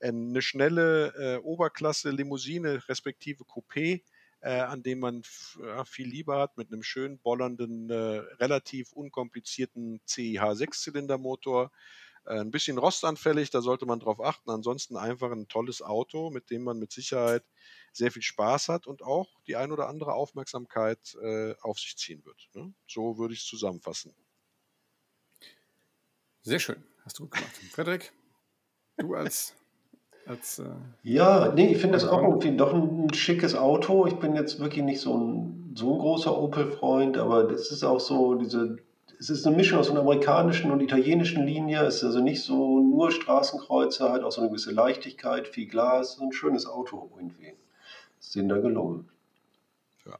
Äh, 0.00 0.08
eine 0.08 0.42
schnelle 0.42 1.14
äh, 1.16 1.36
Oberklasse 1.36 2.10
Limousine 2.10 2.82
respektive 2.88 3.44
Coupé, 3.44 4.02
äh, 4.40 4.58
an 4.58 4.82
dem 4.82 4.98
man 4.98 5.22
ja, 5.62 5.84
viel 5.84 6.08
lieber 6.08 6.40
hat, 6.40 6.56
mit 6.56 6.72
einem 6.72 6.82
schön 6.82 7.20
bollernden, 7.20 7.90
äh, 7.90 7.94
relativ 8.40 8.92
unkomplizierten 8.92 10.00
CIH-Sechszylindermotor. 10.06 11.70
Äh, 12.24 12.40
ein 12.40 12.50
bisschen 12.50 12.76
rostanfällig, 12.76 13.50
da 13.50 13.62
sollte 13.62 13.86
man 13.86 14.00
drauf 14.00 14.20
achten. 14.20 14.50
Ansonsten 14.50 14.96
einfach 14.96 15.30
ein 15.30 15.46
tolles 15.46 15.80
Auto, 15.80 16.30
mit 16.30 16.50
dem 16.50 16.64
man 16.64 16.80
mit 16.80 16.90
Sicherheit 16.90 17.44
sehr 17.92 18.10
viel 18.10 18.22
Spaß 18.22 18.68
hat 18.68 18.86
und 18.86 19.02
auch 19.02 19.28
die 19.46 19.56
ein 19.56 19.72
oder 19.72 19.88
andere 19.88 20.14
Aufmerksamkeit 20.14 21.16
äh, 21.22 21.54
auf 21.62 21.78
sich 21.78 21.96
ziehen 21.96 22.24
wird. 22.24 22.48
Ne? 22.54 22.72
So 22.86 23.18
würde 23.18 23.34
ich 23.34 23.40
es 23.40 23.46
zusammenfassen. 23.46 24.14
Sehr 26.42 26.58
schön, 26.58 26.82
hast 27.04 27.18
du 27.18 27.24
gut 27.24 27.32
gemacht. 27.32 27.56
Frederik, 27.72 28.12
du 28.96 29.14
als 29.14 29.54
als, 30.30 30.60
äh, 30.60 30.64
ja, 31.02 31.52
nee, 31.52 31.72
ich 31.72 31.78
finde 31.78 31.94
das 31.94 32.06
auch 32.06 32.22
irgendwie 32.22 32.56
doch 32.56 32.72
ein, 32.72 33.12
schickes 33.12 33.56
Auto. 33.56 34.06
Ich 34.06 34.14
bin 34.14 34.36
jetzt 34.36 34.60
wirklich 34.60 34.84
nicht 34.84 35.00
so 35.00 35.16
ein, 35.16 35.74
so 35.74 35.92
ein 35.92 35.98
großer 35.98 36.36
Opel-Freund, 36.36 37.16
aber 37.16 37.44
das 37.44 37.72
ist 37.72 37.82
auch 37.82 37.98
so 37.98 38.34
diese, 38.34 38.76
es 39.18 39.28
ist 39.28 39.46
eine 39.46 39.56
Mischung 39.56 39.80
aus 39.80 39.90
einer 39.90 40.00
amerikanischen 40.00 40.70
und 40.70 40.80
italienischen 40.80 41.44
Linie. 41.46 41.82
Es 41.82 41.96
ist 41.96 42.04
also 42.04 42.20
nicht 42.20 42.42
so 42.42 42.80
nur 42.80 43.10
Straßenkreuzer, 43.10 44.12
hat 44.12 44.22
auch 44.22 44.30
so 44.30 44.40
eine 44.40 44.50
gewisse 44.50 44.70
Leichtigkeit, 44.72 45.48
viel 45.48 45.66
Glas, 45.66 46.14
so 46.14 46.24
ein 46.24 46.32
schönes 46.32 46.66
Auto 46.66 47.10
irgendwie. 47.16 47.54
Denen 48.34 48.48
da 48.48 48.58
gelungen. 48.58 49.10
Ja. 50.06 50.18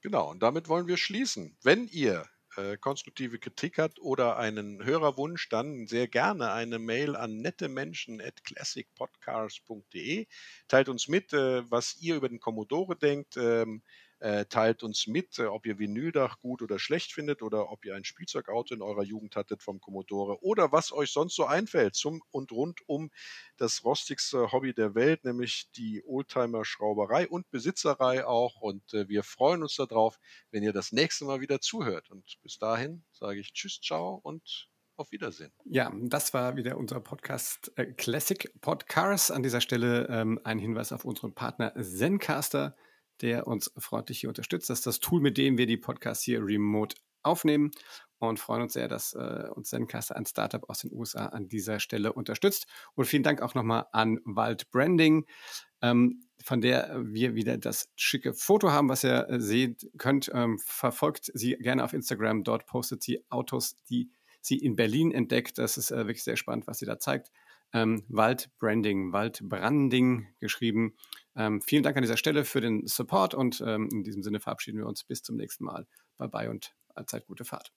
Genau, 0.00 0.30
und 0.30 0.42
damit 0.42 0.68
wollen 0.68 0.88
wir 0.88 0.96
schließen. 0.96 1.56
Wenn 1.62 1.86
ihr 1.88 2.26
äh, 2.56 2.76
konstruktive 2.76 3.38
Kritik 3.38 3.78
hat 3.78 3.98
oder 3.98 4.36
einen 4.36 4.84
Hörerwunsch, 4.84 5.48
dann 5.48 5.86
sehr 5.86 6.08
gerne 6.08 6.52
eine 6.52 6.78
Mail 6.78 7.16
an 7.16 7.38
nettemenschen@classicpodcast.de. 7.38 10.26
Teilt 10.68 10.88
uns 10.88 11.08
mit, 11.08 11.32
äh, 11.32 11.70
was 11.70 11.96
ihr 12.00 12.16
über 12.16 12.28
den 12.28 12.40
Commodore 12.40 12.96
denkt. 12.96 13.36
Ähm, 13.36 13.82
äh, 14.22 14.46
teilt 14.46 14.84
uns 14.84 15.08
mit, 15.08 15.40
äh, 15.40 15.46
ob 15.46 15.66
ihr 15.66 15.80
Vinyldach 15.80 16.38
gut 16.38 16.62
oder 16.62 16.78
schlecht 16.78 17.12
findet 17.12 17.42
oder 17.42 17.72
ob 17.72 17.84
ihr 17.84 17.96
ein 17.96 18.04
Spielzeugauto 18.04 18.72
in 18.72 18.80
eurer 18.80 19.02
Jugend 19.02 19.34
hattet 19.34 19.64
vom 19.64 19.80
Commodore 19.80 20.42
oder 20.44 20.70
was 20.70 20.92
euch 20.92 21.10
sonst 21.10 21.34
so 21.34 21.44
einfällt 21.44 21.96
zum 21.96 22.22
und 22.30 22.52
rund 22.52 22.80
um 22.86 23.10
das 23.56 23.84
rostigste 23.84 24.52
Hobby 24.52 24.74
der 24.74 24.94
Welt, 24.94 25.24
nämlich 25.24 25.72
die 25.72 26.04
Oldtimer-Schrauberei 26.06 27.28
und 27.28 27.50
Besitzerei 27.50 28.24
auch. 28.24 28.60
Und 28.60 28.94
äh, 28.94 29.08
wir 29.08 29.24
freuen 29.24 29.62
uns 29.62 29.74
darauf, 29.74 30.20
wenn 30.52 30.62
ihr 30.62 30.72
das 30.72 30.92
nächste 30.92 31.24
Mal 31.24 31.40
wieder 31.40 31.60
zuhört. 31.60 32.08
Und 32.10 32.38
bis 32.42 32.58
dahin 32.58 33.02
sage 33.10 33.40
ich 33.40 33.52
Tschüss, 33.52 33.80
ciao 33.80 34.20
und 34.22 34.68
auf 34.94 35.10
Wiedersehen. 35.10 35.50
Ja, 35.64 35.92
das 35.94 36.32
war 36.32 36.54
wieder 36.54 36.76
unser 36.76 37.00
Podcast 37.00 37.72
äh, 37.76 37.86
Classic 37.86 38.52
Podcast. 38.60 39.32
An 39.32 39.42
dieser 39.42 39.60
Stelle 39.60 40.06
ähm, 40.08 40.38
ein 40.44 40.60
Hinweis 40.60 40.92
auf 40.92 41.04
unseren 41.04 41.34
Partner 41.34 41.74
Zencaster 41.82 42.76
der 43.20 43.46
uns 43.46 43.72
freundlich 43.76 44.20
hier 44.20 44.28
unterstützt. 44.28 44.70
Das 44.70 44.80
ist 44.80 44.86
das 44.86 45.00
Tool, 45.00 45.20
mit 45.20 45.38
dem 45.38 45.58
wir 45.58 45.66
die 45.66 45.76
Podcasts 45.76 46.24
hier 46.24 46.44
remote 46.44 46.96
aufnehmen 47.22 47.70
und 48.18 48.38
freuen 48.38 48.62
uns 48.62 48.72
sehr, 48.72 48.88
dass 48.88 49.14
äh, 49.14 49.48
uns 49.54 49.68
Zencaster, 49.68 50.16
ein 50.16 50.26
Startup 50.26 50.68
aus 50.68 50.78
den 50.80 50.92
USA, 50.92 51.26
an 51.26 51.48
dieser 51.48 51.80
Stelle 51.80 52.12
unterstützt. 52.12 52.66
Und 52.94 53.06
vielen 53.06 53.22
Dank 53.22 53.42
auch 53.42 53.54
nochmal 53.54 53.86
an 53.92 54.20
Wald 54.24 54.70
Branding, 54.70 55.26
ähm, 55.80 56.28
von 56.44 56.60
der 56.60 57.00
wir 57.04 57.34
wieder 57.34 57.58
das 57.58 57.88
schicke 57.96 58.32
Foto 58.32 58.70
haben, 58.70 58.88
was 58.88 59.04
ihr 59.04 59.28
äh, 59.28 59.40
sehen 59.40 59.76
könnt. 59.98 60.30
Ähm, 60.34 60.58
verfolgt 60.58 61.30
sie 61.34 61.56
gerne 61.56 61.84
auf 61.84 61.92
Instagram. 61.92 62.44
Dort 62.44 62.66
postet 62.66 63.02
sie 63.02 63.24
Autos, 63.28 63.76
die 63.88 64.10
sie 64.40 64.58
in 64.58 64.76
Berlin 64.76 65.12
entdeckt. 65.12 65.58
Das 65.58 65.76
ist 65.76 65.90
äh, 65.90 65.98
wirklich 65.98 66.24
sehr 66.24 66.36
spannend, 66.36 66.66
was 66.66 66.78
sie 66.78 66.86
da 66.86 66.98
zeigt. 66.98 67.30
Ähm, 67.72 68.04
Wald 68.08 68.50
Branding, 68.58 69.12
Wald 69.12 69.40
Branding 69.42 70.28
geschrieben. 70.40 70.94
Ähm, 71.36 71.60
vielen 71.62 71.82
Dank 71.82 71.96
an 71.96 72.02
dieser 72.02 72.16
Stelle 72.16 72.44
für 72.44 72.60
den 72.60 72.86
Support 72.86 73.34
und 73.34 73.62
ähm, 73.66 73.88
in 73.92 74.04
diesem 74.04 74.22
Sinne 74.22 74.40
verabschieden 74.40 74.78
wir 74.78 74.86
uns 74.86 75.04
bis 75.04 75.22
zum 75.22 75.36
nächsten 75.36 75.64
Mal. 75.64 75.86
Bye 76.18 76.28
bye 76.28 76.50
und 76.50 76.74
allzeit 76.94 77.26
gute 77.26 77.44
Fahrt. 77.44 77.72